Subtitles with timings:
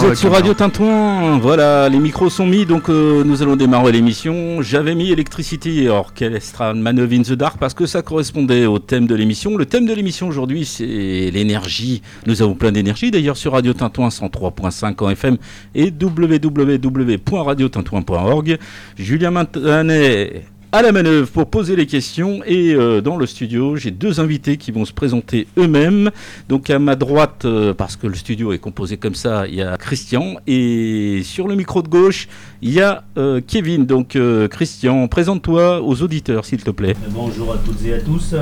[0.00, 0.32] Vous êtes sur.
[0.32, 4.62] Radio Tintouin, voilà, les micros sont mis, donc euh, nous allons démarrer l'émission.
[4.62, 9.14] J'avais mis Electricity Orchestra Maneuve in the Dark parce que ça correspondait au thème de
[9.14, 9.58] l'émission.
[9.58, 12.00] Le thème de l'émission aujourd'hui, c'est l'énergie.
[12.26, 15.36] Nous avons plein d'énergie d'ailleurs sur Radio Tintouin 103.5 en FM
[15.74, 18.58] et www.radiotintouin.org.
[18.96, 22.40] Julien Montanet à la manœuvre pour poser les questions.
[22.46, 26.10] Et euh, dans le studio j'ai deux invités qui vont se présenter eux-mêmes.
[26.48, 29.62] Donc à ma droite euh, parce que le studio est composé comme ça il y
[29.62, 30.36] a Christian.
[30.46, 32.28] Et sur le micro de gauche
[32.62, 33.86] il y a euh, Kevin.
[33.86, 34.16] Donc
[34.50, 36.94] Christian présente-toi aux auditeurs s'il te plaît.
[37.10, 38.34] Bonjour à toutes et à tous.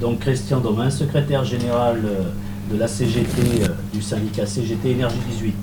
[0.00, 2.02] Donc Christian Domain, secrétaire général
[2.72, 5.54] de la CGT du syndicat CGT Énergie 18.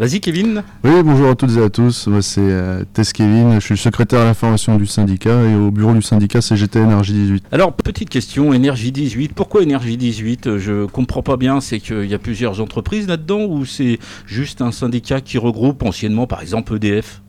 [0.00, 2.06] Vas-y Kevin Oui, bonjour à toutes et à tous.
[2.06, 3.54] Moi, c'est euh, Tess Kevin.
[3.54, 7.44] Je suis secrétaire à l'information du syndicat et au bureau du syndicat CGT Énergie 18.
[7.52, 9.34] Alors, petite question, Énergie 18.
[9.34, 13.44] Pourquoi Énergie 18 Euh, Je comprends pas bien, c'est qu'il y a plusieurs entreprises là-dedans
[13.44, 17.20] ou c'est juste un syndicat qui regroupe anciennement, par exemple, EDF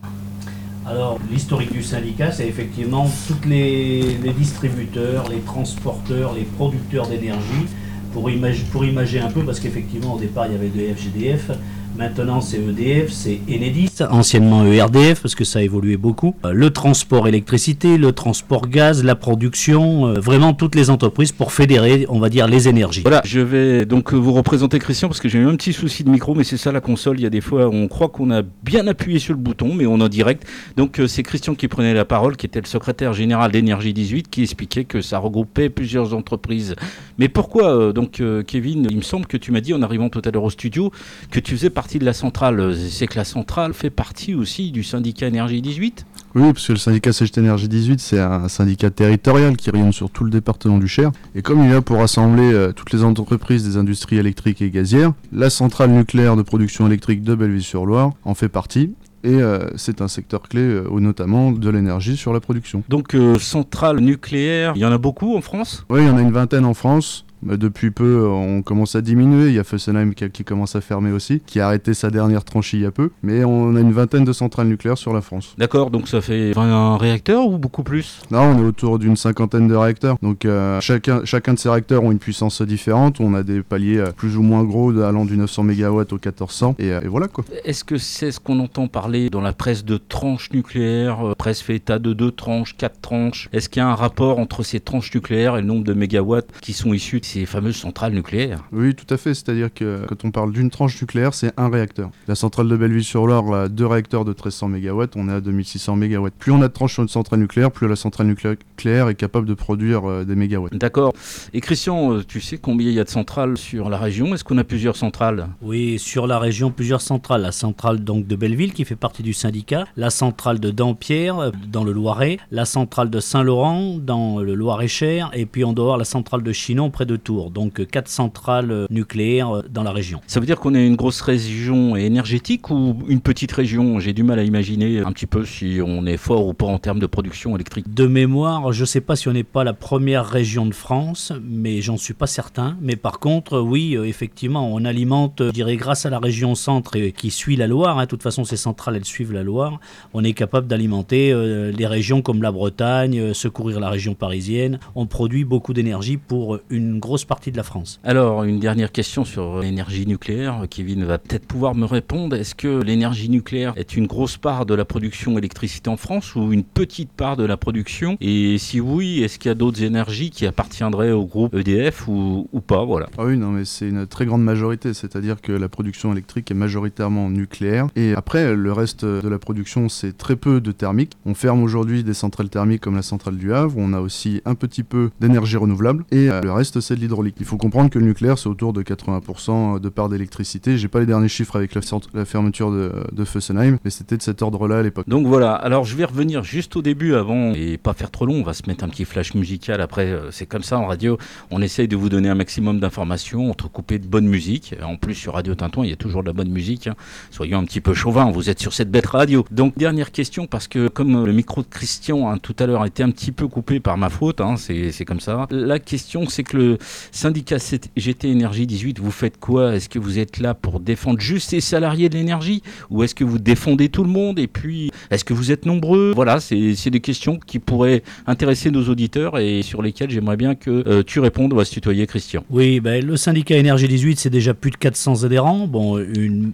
[0.88, 7.68] Alors l'historique du syndicat, c'est effectivement tous les, les distributeurs, les transporteurs, les producteurs d'énergie.
[8.14, 11.52] Pour, imag- pour imager un peu, parce qu'effectivement au départ il y avait EDF, GDF,
[11.98, 16.36] maintenant c'est EDF, c'est Enedis, anciennement ERDF parce que ça a évolué beaucoup.
[16.46, 21.52] Euh, Le transport électricité, le transport gaz, la production, euh, vraiment toutes les entreprises pour
[21.52, 23.02] fédérer, on va dire, les énergies.
[23.02, 26.10] Voilà, je vais donc vous représenter Christian parce que j'ai eu un petit souci de
[26.10, 27.20] micro, mais c'est ça la console.
[27.20, 29.86] Il y a des fois, on croit qu'on a bien appuyé sur le bouton, mais
[29.86, 30.48] on est en direct.
[30.78, 34.30] Donc euh, c'est Christian qui prenait la parole, qui était le secrétaire général d'Énergie 18,
[34.30, 36.76] qui expliquait que ça regroupait plusieurs entreprises.
[37.18, 40.32] Mais pourquoi donc Kevin Il me semble que tu m'as dit en arrivant tout à
[40.32, 40.92] l'heure au studio
[41.30, 42.60] que tu faisais partie de la centrale.
[42.60, 46.06] Euh, C'est que la centrale fait partie aussi du syndicat Énergie 18
[46.36, 50.10] Oui, parce que le syndicat CGT Énergie 18, c'est un syndicat territorial qui rayonne sur
[50.10, 51.12] tout le département du Cher.
[51.36, 54.70] Et comme il est là pour rassembler euh, toutes les entreprises des industries électriques et
[54.70, 58.94] gazières, la centrale nucléaire de production électrique de Belleville-sur-Loire en fait partie.
[59.24, 62.84] Et euh, c'est un secteur clé, euh, notamment de l'énergie sur la production.
[62.90, 65.86] Donc euh, centrale nucléaire, il y en a beaucoup en France?
[65.90, 67.26] Oui, il y en a une vingtaine en France.
[67.44, 69.50] Mais depuis peu, on commence à diminuer.
[69.50, 72.44] Il y a Fessenheim qui, qui commence à fermer aussi, qui a arrêté sa dernière
[72.44, 73.12] tranche il y a peu.
[73.24, 75.56] Mais on a une vingtaine de centrales nucléaires sur la France.
[75.58, 78.22] D'accord, donc ça fait 20 réacteurs ou beaucoup plus?
[78.32, 80.18] Là, on est autour d'une cinquantaine de réacteurs.
[80.22, 83.20] Donc, euh, chacun, chacun de ces réacteurs ont une puissance différente.
[83.20, 86.76] On a des paliers euh, plus ou moins gros, allant du 900 MW au 1400.
[86.80, 87.44] Et, euh, et voilà quoi.
[87.64, 91.76] Est-ce que c'est ce qu'on entend parler dans la presse de tranches nucléaires Presse fait
[91.76, 93.50] état de deux tranches, quatre tranches?
[93.54, 96.48] Est-ce qu'il y a un rapport entre ces tranches nucléaires et le nombre de mégawatts
[96.62, 99.34] qui sont issus de ces fameuses centrales nucléaires Oui, tout à fait.
[99.34, 102.12] C'est-à-dire que quand on parle d'une tranche nucléaire, c'est un réacteur.
[102.28, 105.06] La centrale de Belleville-sur-Loire a deux réacteurs de 1300 MW.
[105.16, 106.28] On est à 2600 MW.
[106.38, 109.48] Plus on a de tranches sur une centrale nucléaire, plus la centrale nucléaire est capable
[109.48, 110.76] de produire euh, des mégawatts.
[110.76, 111.14] D'accord.
[111.54, 114.34] Et Christian, euh, tu sais combien il y a de centrales sur la région?
[114.34, 115.48] Est-ce qu'on a plusieurs centrales?
[115.62, 117.42] Oui, sur la région, plusieurs centrales.
[117.42, 121.52] La centrale donc de Belleville qui fait partie du syndicat, la centrale de Dampierre euh,
[121.72, 125.98] dans le Loiret, la centrale de Saint-Laurent dans le Loir-et-Cher, et puis on doit avoir
[125.98, 127.52] la centrale de Chinon près de Tours.
[127.52, 130.22] Donc quatre centrales nucléaires dans la région.
[130.28, 134.00] Ça veut dire qu'on est une grosse région énergétique ou une petite région?
[134.00, 136.80] J'ai du mal à imaginer un petit peu si on est fort ou pas en
[136.80, 137.94] termes de production électrique.
[137.94, 141.34] De mémoire, je ne sais pas si on n'est pas la première région de France,
[141.44, 142.78] mais j'en suis pas certain.
[142.82, 147.12] Mais par contre, oui, effectivement, on alimente, je dirais, grâce à la région centre et,
[147.12, 148.00] qui suit la Loire.
[148.00, 149.80] hein, de toute façon, ces centrales, elles suivent la Loire.
[150.14, 154.80] On est capable d'alimenter euh, les régions comme la Bretagne, euh, secourir la région parisienne.
[154.96, 158.00] On produit beaucoup d'énergie pour une grosse partie de la France.
[158.04, 160.66] Alors, une dernière question sur l'énergie nucléaire.
[160.70, 162.36] Kevin va peut-être pouvoir me répondre.
[162.36, 166.52] Est-ce que l'énergie nucléaire est une grosse part de la production d'électricité en France ou
[166.54, 168.18] une petite part de la production?
[168.22, 172.48] Et si oui, est-ce qu'il y a d'autres énergies qui appartiendraient au groupe EDF ou,
[172.52, 172.84] ou pas?
[172.86, 173.08] Voilà.
[173.18, 174.94] Ah oui, non, mais c'est une très grande majorité.
[174.94, 177.88] C'est-à-dire que la production électrique est majoritairement nucléaire.
[177.96, 181.14] Et après, le reste de la production, c'est très peu de thermique.
[181.26, 183.76] On ferme aujourd'hui des centrales thermiques comme la centrale du Havre.
[183.78, 186.06] On a aussi un petit peu d'énergie renouvelable.
[186.12, 188.84] Et euh, le reste, c'est de Il faut comprendre que le nucléaire, c'est autour de
[188.84, 190.78] 80% de part d'électricité.
[190.78, 194.42] J'ai pas les derniers chiffres avec la, fermeture de, de Fessenheim, mais c'était de cet
[194.42, 195.08] ordre-là à l'époque.
[195.08, 198.36] Donc voilà, alors je vais revenir juste au début avant et pas faire trop long,
[198.36, 201.18] on va se mettre un petit flash musical après, euh, c'est comme ça en radio,
[201.50, 205.34] on essaye de vous donner un maximum d'informations, entrecoupées de bonne musique, en plus sur
[205.34, 206.96] Radio Tinton il y a toujours de la bonne musique, hein.
[207.32, 209.46] soyons un petit peu chauvins, vous êtes sur cette bête radio.
[209.52, 212.82] Donc dernière question parce que comme euh, le micro de Christian hein, tout à l'heure
[212.82, 216.28] a été un petit peu coupé par ma faute, hein, c'est comme ça, la question
[216.28, 216.78] c'est que le,
[217.12, 217.58] Syndicat
[217.98, 219.76] GT Énergie 18, vous faites quoi?
[219.76, 222.62] Est-ce que vous êtes là pour défendre juste les salariés de l'énergie?
[222.90, 224.40] Ou est-ce que vous défendez tout le monde?
[224.40, 226.12] Et puis, est-ce que vous êtes nombreux?
[226.16, 230.84] Voilà, c'est des questions qui pourraient intéresser nos auditeurs et sur lesquelles j'aimerais bien que
[230.88, 231.54] euh, tu répondes.
[231.54, 232.44] On va se tutoyer, Christian.
[232.50, 235.68] Oui, ben, le syndicat Énergie 18, c'est déjà plus de 400 adhérents.
[235.68, 236.54] Bon, une,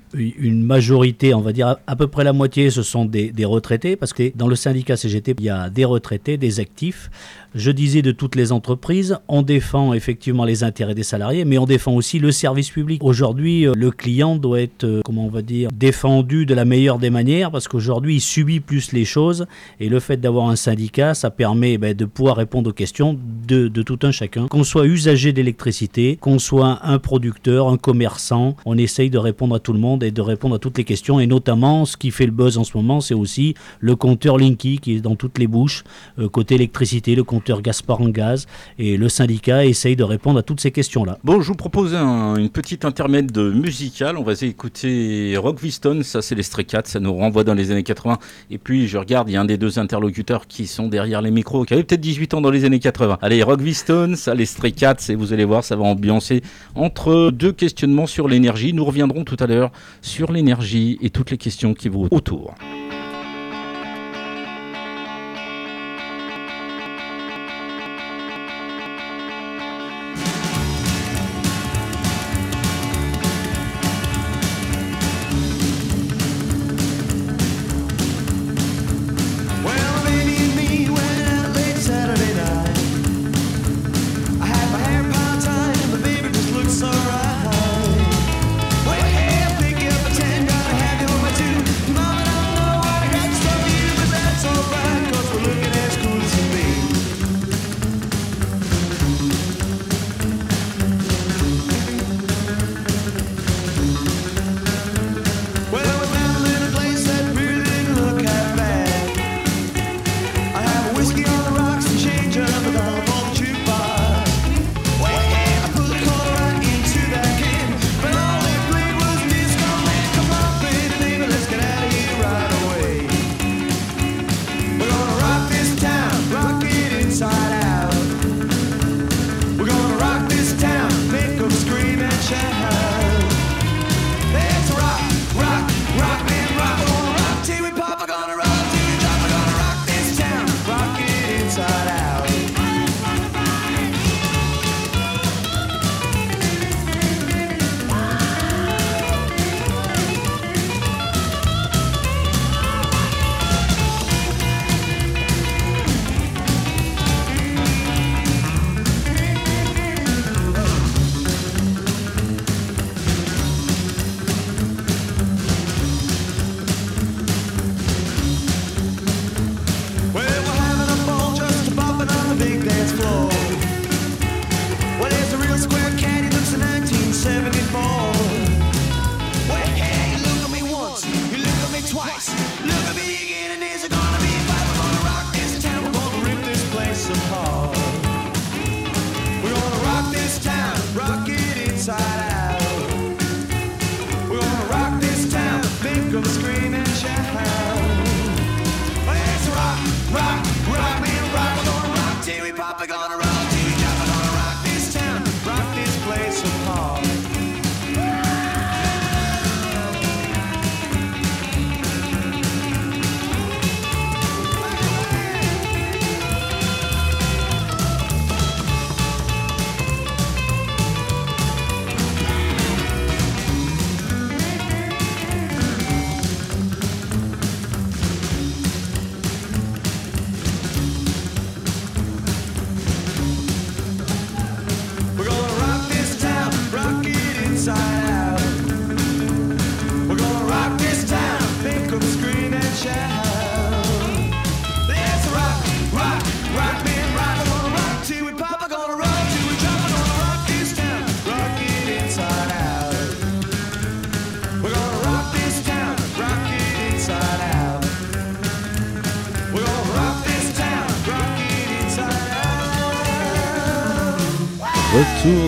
[0.63, 4.31] majorité, on va dire à peu près la moitié, ce sont des retraités, parce que
[4.36, 7.10] dans le syndicat CGT, il y a des retraités, des actifs
[7.55, 11.65] je disais de toutes les entreprises, on défend effectivement les intérêts des salariés, mais on
[11.65, 13.03] défend aussi le service public.
[13.03, 16.99] Aujourd'hui, euh, le client doit être, euh, comment on va dire, défendu de la meilleure
[16.99, 19.45] des manières, parce qu'aujourd'hui, il subit plus les choses,
[19.80, 23.68] et le fait d'avoir un syndicat, ça permet ben, de pouvoir répondre aux questions de,
[23.81, 24.47] tout un chacun.
[24.47, 29.59] Qu'on soit usager d'électricité, qu'on soit un producteur, un commerçant, on essaye de répondre à
[29.59, 32.25] tout le monde et de répondre à toutes les questions, et notamment, ce qui fait
[32.25, 35.47] le buzz en ce moment, c'est aussi le compteur Linky qui est dans toutes les
[35.47, 35.83] bouches,
[36.19, 37.16] euh, côté électricité,
[37.61, 38.47] Gaspard en gaz.
[38.79, 41.17] Et le syndicat essaye de répondre à toutes ces questions-là.
[41.23, 44.17] Bon, je vous propose une petite intermède musicale.
[44.17, 47.71] On va écouter Rock Viston, ça c'est les Stray Cats, ça nous renvoie dans les
[47.71, 48.17] années 80.
[48.51, 51.31] Et puis je regarde, il y a un des deux interlocuteurs qui sont derrière les
[51.31, 53.17] micros, qui avait peut-être 18 ans dans les années 80.
[53.21, 56.41] Allez, Rock Viston, ça les Stray Cats, et vous allez voir, ça va ambiancer
[56.75, 58.73] entre deux questionnements sur l'énergie.
[58.73, 62.56] Nous reviendrons tout à l'heure sur l'énergie et toutes les questions qui vous autour.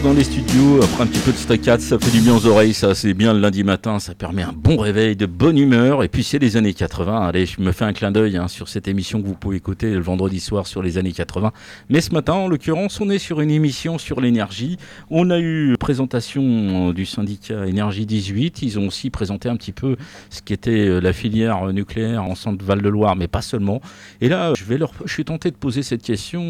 [0.04, 2.74] Dans les studios après un petit peu de stockade, ça fait du bien aux oreilles,
[2.74, 6.04] ça c'est bien le lundi matin, ça permet un bon réveil, de bonne humeur.
[6.04, 7.28] Et puis c'est les années 80.
[7.28, 9.92] Allez, je me fais un clin d'œil hein, sur cette émission que vous pouvez écouter
[9.92, 11.52] le vendredi soir sur les années 80.
[11.90, 14.78] Mais ce matin, en l'occurrence, on est sur une émission sur l'énergie.
[15.10, 18.62] On a eu présentation du syndicat Énergie 18.
[18.62, 19.98] Ils ont aussi présenté un petit peu
[20.30, 23.82] ce qu'était euh, la filière nucléaire en centre Val-de-Loire, mais pas seulement.
[24.22, 26.50] Et là, je vais leur, je suis tenté de poser cette question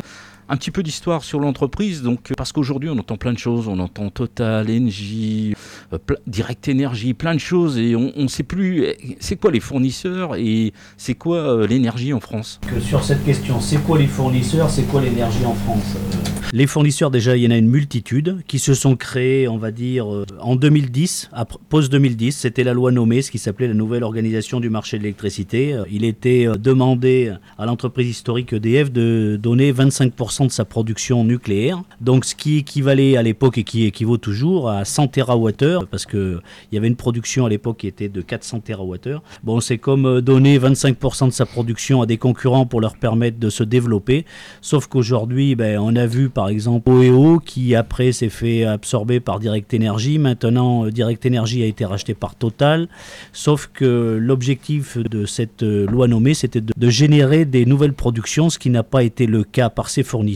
[0.49, 3.79] un petit peu d'histoire sur l'entreprise, donc parce qu'aujourd'hui on entend plein de choses, on
[3.79, 5.53] entend Total, Engie,
[5.93, 7.77] euh, Direct Énergie, plein de choses.
[7.77, 12.13] Et on ne sait plus eh, c'est quoi les fournisseurs et c'est quoi euh, l'énergie
[12.13, 12.59] en France?
[12.81, 15.95] Sur cette question, c'est quoi les fournisseurs, c'est quoi l'énergie en France?
[15.95, 16.18] euh,
[16.51, 19.69] Les fournisseurs déjà, il y en a une multitude qui se sont créés, on va
[19.69, 20.07] dire
[20.41, 21.29] en 2010,
[21.69, 25.03] post 2010, c'était la loi nommée, ce qui s'appelait la nouvelle organisation du marché de
[25.03, 25.79] l'électricité.
[25.91, 31.83] Il était demandé à l'entreprise historique EDF de donner 25% de sa production nucléaire.
[32.01, 36.39] Donc ce qui équivalait à l'époque et qui équivaut toujours à 100 TWh, parce qu'il
[36.71, 39.19] y avait une production à l'époque qui était de 400 TWh.
[39.43, 43.37] Bon, c'est comme euh, donner 25% de sa production à des concurrents pour leur permettre
[43.39, 44.25] de se développer.
[44.61, 49.73] Sauf qu'aujourd'hui, ben, on a vu exemple OEO qui après s'est fait absorber par Direct
[49.73, 50.17] Energy.
[50.17, 52.87] Maintenant, euh, Direct Energy a été racheté par Total.
[53.33, 58.57] Sauf que l'objectif de cette euh, loi nommée, c'était de, générer des nouvelles productions, ce
[58.57, 60.29] qui n'a pas été le cas par ses fournisseurs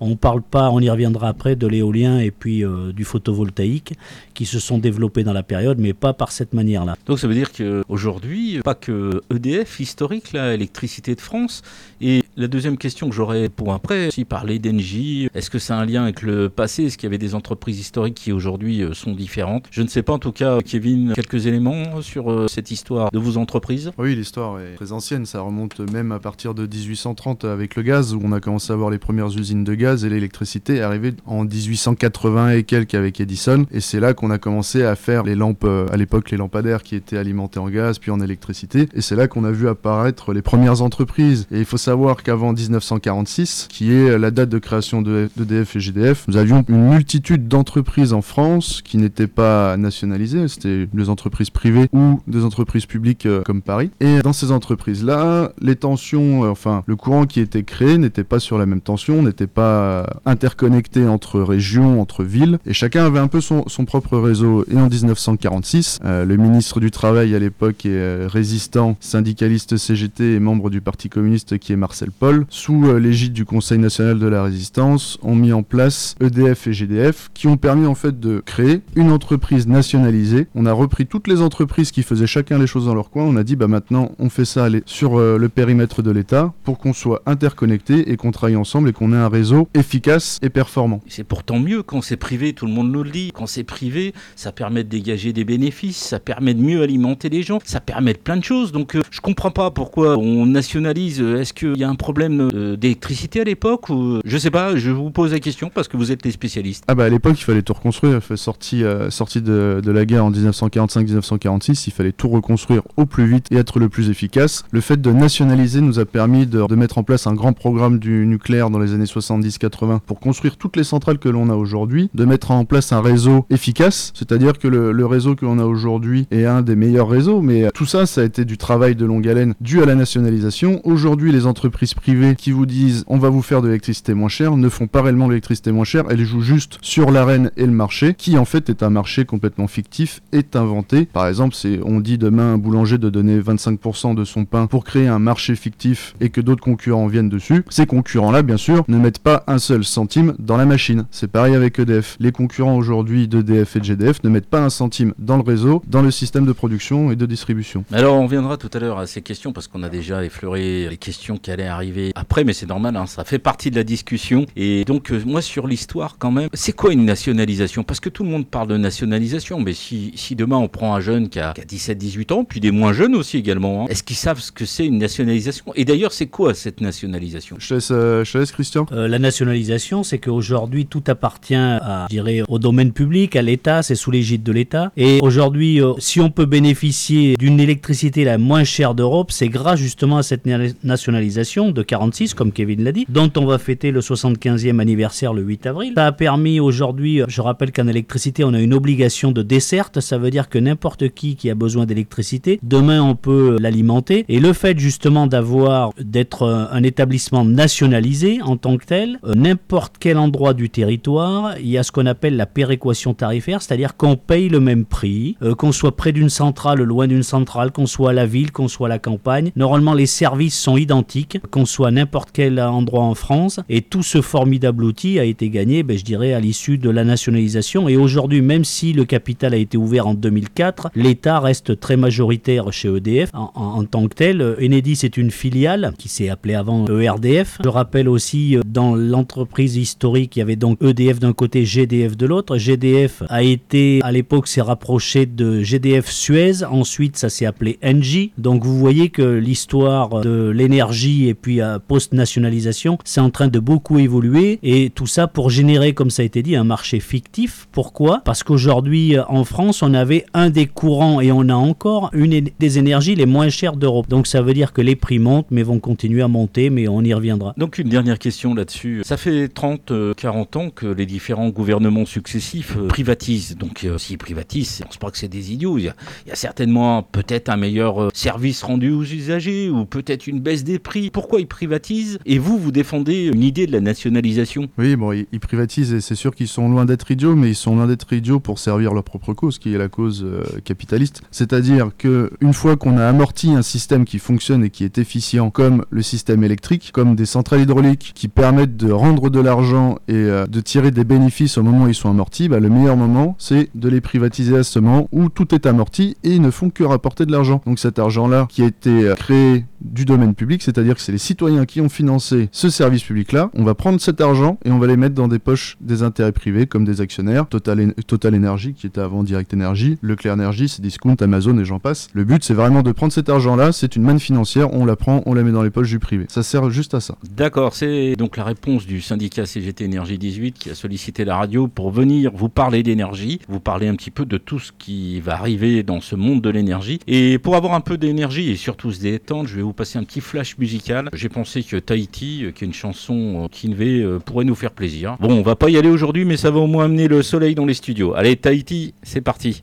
[0.00, 3.94] on ne parle pas, on y reviendra après, de l'éolien et puis euh, du photovoltaïque
[4.34, 6.96] qui se sont développés dans la période, mais pas par cette manière-là.
[7.06, 11.62] Donc ça veut dire qu'aujourd'hui, pas que EDF historique, la électricité de France,
[12.00, 15.84] et la deuxième question que j'aurais pour après, si parler d'Engie, est-ce que c'est un
[15.84, 16.84] lien avec le passé?
[16.84, 19.66] Est-ce qu'il y avait des entreprises historiques qui aujourd'hui euh, sont différentes?
[19.70, 23.18] Je ne sais pas, en tout cas, Kevin, quelques éléments sur euh, cette histoire de
[23.18, 27.76] vos entreprises Oui, l'histoire est très ancienne, ça remonte même à partir de 1830 avec
[27.76, 30.76] le gaz, où on a commencé à voir les premières usines de gaz et l'électricité
[30.76, 33.66] est arrivée en 1880 et quelques avec Edison.
[33.70, 36.82] Et c'est là qu'on a commencé à faire les lampes, euh, à l'époque les lampadaires
[36.82, 38.88] qui étaient alimentés en gaz puis en électricité.
[38.94, 41.46] Et c'est là qu'on a vu apparaître les premières entreprises.
[41.50, 45.02] Et il faut savoir qu'avant 1946, qui est la date de création
[45.36, 50.48] d'EDF et GDF, nous avions une multitude d'entreprises en France qui n'étaient pas nationalisées.
[50.48, 53.90] C'était des entreprises privées ou des entreprises publiques euh, comme Paris.
[54.00, 58.38] Et dans ces entreprises-là, les tensions, euh, enfin le courant qui était créé n'était pas
[58.38, 63.28] sur la même tension n'étaient pas interconnectés entre régions, entre villes, et chacun avait un
[63.28, 64.64] peu son, propre réseau.
[64.70, 70.34] Et en 1946, euh, le ministre du Travail à l'époque est euh, résistant, syndicaliste CGT
[70.34, 74.18] et membre du Parti communiste qui est Marcel Paul, sous euh, l'égide du Conseil national
[74.18, 78.18] de la résistance, ont mis en place EDF et GDF, qui ont permis en fait
[78.18, 80.46] de créer une entreprise nationalisée.
[80.54, 83.24] On a repris toutes les entreprises qui faisaient chacun les choses dans leur coin.
[83.24, 86.92] On a dit bah maintenant on fait ça sur le périmètre de l'État pour qu'on
[86.92, 91.00] soit interconnectés et qu'on travaille ensemble et qu'on ait un réseau efficace et performant.
[91.06, 93.30] C'est pourtant mieux quand c'est privé, tout le monde nous le dit.
[93.34, 97.42] Quand c'est privé, ça permet de dégager des bénéfices, ça permet de mieux alimenter les
[97.42, 98.72] gens, ça permet de plein de choses.
[98.72, 101.20] Donc euh, je comprends pas pourquoi on nationalise.
[101.20, 104.76] Est-ce qu'il y a un problème euh, d'électricité à l'époque ou je sais pas.
[104.76, 106.84] Je vous pose la question parce que vous êtes les spécialistes.
[106.88, 108.20] Ah bah à l'époque il fallait tout reconstruire.
[108.36, 113.56] Sorti euh, de, la guerre en 1945-1946, il fallait tout reconstruire au plus vite et
[113.56, 114.64] être le plus efficace.
[114.70, 118.26] Le fait de nationaliser nous a permis de, mettre en place un grand programme du
[118.26, 122.24] nucléaire dans les années 70-80 pour construire toutes les centrales que l'on a aujourd'hui, de
[122.24, 126.44] mettre en place un réseau efficace, c'est-à-dire que le, réseau que l'on a aujourd'hui est
[126.44, 129.54] un des meilleurs réseaux, mais tout ça, ça a été du travail de longue haleine
[129.60, 130.80] dû à la nationalisation.
[130.84, 134.56] Aujourd'hui, les entreprises privées qui vous disent on va vous faire de l'électricité moins chère
[134.56, 138.14] ne font pas réellement l'électricité moins chère, elles jouent juste sur l'arène et le marché,
[138.14, 141.06] qui en fait est un marché complètement fictif, est inventé.
[141.06, 144.84] Par exemple, c'est on dit demain un boulanger de donner 25% de son pain pour
[144.84, 147.64] créer un marché fictif et que d'autres concurrents viennent dessus.
[147.68, 151.06] Ces concurrents-là, bien sûr, ne mettent pas un seul centime dans la machine.
[151.10, 152.16] C'est pareil avec EDF.
[152.20, 155.82] Les concurrents aujourd'hui d'EDF et de GDF ne mettent pas un centime dans le réseau,
[155.86, 157.84] dans le système de production et de distribution.
[157.92, 160.96] Alors on viendra tout à l'heure à ces questions parce qu'on a déjà effleuré les
[160.96, 164.46] questions qui allaient arriver après, mais c'est normal, hein, ça fait partie de la discussion.
[164.56, 167.82] Et donc euh, moi sur l'histoire quand même, c'est quoi une nationalisation?
[167.82, 171.00] Parce que tout le monde parle de nationalisation, mais si, si demain on prend un
[171.00, 174.40] jeune qui a, 17-18 ans, puis des moins jeunes aussi également, hein, est-ce qu'ils savent
[174.40, 175.72] ce que c'est une nationalisation?
[175.74, 177.56] Et d'ailleurs c'est quoi cette nationalisation?
[177.58, 178.86] Je laisse, euh, je laisse Christian.
[178.92, 183.82] Euh, la nationalisation, c'est qu'aujourd'hui, tout appartient à, je dirais, au domaine public, à l'État,
[183.82, 184.92] c'est sous l'égide de l'État.
[184.96, 189.78] Et aujourd'hui, euh, si on peut bénéficier d'une électricité la moins chère d'Europe, c'est grâce
[189.78, 190.46] justement à cette
[190.84, 195.34] nationalisation de 46, comme Kevin l'a dit, dont on va fêter le 75e 50e anniversaire
[195.34, 195.92] le 8 avril.
[195.96, 200.00] Ça a permis aujourd'hui, je rappelle qu'en électricité, on a une obligation de desserte.
[200.00, 204.24] Ça veut dire que n'importe qui qui a besoin d'électricité, demain on peut l'alimenter.
[204.28, 209.96] Et le fait justement d'avoir, d'être un établissement nationalisé en tant que tel, euh, n'importe
[209.98, 214.16] quel endroit du territoire, il y a ce qu'on appelle la péréquation tarifaire, c'est-à-dire qu'on
[214.16, 218.10] paye le même prix, euh, qu'on soit près d'une centrale, loin d'une centrale, qu'on soit
[218.10, 219.52] à la ville, qu'on soit à la campagne.
[219.56, 223.60] Normalement, les services sont identiques, qu'on soit n'importe quel endroit en France.
[223.68, 227.04] Et tout ce formidable outil a été gagné, ben, je dirais, à l'issue de la
[227.04, 227.88] nationalisation.
[227.88, 232.72] Et aujourd'hui, même si le capital a été ouvert en 2004, l'État reste très majoritaire
[232.72, 234.56] chez EDF en, tant que tel.
[234.60, 237.58] Enedis est une filiale qui s'est appelée avant ERDF.
[237.62, 242.16] Je rappelle aussi, euh, dans l'entreprise historique, il y avait donc EDF d'un côté, GDF
[242.16, 242.56] de l'autre.
[242.56, 246.64] GDF a été, à l'époque, s'est rapproché de GDF Suez.
[246.64, 248.32] Ensuite, ça s'est appelé Engie.
[248.38, 253.58] Donc vous voyez que l'histoire de l'énergie et puis à post-nationalisation, c'est en train de
[253.58, 254.53] beaucoup évoluer.
[254.62, 257.66] Et tout ça pour générer, comme ça a été dit, un marché fictif.
[257.72, 258.22] Pourquoi?
[258.24, 262.78] Parce qu'aujourd'hui, en France, on avait un des courants et on a encore une des
[262.78, 264.08] énergies les moins chères d'Europe.
[264.08, 267.02] Donc ça veut dire que les prix montent, mais vont continuer à monter, mais on
[267.02, 267.54] y reviendra.
[267.56, 269.02] Donc une dernière question là-dessus.
[269.04, 273.56] Ça fait 30, 40 euh, ans que les différents gouvernements successifs euh, privatisent.
[273.56, 275.78] Donc euh, s'ils privatisent, on se pas que c'est des idiots.
[275.78, 280.64] Il y a, certainement peut-être un meilleur service rendu aux usagers ou peut-être une baisse
[280.64, 281.10] des prix.
[281.10, 282.18] Pourquoi ils privatisent?
[282.26, 284.33] Et vous, vous défendez une idée de la nationalisation
[284.78, 287.76] Oui, bon, ils, privatisent et c'est sûr qu'ils sont loin d'être idiots, mais ils sont
[287.76, 290.26] loin d'être idiots pour servir leur propre cause, qui est la cause
[290.64, 291.22] capitaliste.
[291.30, 295.50] C'est-à-dire que une fois qu'on a amorti un système qui fonctionne et qui est efficient,
[295.50, 300.14] comme le système électrique, comme des centrales hydrauliques qui permettent de rendre de l'argent et
[300.14, 303.36] euh, de tirer des bénéfices au moment où ils sont amortis, bah, le meilleur moment,
[303.38, 306.70] c'est de les privatiser à ce moment où tout est amorti et ils ne font
[306.70, 307.60] que rapporter de l'argent.
[307.66, 311.18] Donc cet argent-là qui a été euh, créé du domaine public, c'est-à-dire que c'est les
[311.18, 314.86] citoyens qui ont financé ce service public-là, on va prendre cet argent et on va
[314.86, 318.86] les mettre dans des poches des intérêts privés comme des actionnaires, Total, Total Energy qui
[318.86, 322.08] était avant Direct Energy, Leclerc Energy, c'est Discount, Amazon et j'en passe.
[322.12, 325.22] Le but c'est vraiment de prendre cet argent-là, c'est une manne financière, on la prend,
[325.26, 326.26] on la met dans les poches du privé.
[326.28, 327.16] Ça sert juste à ça.
[327.30, 331.68] D'accord, c'est donc la réponse du syndicat CGT Énergie 18 qui a sollicité la radio
[331.68, 335.34] pour venir vous parler d'énergie, vous parler un petit peu de tout ce qui va
[335.34, 337.00] arriver dans ce monde de l'énergie.
[337.06, 340.04] Et pour avoir un peu d'énergie et surtout se détendre, je vais vous passer un
[340.04, 341.08] petit flash musical.
[341.12, 345.16] J'ai pensé que Tahiti, euh, qui est une chanson Kinvey, euh, pourrait nous faire plaisir.
[345.20, 347.54] Bon, on va pas y aller aujourd'hui, mais ça va au moins amener le soleil
[347.54, 348.14] dans les studios.
[348.14, 349.62] Allez, Tahiti, c'est parti.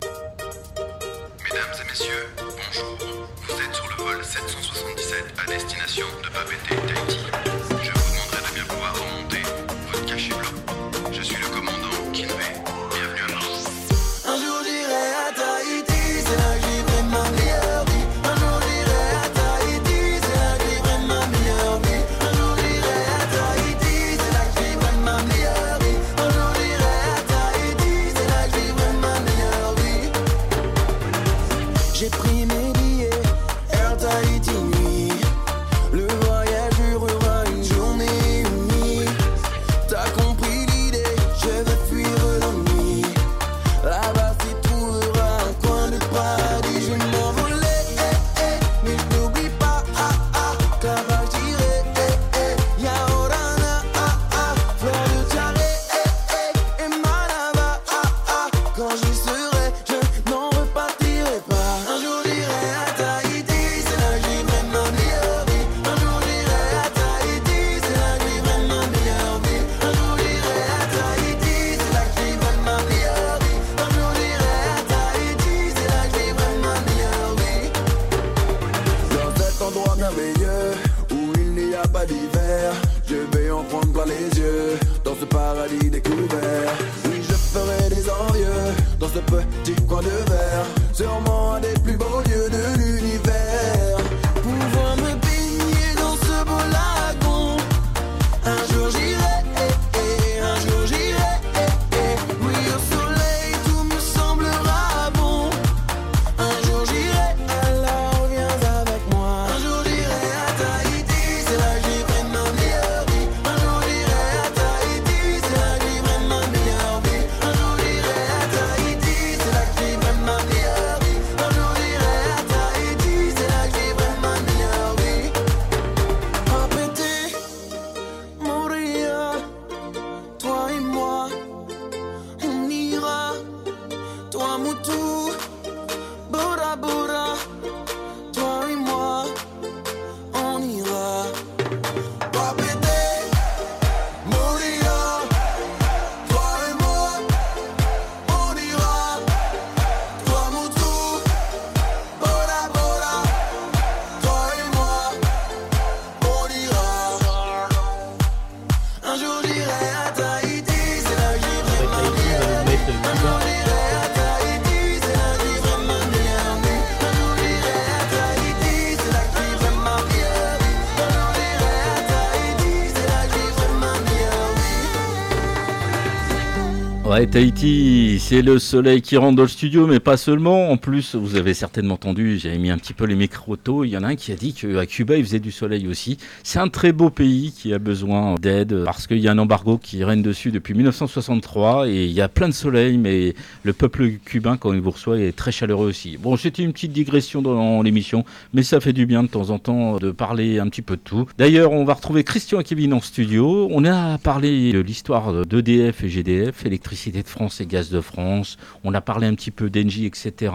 [177.30, 180.72] Tahiti, c'est le soleil qui rentre dans le studio, mais pas seulement.
[180.72, 183.98] En plus, vous avez certainement entendu, j'avais mis un petit peu les micros Il y
[183.98, 186.18] en a un qui a dit qu'à Cuba, il faisait du soleil aussi.
[186.44, 189.78] C'est un très beau pays qui a besoin d'aide parce qu'il y a un embargo
[189.78, 194.12] qui règne dessus depuis 1963 et il y a plein de soleil, mais le peuple
[194.26, 196.18] cubain, quand il vous reçoit, est très chaleureux aussi.
[196.18, 199.60] Bon, c'était une petite digression dans l'émission, mais ça fait du bien de temps en
[199.60, 201.28] temps de parler un petit peu de tout.
[201.38, 203.68] D'ailleurs, on va retrouver Christian et Kevin en studio.
[203.70, 208.58] On a parlé de l'histoire d'EDF et GDF, électricité de France et Gaz de France.
[208.84, 210.54] On a parlé un petit peu d'Engie, etc.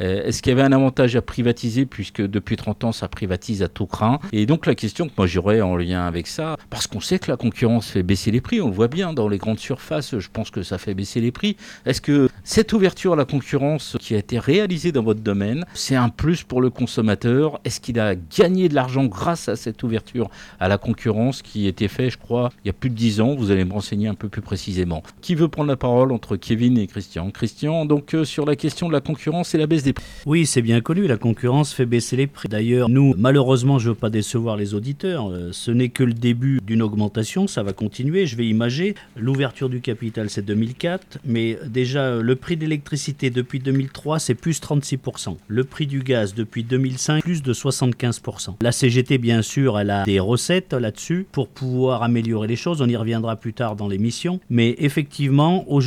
[0.00, 3.62] Euh, est-ce qu'il y avait un avantage à privatiser puisque depuis 30 ans ça privatise
[3.62, 4.20] à tout craint?
[4.32, 7.30] Et donc la question que moi j'aurais en lien avec ça, parce qu'on sait que
[7.30, 10.28] la concurrence fait baisser les prix, on le voit bien dans les grandes surfaces, je
[10.32, 11.56] pense que ça fait baisser les prix.
[11.84, 15.96] Est-ce que cette ouverture à la concurrence qui a été réalisée dans votre domaine, c'est
[15.96, 17.60] un plus pour le consommateur?
[17.64, 21.88] Est-ce qu'il a gagné de l'argent grâce à cette ouverture à la concurrence qui était
[21.88, 23.34] faite, je crois, il y a plus de 10 ans?
[23.34, 25.02] Vous allez me renseigner un peu plus précisément.
[25.20, 25.95] Qui veut prendre la parole?
[26.04, 27.30] Entre Kevin et Christian.
[27.30, 30.04] Christian, donc euh, sur la question de la concurrence et la baisse des prix.
[30.26, 32.48] Oui, c'est bien connu, la concurrence fait baisser les prix.
[32.48, 36.12] D'ailleurs, nous, malheureusement, je ne veux pas décevoir les auditeurs, euh, ce n'est que le
[36.12, 38.94] début d'une augmentation, ça va continuer, je vais imager.
[39.16, 45.36] L'ouverture du capital, c'est 2004, mais déjà, le prix d'électricité depuis 2003, c'est plus 36%.
[45.48, 48.56] Le prix du gaz depuis 2005, plus de 75%.
[48.60, 52.88] La CGT, bien sûr, elle a des recettes là-dessus pour pouvoir améliorer les choses, on
[52.88, 55.85] y reviendra plus tard dans l'émission, mais effectivement, aujourd'hui,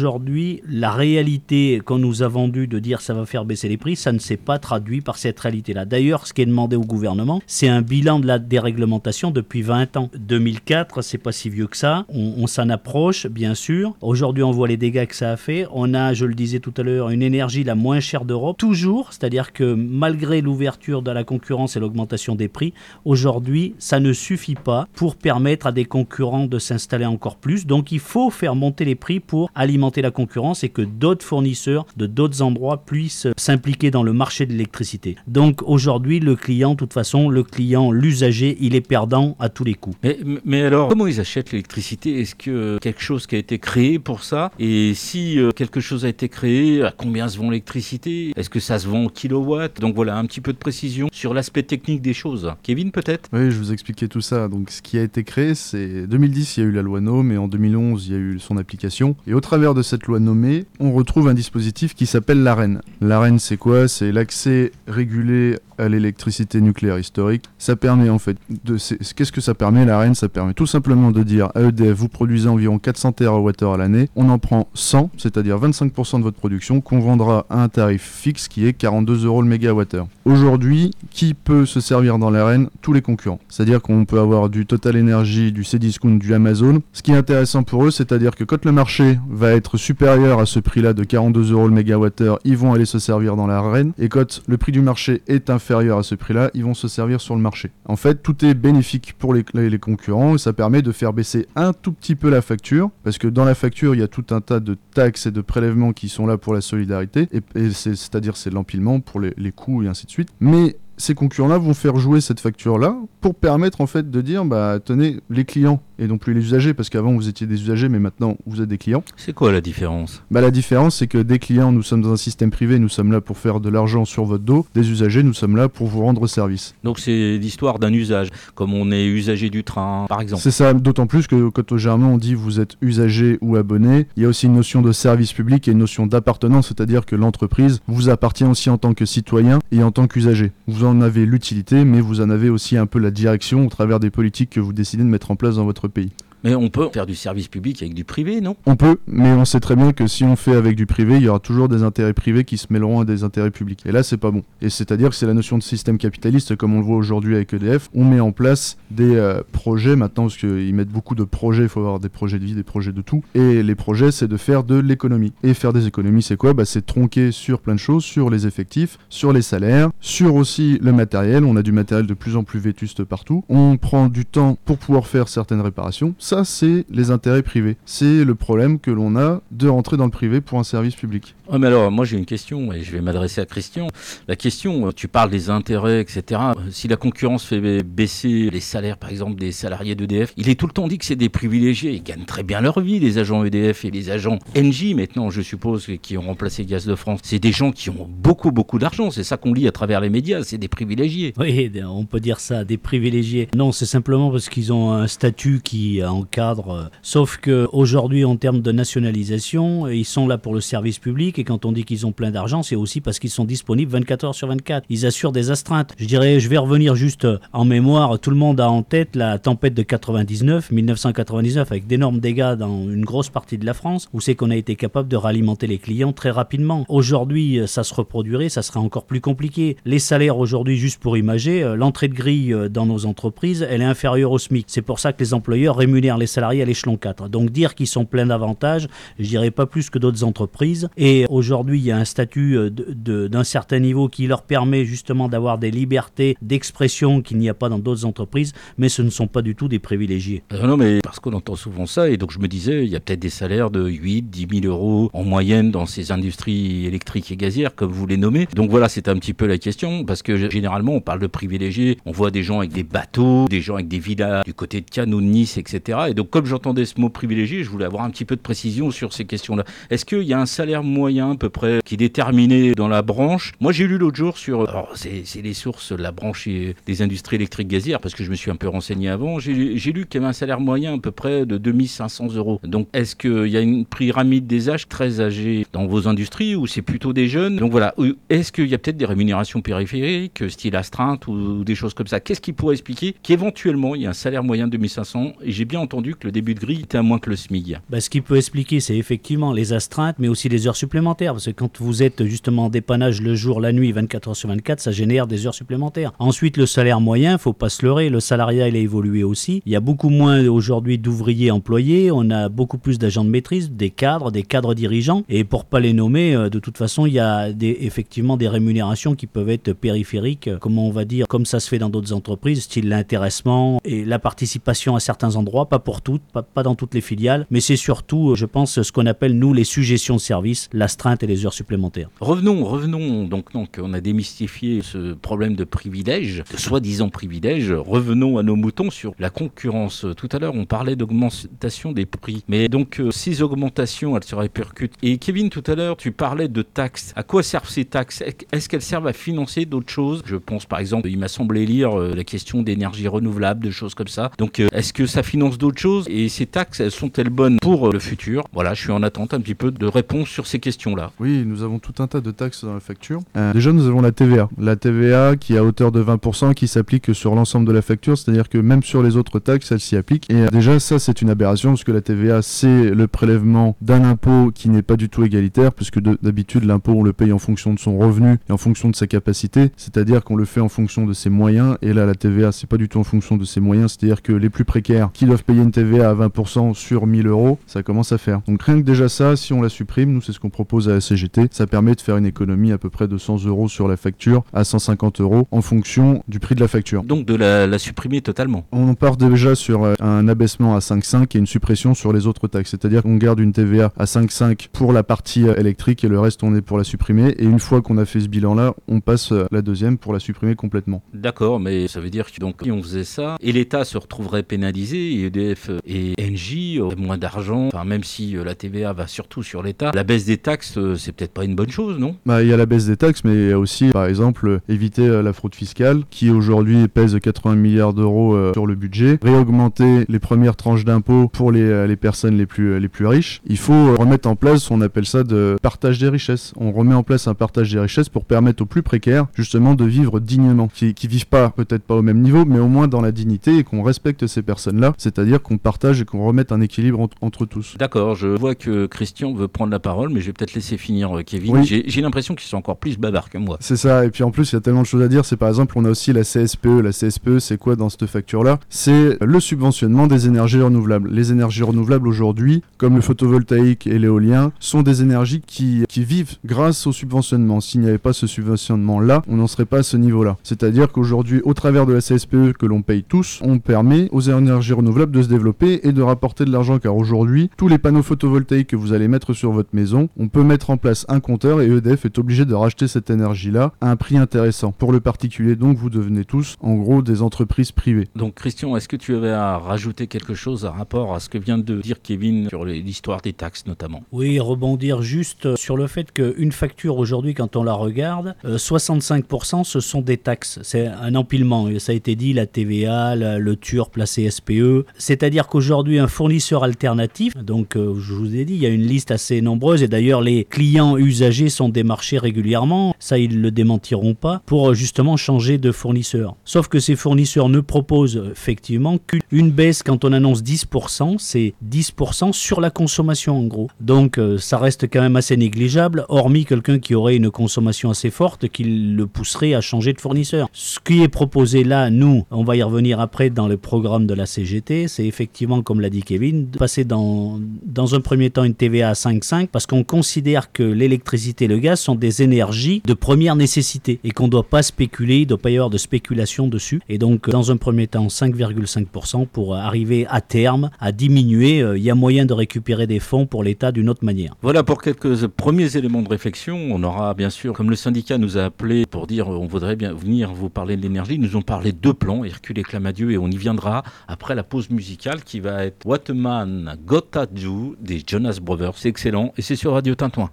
[0.68, 4.12] la réalité qu'on nous a vendue de dire ça va faire baisser les prix, ça
[4.12, 5.86] ne s'est pas traduit par cette réalité-là.
[5.86, 9.98] D'ailleurs, ce qui est demandé au gouvernement, c'est un bilan de la déréglementation depuis 20
[9.98, 10.10] ans.
[10.16, 12.06] 2004, c'est pas si vieux que ça.
[12.10, 13.94] On, s'en approche, bien sûr.
[14.02, 15.68] Aujourd'hui, on voit les dégâts que ça a fait.
[15.72, 18.58] On a, je le disais tout à l'heure, une énergie la moins chère d'Europe.
[18.58, 22.74] Toujours, c'est-à-dire que malgré l'ouverture de la concurrence et l'augmentation des prix,
[23.06, 27.66] aujourd'hui, ça ne suffit pas pour permettre à des concurrents de s'installer encore plus.
[27.66, 31.86] Donc, il faut faire monter les prix pour aller la concurrence et que d'autres fournisseurs
[31.98, 35.16] de d'autres endroits puissent s'impliquer dans le marché de l'électricité.
[35.28, 39.64] Donc aujourd'hui, le client, de toute façon, le client, l'usager, il est perdant à tous
[39.64, 39.98] les coups.
[40.04, 42.20] Mais, mais alors, comment ils achètent l'électricité?
[42.22, 44.52] Est-ce que quelque chose qui a été créé pour ça?
[44.60, 48.32] Et si euh, quelque chose a été créé, à combien se vend l'électricité?
[48.36, 51.34] Est-ce que ça se vend en kilowatts Donc voilà, un petit peu de précision sur
[51.34, 52.52] l'aspect technique des choses.
[52.64, 53.30] Kevin, peut-être?
[53.34, 54.48] Oui, je vous expliquer tout ça.
[54.48, 57.32] Donc ce qui a été créé, c'est 2010, il y a eu la loi NOM,
[57.32, 59.16] et en 2011, il y a eu son application.
[59.28, 62.82] Et au travers de cette loi nommée, on retrouve un dispositif qui s'appelle l'AREN.
[63.02, 63.88] L'AREN, c'est quoi?
[63.88, 67.46] C'est l'accès régulé à l'électricité nucléaire historique.
[67.58, 68.78] Ça permet en fait de.
[69.16, 69.86] Qu'est-ce que ça permet?
[69.86, 73.78] l'AREN Ça permet tout simplement de dire à EDF vous produisez environ 400 TWh à
[73.78, 78.04] l'année, on en prend 100, c'est-à-dire 25% de votre production, qu'on vendra à un tarif
[78.04, 80.08] fixe qui est 42 euros le mégawattheure.
[80.26, 83.40] Aujourd'hui, qui peut se servir dans l'AREN Tous les concurrents.
[83.50, 86.82] C'est-à-dire qu'on peut avoir du Total Energy, du Cdiscount, du Amazon.
[86.94, 90.46] Ce qui est intéressant pour eux, c'est-à-dire que quand le marché va être supérieur à
[90.46, 93.92] ce prix-là de 42 euros le mégawattheure, ils vont aller se servir dans l'AREN.
[93.98, 97.22] Et quand le prix du marché est inférieur à ce prix-là, ils vont se servir
[97.22, 97.72] sur le marché.
[97.86, 101.48] En fait, tout est bénéfique pour les, les concurrents et ça permet de faire baisser
[101.56, 104.26] un tout petit peu la facture, parce que dans la facture, il y a tout
[104.32, 108.38] un tas de taxes et de prélèvements qui sont là pour la solidarité, et, c'est-à-dire
[108.38, 110.30] c'est l'empilement pour les, les coûts et ainsi de suite.
[110.40, 114.80] Mais ces concurrents-là vont faire jouer cette facture-là pour permettre en fait de dire, bah
[114.84, 118.00] tenez, les clients et non plus les usagers, parce qu'avant vous étiez des usagers, mais
[118.00, 119.04] maintenant vous êtes des clients.
[119.18, 120.24] C'est quoi la différence?
[120.32, 123.12] Bah, La différence, c'est que des clients, nous sommes dans un système privé, nous sommes
[123.12, 124.66] là pour faire de l'argent sur votre dos.
[124.74, 126.74] Des usagers, nous sommes là pour vous rendre service.
[126.84, 130.42] Donc c'est l'histoire d'un usage, comme on est usager du train, par exemple.
[130.42, 134.08] C'est ça, d'autant plus que quand au Germain on dit vous êtes usager ou abonné,
[134.16, 137.16] il y a aussi une notion de service public et une notion d'appartenance, c'est-à-dire que
[137.16, 140.52] l'entreprise vous appartient aussi en tant que citoyen et en tant qu'usager.
[140.68, 144.00] Vous en avez l'utilité, mais vous en avez aussi un peu la direction au travers
[144.00, 146.12] des politiques que vous décidez de mettre en place dans votre pays.
[146.44, 148.56] Mais on peut faire du service public avec du privé, non?
[148.66, 151.24] On peut, mais on sait très bien que si on fait avec du privé, il
[151.24, 153.82] y aura toujours des intérêts privés qui se mêleront à des intérêts publics.
[153.86, 154.44] Et là, c'est pas bon.
[154.62, 157.54] Et c'est-à-dire que c'est la notion de système capitaliste, comme on le voit aujourd'hui avec
[157.54, 157.90] EDF.
[157.94, 161.70] On met en place des euh, projets maintenant, parce qu'ils mettent beaucoup de projets, il
[161.70, 163.22] faut avoir des projets de vie, des projets de tout.
[163.36, 165.34] Et les projets, c'est de faire de l'économie.
[165.44, 166.54] Et faire des économies, c'est quoi?
[166.54, 170.80] Bah, C'est tronquer sur plein de choses, sur les effectifs, sur les salaires, sur aussi
[170.82, 171.44] le matériel.
[171.44, 173.44] On a du matériel de plus en plus vétuste partout.
[173.50, 177.76] On prend du temps pour pouvoir faire certaines réparations ça, c'est les intérêts privés.
[177.86, 181.34] C'est le problème que l'on a de rentrer dans le privé pour un service public.
[181.52, 183.88] mais alors, moi j'ai une question et je vais m'adresser à Christian.
[184.28, 186.40] La question, tu parles des intérêts, etc.
[186.70, 190.68] Si la concurrence fait baisser les salaires, par exemple, des salariés d'EDF, il est tout
[190.68, 191.94] le temps dit que c'est des privilégiés.
[191.94, 195.42] Ils gagnent très bien leur vie, les agents EDF et les agents NJ, maintenant, je
[195.42, 197.22] suppose, qui ont remplacé Gaz de France.
[197.24, 199.10] C'est des gens qui ont beaucoup, beaucoup d'argent.
[199.10, 200.44] C'est ça qu'on lit à travers les médias.
[200.44, 201.34] C'est des privilégiés.
[201.40, 203.48] Oui, on peut dire ça, des privilégiés.
[203.56, 206.90] Non, c'est simplement parce qu'ils ont un statut qui, en encadre.
[207.02, 211.44] Sauf que aujourd'hui, en termes de nationalisation, ils sont là pour le service public et
[211.44, 214.36] quand on dit qu'ils ont plein d'argent, c'est aussi parce qu'ils sont disponibles 24 heures
[214.36, 214.86] sur 24.
[214.90, 215.94] Ils assurent des astreintes.
[215.98, 218.20] Je dirais, je vais revenir juste en mémoire.
[218.20, 222.84] Tout le monde a en tête la tempête de 99, 1999, avec d'énormes dégâts dans
[222.84, 225.78] une grosse partie de la France, où c'est qu'on a été capable de ralimenter les
[225.78, 226.86] clients très rapidement.
[226.88, 229.78] Aujourd'hui, ça se reproduirait, ça serait encore plus compliqué.
[229.86, 233.82] Les salaires aujourd'hui, juste pour imager, euh, l'entrée de grille euh, dans nos entreprises, elle
[233.82, 234.66] est inférieure au SMIC.
[234.68, 237.30] C'est pour ça que les employeurs rémunèrent les salariés à l'échelon 4.
[237.30, 240.90] Donc dire qu'ils sont pleins d'avantages, je dirais pas plus que d'autres entreprises.
[240.98, 245.30] Et aujourd'hui, il y a un statut euh, d'un certain niveau qui leur permet justement
[245.30, 249.28] d'avoir des libertés d'expression qu'il n'y a pas dans d'autres entreprises, mais ce ne sont
[249.28, 250.44] pas du tout des privilégiés.
[250.52, 253.00] non, mais parce qu'on entend souvent ça, et donc je me disais, il y a
[253.00, 257.38] peut-être des salaires de 8, 10 000 euros en moyenne dans ces industries électriques et
[257.38, 258.48] gazières, comme vous les nommez.
[258.56, 261.98] Donc voilà, c'est un petit peu la question, parce que généralement, on parle de privilégiés,
[262.06, 264.90] on voit des gens avec des bateaux, des gens avec des villas du côté de
[264.90, 265.99] Cannes ou de Nice, etc.
[266.08, 268.92] Et donc, comme j'entendais ce mot privilégié, je voulais avoir un petit peu de précision
[268.92, 269.64] sur ces questions-là.
[269.90, 273.02] Est-ce qu'il y a un salaire moyen, à peu près, qui est déterminé dans la
[273.02, 273.54] branche?
[273.60, 274.70] Moi, j'ai lu l'autre jour sur.
[274.70, 276.48] Alors, c'est les sources, la branche
[276.86, 279.40] des industries électriques gazières, parce que je me suis un peu renseigné avant.
[279.40, 282.62] J'ai lu qu'il y avait un salaire moyen à peu près de 2500 euros.
[282.64, 286.68] Donc, est-ce qu'il y a une pyramide des âges très âgés dans vos industries ou
[286.68, 287.58] c'est plutôt des jeunes?
[287.58, 287.96] Donc voilà,
[288.30, 292.20] est-ce qu'il y a peut-être des rémunérations périphériques, style astreinte ou des choses comme ça?
[292.20, 295.66] Qu'est-ce qui pourrait expliquer qu'éventuellement il y a un salaire moyen de 2500 et j'ai
[295.66, 298.22] bien que le début de grille était à moins que le SMIG bah, Ce qui
[298.22, 301.34] peut expliquer, c'est effectivement les astreintes, mais aussi les heures supplémentaires.
[301.34, 304.50] Parce que quand vous êtes justement en dépannage le jour, la nuit, 24 heures sur
[304.50, 306.14] 24, ça génère des heures supplémentaires.
[306.20, 309.62] Ensuite, le salaire moyen, faut pas se leurrer, le salariat il a évolué aussi.
[309.66, 313.72] Il y a beaucoup moins aujourd'hui d'ouvriers employés, on a beaucoup plus d'agents de maîtrise,
[313.72, 315.24] des cadres, des cadres dirigeants.
[315.28, 319.16] Et pour pas les nommer, euh, de toute façon, il y a effectivement des rémunérations
[319.16, 322.14] qui peuvent être périphériques, euh, comment on va dire, comme ça se fait dans d'autres
[322.14, 326.94] entreprises, style l'intéressement et la participation à certains endroits, pas pour toutes, pas, dans toutes
[326.94, 330.22] les filiales, mais c'est surtout, euh, je pense, ce qu'on appelle, nous, les suggestions de
[330.22, 332.10] service, l'astreinte et les heures supplémentaires.
[332.20, 338.38] Revenons, revenons, donc, donc on a démystifié ce problème de privilège, de soi-disant privilège, revenons
[338.38, 340.06] à nos moutons sur la concurrence.
[340.18, 344.94] Tout à l'heure, on parlait d'augmentation des prix, mais donc ces augmentations, elles se répercutent.
[345.04, 347.14] Et Kevin, tout à l'heure, tu parlais de taxes.
[347.16, 348.24] À quoi servent ces taxes?
[348.52, 350.22] Est-ce qu'elles servent à financer d'autres choses?
[350.26, 353.96] Je pense par exemple, il m'a semblé lire euh, la question d'énergie renouvelable, de choses
[353.96, 354.32] comme ça.
[354.38, 357.88] Donc euh, est-ce que ça finance d'autres choses Et ces taxes, elles sont-elles bonnes pour
[357.88, 358.46] euh, le futur?
[358.54, 361.12] Voilà, je suis en attente un petit peu de réponses sur ces questions-là.
[361.20, 363.22] Oui, nous avons tout un tas de taxes dans la facture.
[363.54, 364.50] déjà, nous avons la TVA.
[364.58, 368.18] La TVA qui est à hauteur de 20% qui s'applique sur l'ensemble de la facture,
[368.18, 370.30] c'est-à-dire que même sur les autres taxes, elle s'y applique.
[370.32, 374.52] Et déjà, ça, c'est une aberration parce que la TVA, c'est le prélèvement d'un impôt
[374.54, 377.80] qui n'est pas du tout égalitaire, puisque d'habitude, l'impôt, on le paye en fonction de
[377.80, 381.14] son revenu et en fonction de sa capacité, c'est-à-dire qu'on le fait en fonction de
[381.14, 381.78] ses moyens.
[381.82, 384.34] Et là, la TVA, c'est pas du tout en fonction de ses moyens, c'est-à-dire que
[384.34, 388.12] les plus précaires qui doivent payer une TVA à 20% sur 1000 euros, ça commence
[388.12, 388.42] à faire.
[388.48, 390.94] Donc rien que déjà ça, si on la supprime, nous c'est ce qu'on propose à
[390.94, 393.88] la CGT, ça permet de faire une économie à peu près de 100 euros sur
[393.88, 397.02] la facture à 150 euros en fonction du prix de la facture.
[397.04, 401.40] Donc de la, supprimer totalement On part déjà sur euh, un abaissement à 5,5 et
[401.40, 405.02] une suppression sur les autres taxes, c'est-à-dire qu'on garde une TVA à 5,5 pour la
[405.02, 407.30] partie euh, électrique et le reste on est pour la supprimer.
[407.40, 410.20] Et une fois qu'on a fait ce bilan-là, on passe euh, la deuxième pour la
[410.20, 411.02] supprimer complètement.
[411.16, 414.44] D'accord, mais ça veut dire que donc si on faisait ça, et l'État se retrouverait
[414.44, 419.64] pénalisé, et EDF et Engie auraient moins d'argent, même si la TVA va surtout sur
[419.64, 422.16] l'État, la baisse des taxes, c'est peut-être pas une bonne chose, non?
[422.26, 424.60] Bah il y a la baisse des taxes, mais il y a aussi par exemple
[424.70, 430.20] éviter la fraude fiscale qui aujourd'hui pèse 80 milliards d'euros sur le budget, réaugmenter les
[430.20, 433.42] premières tranches d'impôts pour les, personnes les plus, les plus riches.
[433.46, 436.54] Il faut remettre en place, on appelle ça de partage des richesses.
[436.58, 439.86] On remet en place un partage des richesses pour permettre aux plus précaires justement de
[439.86, 443.02] vivre dignement, qui, qui vivent pas peut-être pas au même niveau, mais au moins dans
[443.02, 447.08] la dignité et qu'on respecte ces personnes-là, c'est-à-dire qu'on partage et qu'on remette un équilibre
[447.22, 447.76] entre tous.
[447.78, 451.18] D'accord, je vois que Christian veut prendre la parole, mais je vais peut-être laisser finir
[451.18, 451.64] euh, Kevin.
[451.64, 453.58] J'ai l'impression qu'ils sont encore plus bavards que moi.
[453.60, 455.38] C'est ça, et puis en plus il y a tellement de choses à dire, c'est
[455.38, 456.82] par exemple on a aussi la CSPE.
[456.84, 458.60] La CSPE c'est quoi dans cette facture-là?
[458.70, 461.10] C'est le subventionnement des énergies renouvelables.
[461.12, 466.38] Les énergies renouvelables aujourd'hui, comme le photovoltaïque et l'éolien, sont des énergies qui, qui vivent
[466.46, 467.62] grâce au subventionnement.
[467.62, 470.38] S'il n'y avait pas ce subventionnement-là, on n'en serait pas à ce niveau-là.
[470.44, 474.74] C'est-à-dire qu'aujourd'hui, au travers de la CSPE que l'on paye tous, on permet aux énergies
[474.74, 478.68] renouvelables de se développer et de rapporter de l'argent car aujourd'hui, tous les panneaux photovoltaïques
[478.68, 481.68] que vous allez mettre sur votre maison, on peut mettre en place un compteur et
[481.68, 484.72] EDF est obligé de racheter cette énergie-là à un prix intéressant.
[484.72, 488.08] Pour le particulier, donc, vous devenez tous, en gros, des entreprises privées.
[488.16, 491.38] Donc, Christian, est-ce que tu avais à rajouter quelque chose à rapport à ce que
[491.38, 494.04] vient de dire Kevin sur l'histoire des taxes notamment?
[494.12, 499.64] Oui, rebondir juste sur le fait qu'une facture aujourd'hui, quand on la regarde, 65% euh,
[499.64, 500.60] ce sont des taxes.
[500.64, 501.68] C'est un empilement.
[501.80, 504.86] Ça a été dit, la TVA, le TURP, la CSPE.
[505.10, 508.86] C'est-à-dire qu'aujourd'hui, un fournisseur alternatif, donc euh, je vous ai dit, il y a une
[508.86, 514.14] liste assez nombreuse et d'ailleurs les clients usagers sont démarchés régulièrement, ça ils le démentiront
[514.14, 516.36] pas, pour euh, justement changer de fournisseur.
[516.46, 522.32] Sauf que ces fournisseurs ne proposent effectivement qu'une baisse quand on annonce 10%, c'est 10%
[522.32, 523.72] sur la consommation en gros.
[523.82, 528.12] Donc euh, ça reste quand même assez négligeable, hormis quelqu'un qui aurait une consommation assez
[528.12, 530.50] forte qui le pousserait à changer de fournisseur.
[530.54, 534.14] Ce qui est proposé là, nous, on va y revenir après dans le programme de
[534.14, 538.44] la CGT, c'est effectivement, comme l'a dit Kevin, de passer dans, dans un premier temps
[538.44, 542.82] une TVA à 5,5 parce qu'on considère que l'électricité et le gaz sont des énergies
[542.86, 545.70] de première nécessité et qu'on ne doit pas spéculer, il ne doit pas y avoir
[545.70, 546.82] de spéculation dessus.
[546.90, 551.62] Et donc, dans un premier temps, 5,5% pour arriver à terme à diminuer.
[551.62, 554.36] Euh, il y a moyen de récupérer des fonds pour l'État d'une autre manière.
[554.42, 556.58] Voilà pour quelques premiers éléments de réflexion.
[556.72, 559.94] On aura bien sûr, comme le syndicat nous a appelé pour dire on voudrait bien
[559.94, 563.12] venir vous parler de l'énergie, ils nous ont parlé de deux plans, Hercule et Clamadieu,
[563.12, 567.12] et on y viendra après la pause musicale qui va être What a Man Got
[567.32, 568.74] Do des Jonas Brothers.
[568.78, 570.30] C'est excellent et c'est sur Radio Tintouin.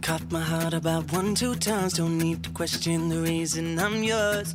[0.00, 1.94] Cut my heart about one, two times.
[1.94, 4.54] Don't need to question the reason I'm yours.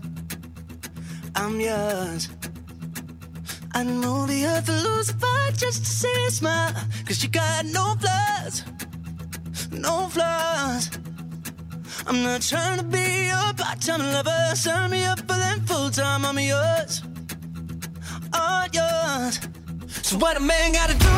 [1.36, 2.30] I'm yours.
[3.74, 6.74] I'd move the earth and lose a fight just to see a smile.
[7.06, 8.64] Cause you got no flaws,
[9.72, 10.89] no flaws.
[12.10, 14.55] I'm not trying to be your part-time lover.
[14.55, 16.24] Sign me up for them full-time.
[16.24, 17.03] I'm yours,
[18.34, 19.39] all yours.
[20.03, 21.18] So what a man gotta do?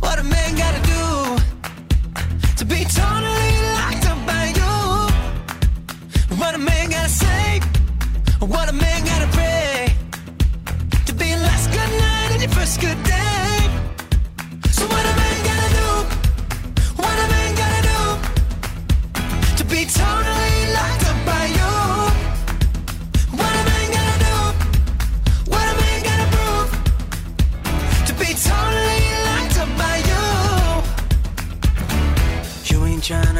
[0.00, 1.38] What a man gotta do
[2.56, 6.36] to be totally locked up by you?
[6.38, 7.60] What a man gotta say?
[8.40, 9.94] What a man gotta pray?
[11.06, 13.37] To be last good night and your first good day.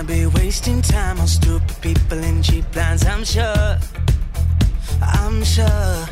[0.01, 3.05] To be wasting time on stupid people and cheap lines.
[3.05, 3.79] I'm sure.
[5.03, 6.07] I'm sure.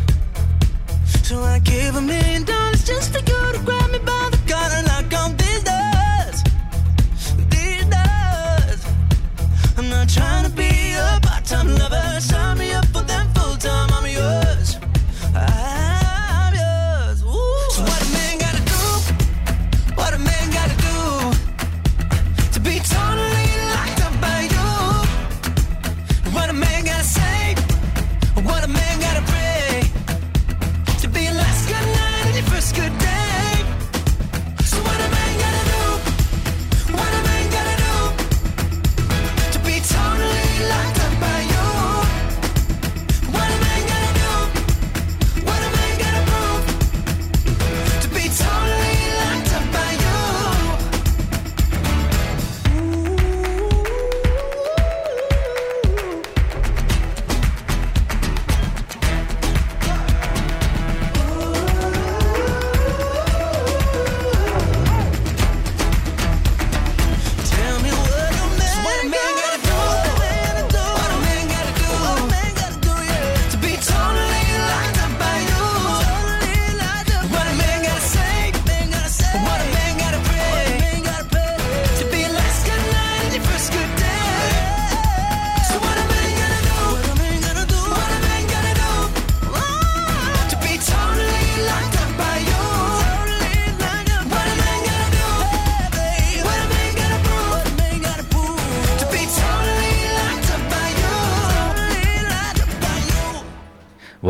[1.22, 4.78] So I gave a million dollars just for you to grab me by the collar
[4.78, 6.38] and knock on these doors.
[7.50, 8.80] These doors.
[9.76, 12.20] I'm not trying to be a part-time lover.
[12.20, 13.90] Sign me up for them full-time.
[13.92, 14.06] I'm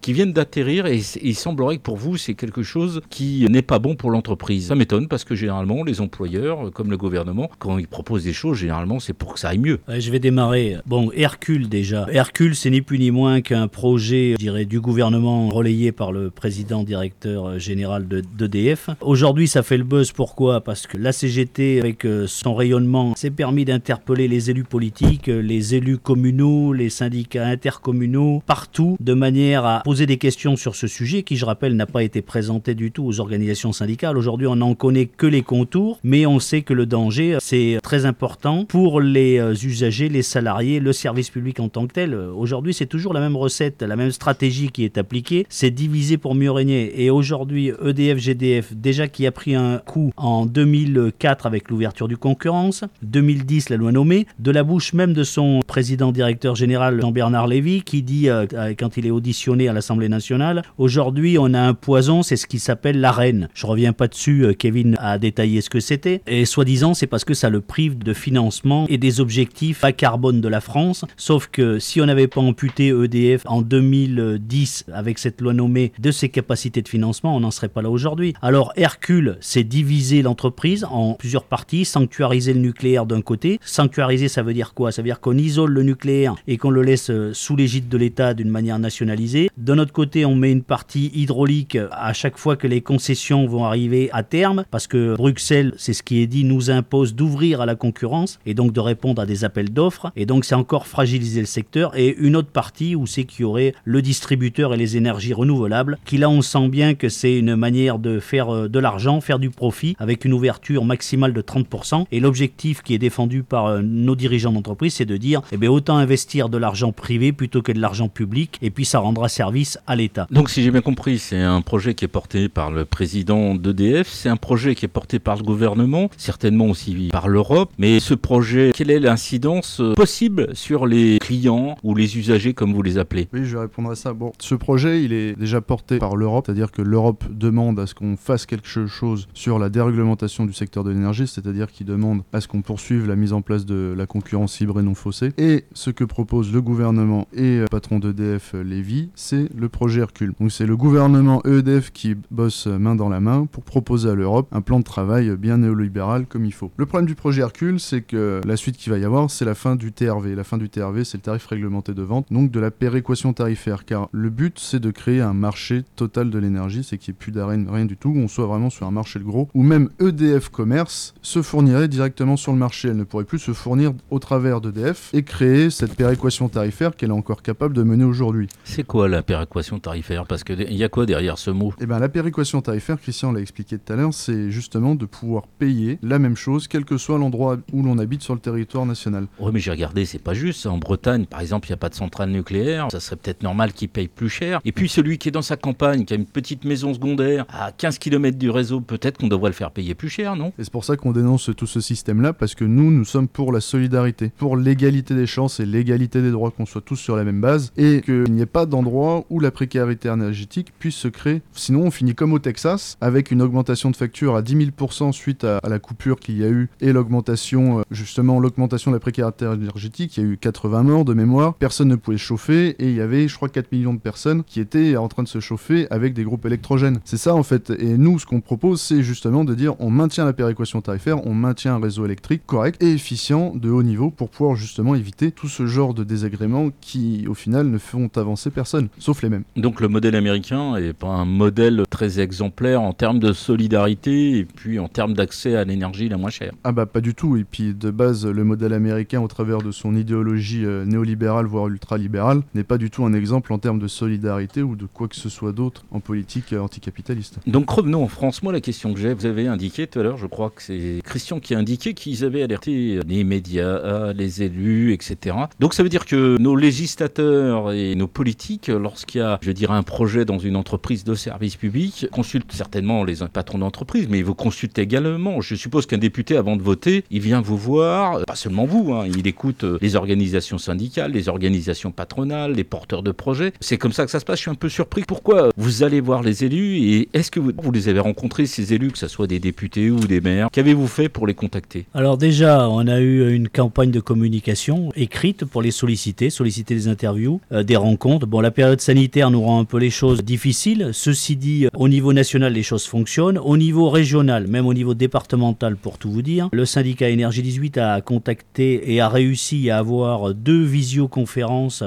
[0.00, 3.78] qui viennent d'atterrir et, il semblerait que pour vous c'est quelque chose qui n'est pas
[3.78, 4.68] bon pour l'entreprise.
[4.68, 8.32] Ça m'étonne parce que généralement les employeurs euh, comme le gouvernement quand ils proposent des
[8.32, 9.80] choses généralement c'est pour que ça aille mieux.
[9.88, 10.76] Je vais démarrer.
[10.86, 12.06] Bon, Hercule déjà.
[12.10, 16.30] Hercule, c'est ni plus ni moins qu'un projet, je dirais, du gouvernement relayé par le
[16.30, 18.90] président directeur général d'EDF.
[19.00, 20.12] Aujourd'hui, ça fait le buzz.
[20.12, 20.60] Pourquoi?
[20.60, 25.40] Parce que la CGT, avec euh, son rayonnement, s'est permis d'interpeller les élus politiques, euh,
[25.40, 30.86] les élus communaux, les syndicats intercommunaux, partout, de manière à poser des questions sur ce
[30.86, 34.16] sujet qui, je rappelle, n'a pas été présenté du tout aux organisations syndicales.
[34.16, 38.06] Aujourd'hui, on n'en connaît que les contours, mais on sait que le danger, c'est très
[38.06, 42.14] important pour les euh, usagers, les salariés, le service public en tant que tel.
[42.14, 46.34] Aujourd'hui, c'est toujours la même recette, la même stratégie qui est appliquée, c'est diviser pour
[46.34, 47.02] mieux régner.
[47.02, 52.16] Et aujourd'hui, EDF, GDF, déjà qui a pris un coup en 2004 avec l'ouverture du
[52.16, 57.46] concurrence, 2010 la loi nommée, de la bouche même de son président directeur général Jean-Bernard
[57.46, 58.46] Lévy qui dit euh,
[58.78, 62.58] quand il est auditionné à l'Assemblée nationale, aujourd'hui on a un poison, c'est ce qui
[62.58, 63.48] s'appelle l'arène.
[63.54, 66.22] Je reviens pas dessus, euh, Kevin a détaillé ce que c'était.
[66.26, 70.40] Et soi-disant c'est parce que ça le prive de financement et des objectifs à carbone
[70.40, 71.04] de la France.
[71.16, 76.10] Sauf que si on n'avait pas amputé EDF en 2010 avec cette loi nommée de
[76.10, 78.34] ses capacités de financement, on n'en serait pas là aujourd'hui.
[78.42, 83.58] Alors Hercule, c'est diviser l'entreprise en plusieurs parties, sanctuariser le nucléaire d'un côté.
[83.64, 84.92] Sanctuariser, ça veut dire quoi?
[84.92, 87.96] Ça veut dire qu'on isole le nucléaire et qu'on le laisse euh, sous l'égide de
[87.96, 89.50] l'État d'une manière nationalisée.
[89.56, 93.64] D'un autre côté, on met une partie hydraulique à chaque fois que les concessions vont
[93.64, 97.66] arriver à terme, parce que Bruxelles, c'est ce qui est dit, nous impose d'ouvrir à
[97.66, 100.12] la concurrence et donc de répondre à des appels d'offres.
[100.16, 101.96] Et donc c'est encore fragiliser le secteur.
[101.96, 105.98] Et une autre partie où c'est qu'il y aurait le distributeur et les énergies renouvelables,
[106.04, 109.38] qui là on sent bien que c'est une manière de faire euh, de l'argent, faire
[109.38, 112.06] du profit avec une ouverture maximale de 30%.
[112.10, 115.70] Et l'objectif qui est défendu par euh, nos dirigeants d'entreprise, c'est de dire eh bien,
[115.70, 119.78] autant investir de l'argent privé plutôt que de l'argent public, et puis ça rendra service
[119.86, 120.26] à l'État.
[120.30, 124.08] Donc si j'ai bien compris, c'est un projet qui est porté par le président d'EDF,
[124.08, 128.14] c'est un projet qui est porté par le gouvernement, certainement aussi par l'Europe, mais ce
[128.14, 132.98] projet, quelle est l'incidence euh, possible sur les clients ou les usagers comme vous les
[132.98, 133.01] appelez
[133.32, 134.12] Oui, je vais répondre à ça.
[134.12, 137.94] Bon, ce projet, il est déjà porté par l'Europe, c'est-à-dire que l'Europe demande à ce
[137.94, 142.40] qu'on fasse quelque chose sur la déréglementation du secteur de l'énergie, c'est-à-dire qu'il demande à
[142.40, 145.32] ce qu'on poursuive la mise en place de la concurrence libre et non faussée.
[145.38, 149.68] Et ce que propose le gouvernement et le euh, patron d'EDF, euh, Lévy, c'est le
[149.68, 150.32] projet Hercule.
[150.40, 154.48] Donc c'est le gouvernement EDF qui bosse main dans la main pour proposer à l'Europe
[154.52, 156.70] un plan de travail bien néolibéral comme il faut.
[156.76, 159.54] Le problème du projet Hercule, c'est que la suite qu'il va y avoir, c'est la
[159.54, 160.34] fin du TRV.
[160.34, 162.91] La fin du TRV, c'est le tarif réglementé de vente, donc de la péréquation
[163.34, 163.84] tarifaire.
[163.84, 167.18] Car le but, c'est de créer un marché total de l'énergie, c'est qu'il n'y ait
[167.18, 169.90] plus d'arène, rien du tout, on soit vraiment sur un marché de gros, où même
[170.00, 172.88] EDF Commerce se fournirait directement sur le marché.
[172.88, 177.10] Elle ne pourrait plus se fournir au travers d'EDF et créer cette péréquation tarifaire qu'elle
[177.10, 178.48] est encore capable de mener aujourd'hui.
[178.64, 180.26] C'est quoi la péréquation tarifaire?
[180.26, 181.72] Parce qu'il y a quoi derrière ce mot?
[181.80, 185.46] Eh bien, la péréquation tarifaire, Christian l'a expliqué tout à l'heure, c'est justement de pouvoir
[185.46, 189.26] payer la même chose, quel que soit l'endroit où l'on habite sur le territoire national.
[189.38, 190.66] Oui, mais j'ai regardé, c'est pas juste.
[190.66, 192.81] En Bretagne, par exemple, il n'y a pas de centrale nucléaire.
[192.90, 194.60] Ça serait peut-être normal qu'il paye plus cher.
[194.64, 197.72] Et puis celui qui est dans sa campagne, qui a une petite maison secondaire à
[197.72, 200.52] 15 km du réseau, peut-être qu'on devrait le faire payer plus cher, non?
[200.58, 203.52] Et c'est pour ça qu'on dénonce tout ce système-là, parce que nous, nous sommes pour
[203.52, 207.24] la solidarité, pour l'égalité des chances et l'égalité des droits, qu'on soit tous sur la
[207.24, 211.42] même base, et qu'il n'y ait pas d'endroit où la précarité énergétique puisse se créer.
[211.52, 215.44] Sinon, on finit comme au Texas, avec une augmentation de facture à 10 000% suite
[215.44, 219.46] à, la coupure qu'il y a eu, et l'augmentation, euh, justement, l'augmentation de la précarité
[219.46, 220.16] énergétique.
[220.16, 223.00] Il y a eu 80 morts de mémoire, personne ne pouvait chauffer, et il y
[223.00, 226.14] avait, je crois, 4 millions de personnes qui étaient en train de se chauffer avec
[226.14, 227.00] des groupes électrogènes.
[227.04, 227.70] C'est ça, en fait.
[227.70, 231.34] Et nous, ce qu'on propose, c'est justement de dire on maintient la péréquation tarifaire, on
[231.34, 235.48] maintient un réseau électrique correct et efficient de haut niveau pour pouvoir justement éviter tout
[235.48, 239.44] ce genre de désagréments qui, au final, ne font avancer personne, sauf les mêmes.
[239.56, 244.44] Donc le modèle américain est pas un modèle très exemplaire en termes de solidarité et
[244.44, 246.52] puis en termes d'accès à l'énergie la moins chère.
[246.64, 247.36] Ah bah pas du tout.
[247.36, 251.68] Et puis de base, le modèle américain, au travers de son idéologie euh, néolibérale, voire
[251.68, 255.16] ultralibérale, n'est pas du tout un exemple en termes de solidarité ou de quoi que
[255.16, 257.38] ce soit d'autre en politique euh, anticapitaliste.
[257.46, 258.42] Donc revenons en France.
[258.42, 261.00] Moi, la question que j'ai, vous avez indiqué tout à l'heure, je crois que c'est
[261.04, 265.36] Christian qui a indiqué qu'ils avaient alerté les médias, les élus, etc.
[265.60, 269.74] Donc ça veut dire que nos législateurs et nos politiques, lorsqu'il y a, je dirais,
[269.74, 274.24] un projet dans une entreprise de service public, consultent certainement les patrons d'entreprise, mais ils
[274.24, 275.40] vous consultent également.
[275.40, 279.06] Je suppose qu'un député, avant de voter, il vient vous voir, pas seulement vous, hein,
[279.06, 283.52] il écoute les organisations syndicales, les organisations patronales, les porteurs de projets.
[283.60, 284.38] C'est comme ça que ça se passe.
[284.38, 285.02] Je suis un peu surpris.
[285.06, 288.74] Pourquoi vous allez voir les élus et est-ce que vous, vous les avez rencontrés, ces
[288.74, 290.48] élus, que ce soit des députés ou des maires?
[290.52, 291.86] Qu'avez-vous fait pour les contacter?
[291.94, 296.88] Alors déjà, on a eu une campagne de communication écrite pour les solliciter, solliciter des
[296.88, 298.26] interviews, euh, des rencontres.
[298.26, 300.90] Bon, la période sanitaire nous rend un peu les choses difficiles.
[300.92, 303.38] Ceci dit, au niveau national, les choses fonctionnent.
[303.38, 307.78] Au niveau régional, même au niveau départemental, pour tout vous dire, le syndicat Énergie 18
[307.78, 311.82] a contacté et a réussi à avoir deux visioconférences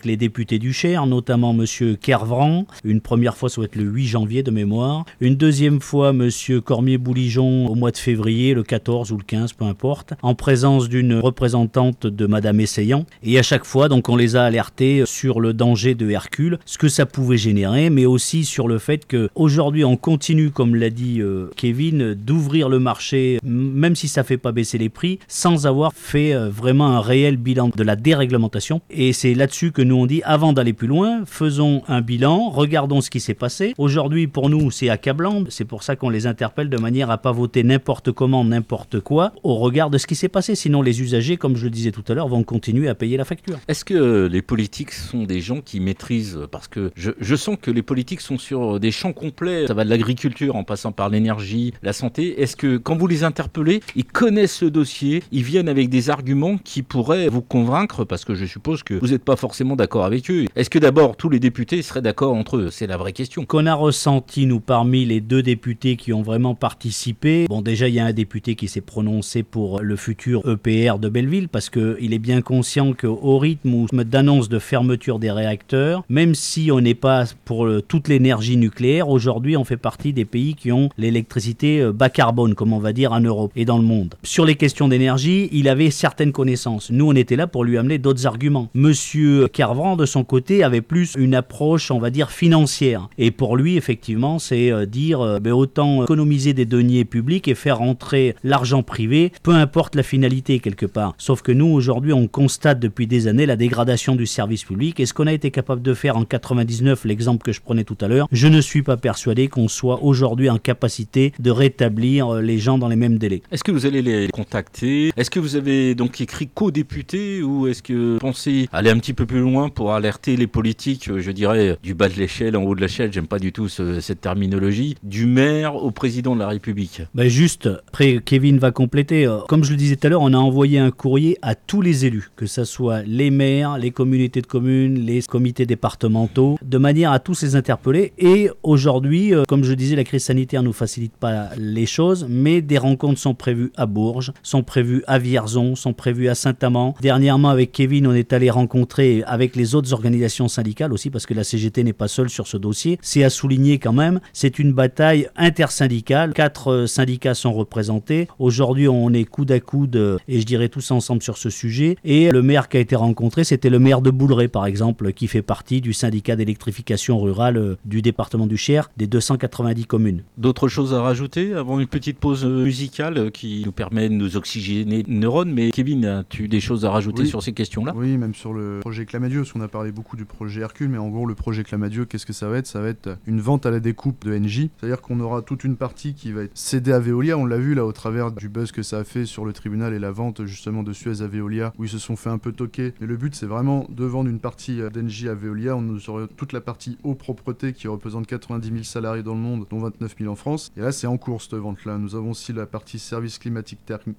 [0.00, 1.96] avec les députés du Cher, notamment M.
[2.00, 2.64] Kervran.
[2.84, 5.04] Une première fois, ça le 8 janvier de mémoire.
[5.20, 6.30] Une deuxième fois, M.
[6.64, 11.14] Cormier-Bouligeon au mois de février, le 14 ou le 15, peu importe, en présence d'une
[11.18, 13.04] représentante de Mme Essayant.
[13.22, 16.78] Et à chaque fois, donc, on les a alertés sur le danger de Hercule, ce
[16.78, 21.20] que ça pouvait générer, mais aussi sur le fait qu'aujourd'hui, on continue, comme l'a dit
[21.20, 25.92] euh, Kevin, d'ouvrir le marché, même si ça fait pas baisser les prix, sans avoir
[25.92, 28.80] fait euh, vraiment un réel bilan de la déréglementation.
[28.90, 33.00] Et c'est là-dessus que nous on dit, avant d'aller plus loin, faisons un bilan, regardons
[33.00, 33.74] ce qui s'est passé.
[33.78, 35.44] Aujourd'hui, pour nous, c'est accablant.
[35.48, 39.32] C'est pour ça qu'on les interpelle de manière à pas voter n'importe comment, n'importe quoi,
[39.42, 40.54] au regard de ce qui s'est passé.
[40.54, 43.24] Sinon, les usagers, comme je le disais tout à l'heure, vont continuer à payer la
[43.24, 43.58] facture.
[43.68, 46.38] Est-ce que les politiques sont des gens qui maîtrisent?
[46.50, 49.66] Parce que je, je sens que les politiques sont sur des champs complets.
[49.66, 52.40] Ça va de l'agriculture en passant par l'énergie, la santé.
[52.42, 56.58] Est-ce que quand vous les interpellez, ils connaissent ce dossier, ils viennent avec des arguments
[56.58, 58.04] qui pourraient vous convaincre?
[58.04, 60.44] Parce que je suppose que vous n'êtes pas forcément d'accord avec eux.
[60.56, 62.68] Est-ce que d'abord tous les députés seraient d'accord entre eux?
[62.70, 63.44] C'est la vraie question.
[63.44, 67.94] Qu'on a ressenti, nous, parmi les deux députés qui ont vraiment participé, bon, déjà, il
[67.94, 72.12] y a un député qui s'est prononcé pour le futur EPR de Belleville parce qu'il
[72.12, 77.24] est bien conscient qu'au rythme d'annonce de fermeture des réacteurs, même si on n'est pas
[77.44, 82.10] pour toute l'énergie nucléaire, aujourd'hui, on fait partie des pays qui ont l'électricité euh, bas
[82.10, 84.14] carbone, comme on va dire, en Europe et dans le monde.
[84.22, 86.90] Sur les questions d'énergie, il avait certaines connaissances.
[86.90, 88.68] Nous, on était là pour lui amener d'autres arguments.
[88.74, 93.08] Monsieur De son côté, avait plus une approche, on va dire, financière.
[93.18, 97.54] Et pour lui, effectivement, c'est euh, dire euh, ben, autant économiser des deniers publics et
[97.54, 101.14] faire entrer l'argent privé, peu importe la finalité quelque part.
[101.18, 104.98] Sauf que nous, aujourd'hui, on constate depuis des années la dégradation du service public.
[104.98, 107.98] Et ce qu'on a été capable de faire en 99, l'exemple que je prenais tout
[108.00, 112.42] à l'heure, je ne suis pas persuadé qu'on soit aujourd'hui en capacité de rétablir euh,
[112.42, 113.42] les gens dans les mêmes délais.
[113.52, 115.12] Est-ce que vous allez les contacter?
[115.16, 119.14] Est-ce que vous avez donc écrit co-député ou est-ce que vous pensez aller un petit
[119.14, 119.59] peu plus loin?
[119.68, 123.12] Pour alerter les politiques, euh, je dirais, du bas de l'échelle, en haut de l'échelle,
[123.12, 127.68] j'aime pas du tout cette terminologie, du maire au président de la République ben Juste,
[127.88, 130.78] après Kevin va compléter, euh, comme je le disais tout à l'heure, on a envoyé
[130.78, 134.98] un courrier à tous les élus, que ce soit les maires, les communautés de communes,
[134.98, 138.12] les comités départementaux, de manière à tous les interpeller.
[138.18, 142.78] Et aujourd'hui, comme je disais, la crise sanitaire nous facilite pas les choses, mais des
[142.78, 146.94] rencontres sont prévues à Bourges, sont prévues à Vierzon, sont prévues à Saint-Amand.
[147.00, 151.34] Dernièrement, avec Kevin, on est allé rencontrer avec les autres organisations syndicales aussi, parce que
[151.34, 152.98] la CGT n'est pas seule sur ce dossier.
[153.02, 156.32] C'est à souligner quand même, c'est une bataille intersyndicale.
[156.32, 158.28] Quatre euh, syndicats sont représentés.
[158.38, 161.96] Aujourd'hui, on est coude à coude, et je dirais tous ensemble sur ce sujet.
[162.04, 165.26] Et le maire qui a été rencontré, c'était le maire de Bouleret, par exemple, qui
[165.26, 170.22] fait partie du syndicat d'électrification rurale euh, du département du Cher, des 290 communes.
[170.38, 174.14] D'autres choses à rajouter avant une petite pause euh, musicale euh, qui nous permet de
[174.14, 175.52] nous oxygéner les neurones?
[175.52, 177.92] Mais Kevin, as-tu des choses à rajouter sur ces questions-là?
[177.96, 180.98] Oui, même sur le projet Clamadieu, parce qu'on a parlé beaucoup du projet Hercule, mais
[180.98, 182.66] en gros, le projet Clamadieu, qu'est-ce que ça va être?
[182.66, 185.76] Ça va être une vente à la découpe de NJ, c'est-à-dire qu'on aura toute une
[185.76, 187.38] partie qui va être cédée à Veolia.
[187.38, 189.94] On l'a vu là au travers du buzz que ça a fait sur le tribunal
[189.94, 192.50] et la vente justement de Suez à Veolia, où ils se sont fait un peu
[192.50, 192.92] toquer.
[193.00, 195.76] Mais le but, c'est vraiment de vendre une partie euh, d'NJ à Veolia.
[195.76, 199.64] On aura toute la partie eau propreté qui représente 90 000 salariés dans le monde,
[199.70, 200.72] dont 29 000 en France.
[200.76, 201.98] Et là, c'est en cours cette vente-là.
[201.98, 203.78] Nous avons aussi la partie service climatique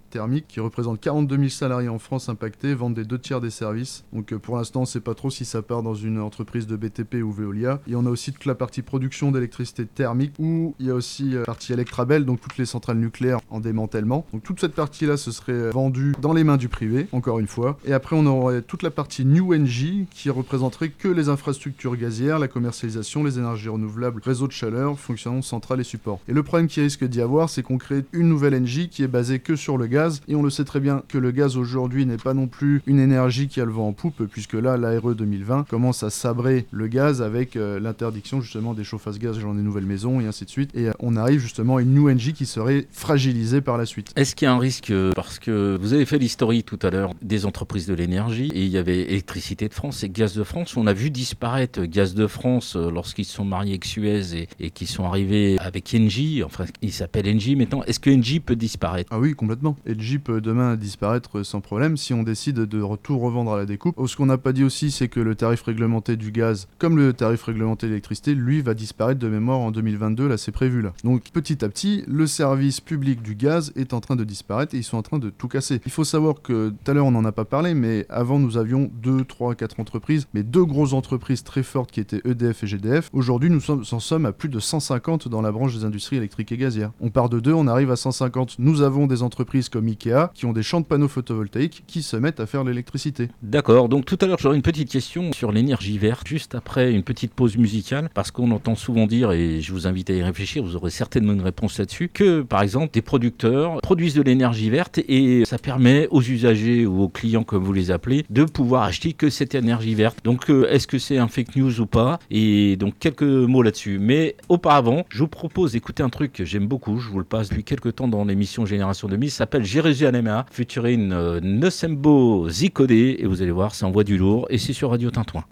[0.09, 4.05] thermique qui représente 42 000 salariés en France impactés, vendent des deux tiers des services.
[4.13, 7.15] Donc euh, pour l'instant, sait pas trop si ça part dans une entreprise de BTP
[7.23, 7.81] ou Veolia.
[7.87, 11.31] Et on a aussi toute la partie production d'électricité thermique où il y a aussi
[11.31, 14.25] la euh, partie Electrabel, donc toutes les centrales nucléaires en démantèlement.
[14.33, 17.47] Donc toute cette partie-là, ce serait euh, vendu dans les mains du privé, encore une
[17.47, 17.77] fois.
[17.85, 22.39] Et après, on aurait toute la partie New Energy qui représenterait que les infrastructures gazières,
[22.39, 26.19] la commercialisation, les énergies renouvelables, réseau de chaleur, fonctionnement central et support.
[26.27, 29.07] Et le problème qui risque d'y avoir, c'est qu'on crée une nouvelle NG qui est
[29.07, 30.21] basée que sur le gaz.
[30.27, 32.99] Et on le sait très bien que le gaz aujourd'hui n'est pas non plus une
[32.99, 36.87] énergie qui a le vent en poupe, puisque là, l'ARE 2020 commence à sabrer le
[36.87, 40.49] gaz avec euh, l'interdiction justement des chauffages gaz dans des nouvelles maisons et ainsi de
[40.49, 40.71] suite.
[40.75, 44.11] Et euh, on arrive justement à une new NG qui serait fragilisée par la suite.
[44.15, 46.89] Est-ce qu'il y a un risque, euh, parce que vous avez fait l'historique tout à
[46.89, 50.43] l'heure des entreprises de l'énergie, et il y avait Électricité de France et Gaz de
[50.43, 50.77] France.
[50.77, 54.69] On a vu disparaître Gaz de France lorsqu'ils se sont mariés avec Suez et, et
[54.69, 59.09] qui sont arrivés avec Engie, enfin il s'appelle Engie maintenant, est-ce que Engie peut disparaître?
[59.13, 59.75] Ah oui, complètement.
[59.89, 63.95] Engie peut demain disparaître sans problème si on décide de tout revendre à la découpe.
[64.07, 67.13] Ce qu'on n'a pas dit aussi, c'est que le tarif réglementé du gaz, comme le
[67.13, 70.93] tarif réglementé de l'électricité, lui va disparaître de mémoire en 2022, là c'est prévu là.
[71.03, 74.79] Donc petit à petit, le service public du gaz est en train de disparaître et
[74.79, 75.81] ils sont en train de tout casser.
[75.85, 78.57] Il faut savoir que tout à l'heure on n'en a pas parlé, mais avant nous
[78.57, 82.67] avions 2, 3, 4 entreprises, mais deux grosses entreprises très fortes qui étaient EDF et
[82.67, 83.09] GDF.
[83.13, 86.57] Aujourd'hui nous en sommes à plus de 150 dans la branche des industries électriques et
[86.57, 86.91] gazières.
[87.01, 88.55] On part de 2, on arrive à 150.
[88.59, 92.15] Nous avons des entreprises comme Ikea qui ont des champs de panneaux photovoltaïques qui se
[92.15, 93.29] mettent à faire l'électricité.
[93.41, 97.03] D'accord, donc tout à l'heure j'aurais une petite question sur l'énergie verte, juste après une
[97.03, 100.63] petite pause musicale, parce qu'on entend souvent dire, et je vous invite à y réfléchir,
[100.63, 104.99] vous aurez certainement une réponse là-dessus, que par exemple des producteurs produisent de l'énergie verte
[105.07, 109.13] et ça permet aux usagers ou aux clients, comme vous les appelez, de pouvoir acheter
[109.13, 110.19] que cette énergie verte.
[110.23, 112.19] Donc euh, est-ce que c'est un fake news ou pas?
[112.29, 113.99] Et donc quelques mots là-dessus.
[113.99, 117.49] Mais auparavant, je vous propose d'écouter un truc que j'aime beaucoup, je vous le passe
[117.49, 123.25] depuis quelques temps dans l'émission Génération 2000, ça s'appelle Jérusalem featuring euh, Nosembo Zicodé, et
[123.25, 125.43] vous allez voir, ça envoie du lourd, c'est sur Radio Tintouin.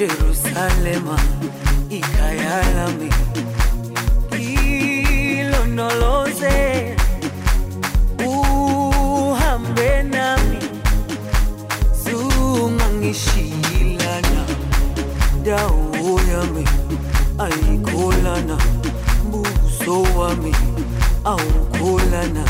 [0.00, 1.16] Jerusalema
[1.90, 3.10] ikhaya lami
[5.40, 6.56] ilondoloze
[8.26, 10.58] uhambe nami.
[12.04, 14.42] Zungangishilana.
[15.44, 16.64] Dawo yami
[17.44, 18.56] ayikholana.
[19.30, 20.54] Buso wami.
[21.24, 22.44] Awukholana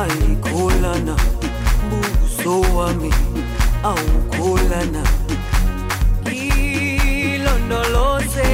[0.00, 1.16] ayikholana
[1.90, 3.10] buso wami
[3.82, 5.02] awukholana.
[7.30, 8.50] Ilondoloze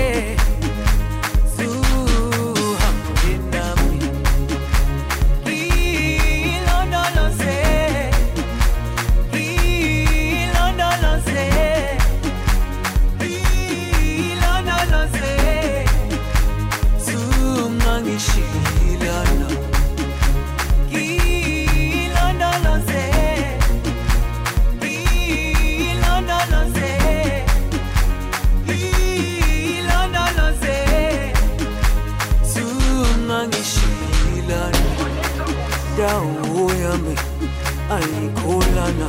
[38.87, 39.09] sana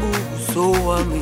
[0.00, 1.20] buso wami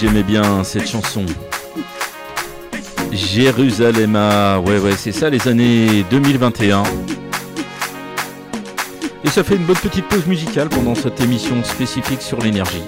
[0.00, 1.24] j'aimais bien cette chanson.
[3.12, 4.14] Jérusalem,
[4.66, 6.82] ouais ouais, c'est ça les années 2021.
[9.24, 12.84] Et ça fait une bonne petite pause musicale pendant cette émission spécifique sur l'énergie.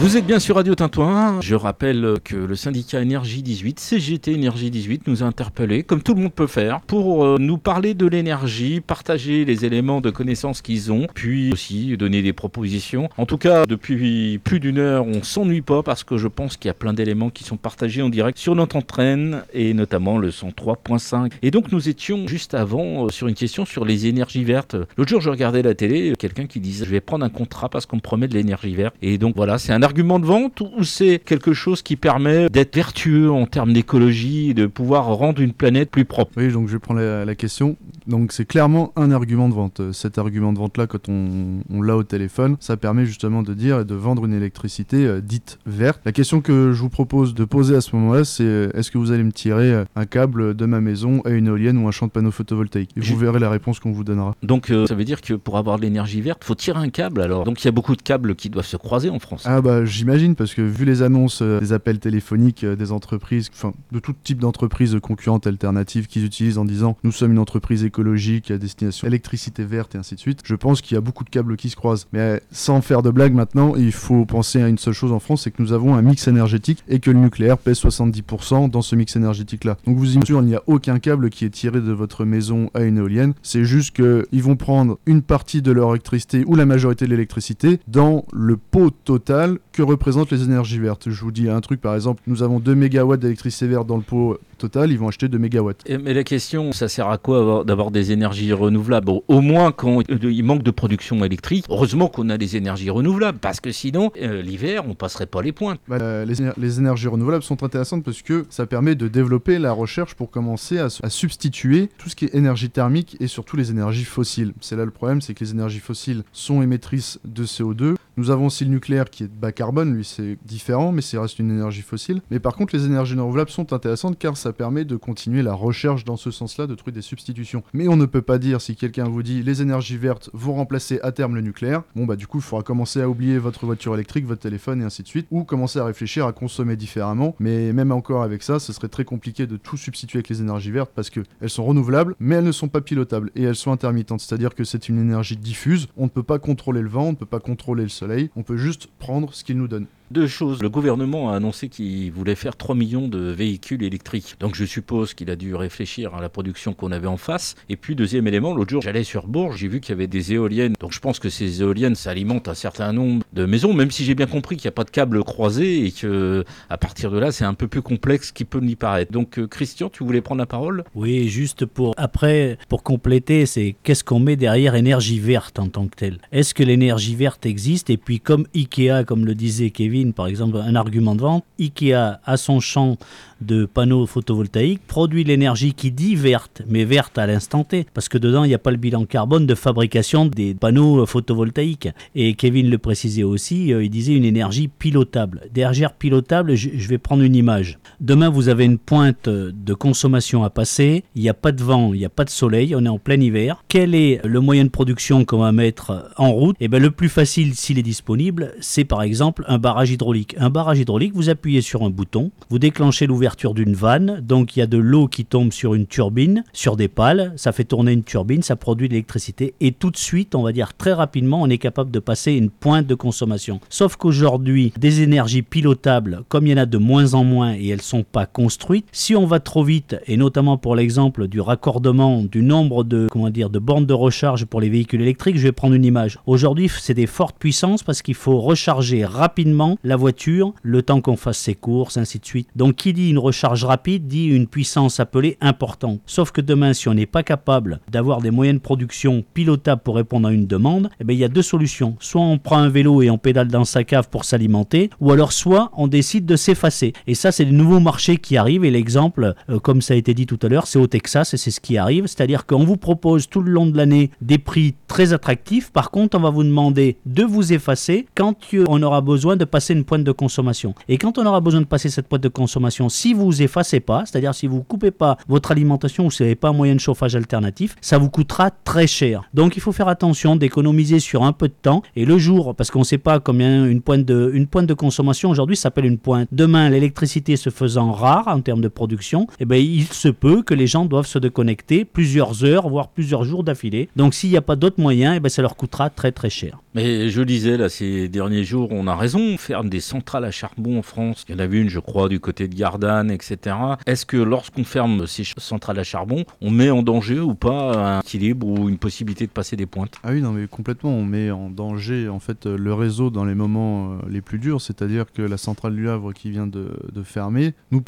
[0.00, 1.40] Vous êtes bien sur Radio Tintouin.
[1.40, 6.14] Je rappelle que le syndicat Énergie 18, CGT Énergie 18, nous a interpellés, comme tout
[6.14, 10.62] le monde peut faire, pour euh, nous parler de l'énergie, partager les éléments de connaissances
[10.62, 13.08] qu'ils ont, puis aussi donner des propositions.
[13.16, 16.68] En tout cas, depuis plus d'une heure, on s'ennuie pas parce que je pense qu'il
[16.68, 20.30] y a plein d'éléments qui sont partagés en direct sur notre entraîne et notamment le
[20.30, 21.32] 103.5.
[21.42, 24.76] Et donc nous étions juste avant euh, sur une question sur les énergies vertes.
[24.96, 27.84] L'autre jour, je regardais la télé, quelqu'un qui disait je vais prendre un contrat parce
[27.84, 28.94] qu'on me promet de l'énergie verte.
[29.02, 32.74] Et donc voilà, c'est un argument de vente ou c'est quelque chose qui permet d'être
[32.74, 36.32] vertueux en termes d'écologie de pouvoir rendre une planète plus propre?
[36.36, 37.76] Oui, donc je prendre la, la question.
[38.08, 39.80] Donc c'est clairement un argument de vente.
[39.80, 43.54] Euh, Cet argument de vente-là, quand on, on l'a au téléphone, ça permet justement de
[43.54, 46.00] dire et de vendre une électricité euh, dite verte.
[46.04, 48.98] La question que je vous propose de poser à ce moment-là, c'est euh, est-ce que
[48.98, 52.06] vous allez me tirer un câble de ma maison à une éolienne ou un champ
[52.06, 52.90] de panneaux photovoltaïques?
[52.96, 54.34] Et vous verrez la réponse qu'on vous donnera.
[54.42, 57.20] Donc euh, ça veut dire que pour avoir de l'énergie verte, faut tirer un câble
[57.20, 57.44] alors.
[57.44, 59.42] Donc il y a beaucoup de câbles qui doivent se croiser en France.
[59.44, 63.74] Ah bah j'imagine parce que vu les annonces euh, des appels téléphoniques des entreprises, enfin
[63.92, 68.52] de tout type d'entreprises concurrentes alternatives qu'ils utilisent en disant nous sommes une entreprise écologique,
[68.52, 70.40] à destination électricité verte et ainsi de suite.
[70.44, 72.06] Je pense qu'il y a beaucoup de câbles qui se croisent.
[72.12, 75.18] Mais euh, sans faire de blague maintenant, il faut penser à une seule chose en
[75.18, 78.82] France, c'est que nous avons un mix énergétique et que le nucléaire pèse 70% dans
[78.82, 79.78] ce mix énergétique-là.
[79.84, 82.82] Donc vous imaginez, il n'y a aucun câble qui est tiré de votre maison à
[82.82, 83.34] une éolienne.
[83.42, 87.80] C'est juste qu'ils vont prendre une partie de leur électricité ou la majorité de l'électricité
[87.88, 91.10] dans le pot total que représentent les énergies vertes.
[91.10, 94.02] Je vous dis un truc, par exemple, nous avons 2 MW d'électricité verte dans le
[94.02, 95.70] pot total, ils vont acheter 2 MW.
[95.86, 99.06] Et- Mais la question, ça sert à quoi avoir- d'avoir des énergies renouvelables?
[99.06, 102.90] Bon, Au moins quand euh, il manque de production électrique, heureusement qu'on a des énergies
[102.90, 105.80] renouvelables, parce que sinon, euh, l'hiver, on passerait pas les pointes.
[105.88, 109.58] Bah, euh, les, éner- les énergies renouvelables sont intéressantes parce que ça permet de développer
[109.58, 113.70] la recherche pour commencer à substituer tout ce qui est énergie thermique et surtout les
[113.70, 114.52] énergies fossiles.
[114.60, 117.94] C'est là le problème, c'est que les énergies fossiles sont émettrices de CO2.
[118.18, 121.38] Nous avons aussi le nucléaire qui est bas carbone, lui c'est différent, mais ça reste
[121.38, 122.20] une énergie fossile.
[122.32, 126.04] Mais par contre, les énergies renouvelables sont intéressantes car ça permet de continuer la recherche
[126.04, 127.62] dans ce sens-là, de trouver des substitutions.
[127.74, 130.98] Mais on ne peut pas dire si quelqu'un vous dit les énergies vertes vont remplacer
[131.04, 133.94] à terme le nucléaire, bon bah du coup il faudra commencer à oublier votre voiture
[133.94, 137.36] électrique, votre téléphone et ainsi de suite, ou commencer à réfléchir à consommer différemment.
[137.38, 140.72] Mais même encore avec ça, ce serait très compliqué de tout substituer avec les énergies
[140.72, 143.70] vertes parce que elles sont renouvelables, mais elles ne sont pas pilotables et elles sont
[143.70, 144.22] intermittentes.
[144.22, 145.86] C'est-à-dire que c'est une énergie diffuse.
[145.96, 148.07] On ne peut pas contrôler le vent, on ne peut pas contrôler le soleil.
[148.36, 149.86] On peut juste prendre ce qu'il nous donne.
[150.10, 150.62] Deux choses.
[150.62, 154.36] Le gouvernement a annoncé qu'il voulait faire 3 millions de véhicules électriques.
[154.40, 157.54] Donc je suppose qu'il a dû réfléchir à la production qu'on avait en face.
[157.68, 160.32] Et puis deuxième élément, l'autre jour j'allais sur Bourges, j'ai vu qu'il y avait des
[160.32, 160.74] éoliennes.
[160.80, 162.12] Donc je pense que ces éoliennes, ça
[162.46, 164.90] un certain nombre de maisons, même si j'ai bien compris qu'il n'y a pas de
[164.90, 168.60] câbles croisés et que à partir de là c'est un peu plus complexe qu'il peut
[168.60, 169.12] n'y paraître.
[169.12, 170.84] Donc euh, Christian, tu voulais prendre la parole?
[170.94, 175.86] Oui, juste pour après, pour compléter, c'est qu'est-ce qu'on met derrière énergie verte en tant
[175.86, 176.18] que telle?
[176.32, 177.90] Est-ce que l'énergie verte existe?
[177.90, 182.20] Et puis comme Ikea, comme le disait Kevin, par exemple, un argument de vente, Ikea
[182.24, 182.96] a son champ
[183.40, 188.18] de panneaux photovoltaïques, produit l'énergie qui dit verte, mais verte à l'instant T, parce que
[188.18, 191.88] dedans il n'y a pas le bilan carbone de fabrication des panneaux photovoltaïques.
[192.14, 195.42] Et Kevin le précisait aussi, euh, il disait une énergie pilotable.
[195.52, 197.78] Derrière pilotable, je, vais prendre une image.
[198.00, 201.92] Demain vous avez une pointe de consommation à passer, il n'y a pas de vent,
[201.92, 203.62] il n'y a pas de soleil, on est en plein hiver.
[203.68, 206.56] Quel est le moyen de production qu'on va mettre en route?
[206.60, 210.34] Eh bien le plus facile s'il est disponible, c'est par exemple un barrage hydraulique.
[210.38, 214.60] Un barrage hydraulique, vous appuyez sur un bouton, vous déclenchez l'ouverture d'une vanne, donc il
[214.60, 217.92] y a de l'eau qui tombe sur une turbine, sur des pales, ça fait tourner
[217.92, 221.40] une turbine, ça produit de l'électricité et tout de suite, on va dire très rapidement,
[221.42, 223.60] on est capable de passer une pointe de consommation.
[223.68, 227.68] Sauf qu'aujourd'hui, des énergies pilotables, comme il y en a de moins en moins et
[227.68, 232.22] elles sont pas construites, si on va trop vite et notamment pour l'exemple du raccordement
[232.22, 235.52] du nombre de comment dire de bornes de recharge pour les véhicules électriques, je vais
[235.52, 236.18] prendre une image.
[236.26, 241.16] Aujourd'hui, c'est des fortes puissances parce qu'il faut recharger rapidement la voiture le temps qu'on
[241.16, 242.48] fasse ses courses, ainsi de suite.
[242.56, 246.00] Donc qui dit une recharge rapide dit une puissance appelée importante.
[246.06, 249.96] Sauf que demain, si on n'est pas capable d'avoir des moyens de production pilotables pour
[249.96, 251.96] répondre à une demande, eh bien, il y a deux solutions.
[252.00, 255.32] Soit on prend un vélo et on pédale dans sa cave pour s'alimenter, ou alors
[255.32, 256.92] soit on décide de s'effacer.
[257.06, 258.64] Et ça, c'est des nouveaux marchés qui arrivent.
[258.64, 261.36] Et l'exemple, euh, comme ça a été dit tout à l'heure, c'est au Texas et
[261.36, 262.06] c'est ce qui arrive.
[262.06, 265.70] C'est-à-dire qu'on vous propose tout le long de l'année des prix très attractifs.
[265.70, 268.34] Par contre, on va vous demander de vous effacer quand
[268.68, 270.74] on aura besoin de passer une pointe de consommation.
[270.88, 274.04] Et quand on aura besoin de passer cette pointe de consommation, si vous effacez pas,
[274.06, 276.80] c'est-à-dire si vous coupez pas votre alimentation ou si vous n'avez pas un moyen de
[276.80, 279.22] chauffage alternatif, ça vous coûtera très cher.
[279.34, 282.70] Donc il faut faire attention d'économiser sur un peu de temps et le jour, parce
[282.70, 285.98] qu'on ne sait pas combien une pointe de, une pointe de consommation aujourd'hui s'appelle une
[285.98, 286.28] pointe.
[286.32, 290.54] Demain, l'électricité se faisant rare en termes de production, eh ben, il se peut que
[290.54, 293.88] les gens doivent se déconnecter plusieurs heures, voire plusieurs jours d'affilée.
[293.96, 296.58] Donc s'il n'y a pas d'autres moyens, eh ben, ça leur coûtera très très cher.
[296.74, 300.78] Mais je disais là ces derniers jours, on a raison, faire des centrales à charbon
[300.78, 301.24] en France.
[301.28, 303.56] Il y en avait une, je crois, du côté de Gardanne, etc.
[303.86, 308.00] Est-ce que lorsqu'on ferme ces centrales à charbon, on met en danger ou pas un
[308.00, 309.94] équilibre ou une possibilité de passer des pointes?
[310.02, 310.90] Ah oui, non, mais complètement.
[310.90, 314.38] On met en danger en fait euh, le réseau dans les moments euh, les plus
[314.38, 314.60] durs.
[314.60, 317.82] C'est-à-dire que la centrale du Havre qui vient de, de fermer nous,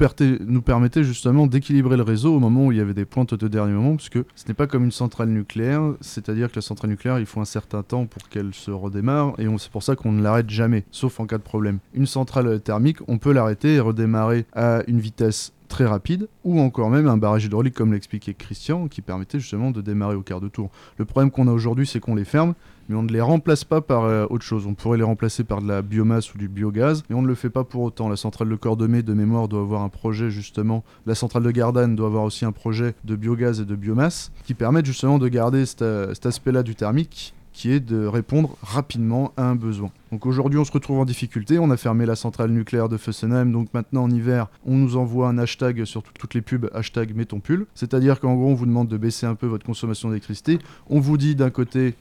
[0.46, 3.48] nous permettait justement d'équilibrer le réseau au moment où il y avait des pointes de
[3.48, 5.82] dernier moment, parce que ce n'est pas comme une centrale nucléaire.
[6.00, 9.46] C'est-à-dire que la centrale nucléaire, il faut un certain temps pour qu'elle se redémarre, et
[9.58, 11.59] c'est pour ça qu'on ne l'arrête jamais, sauf en cas de problème.
[11.94, 16.90] Une centrale thermique, on peut l'arrêter et redémarrer à une vitesse très rapide, ou encore
[16.90, 20.48] même un barrage hydraulique comme l'expliquait Christian, qui permettait justement de démarrer au quart de
[20.48, 20.68] tour.
[20.98, 22.54] Le problème qu'on a aujourd'hui, c'est qu'on les ferme,
[22.88, 24.66] mais on ne les remplace pas par euh, autre chose.
[24.66, 27.36] On pourrait les remplacer par de la biomasse ou du biogaz, mais on ne le
[27.36, 28.08] fait pas pour autant.
[28.08, 30.82] La centrale de Cordemais, de mémoire, doit avoir un projet justement.
[31.06, 34.54] La centrale de Gardanne doit avoir aussi un projet de biogaz et de biomasse qui
[34.54, 39.34] permettent justement de garder cet, euh, cet aspect-là du thermique qui est de répondre rapidement
[39.36, 39.90] à un besoin.
[40.12, 41.58] Donc aujourd'hui, on se retrouve en difficulté.
[41.58, 43.52] On a fermé la centrale nucléaire de Fessenheim.
[43.52, 47.14] Donc maintenant, en hiver, on nous envoie un hashtag sur tout- toutes les pubs, hashtag
[47.14, 47.66] mets ton pull.
[47.74, 50.58] C'est-à-dire qu'en gros, on vous demande de baisser un peu votre consommation d'électricité.
[50.88, 51.96] On vous dit d'un côté,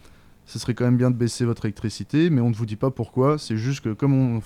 [0.49, 2.89] ce serait quand même bien de baisser votre électricité, mais on ne vous dit pas
[2.89, 3.37] pourquoi.
[3.37, 4.41] C'est juste que comme on,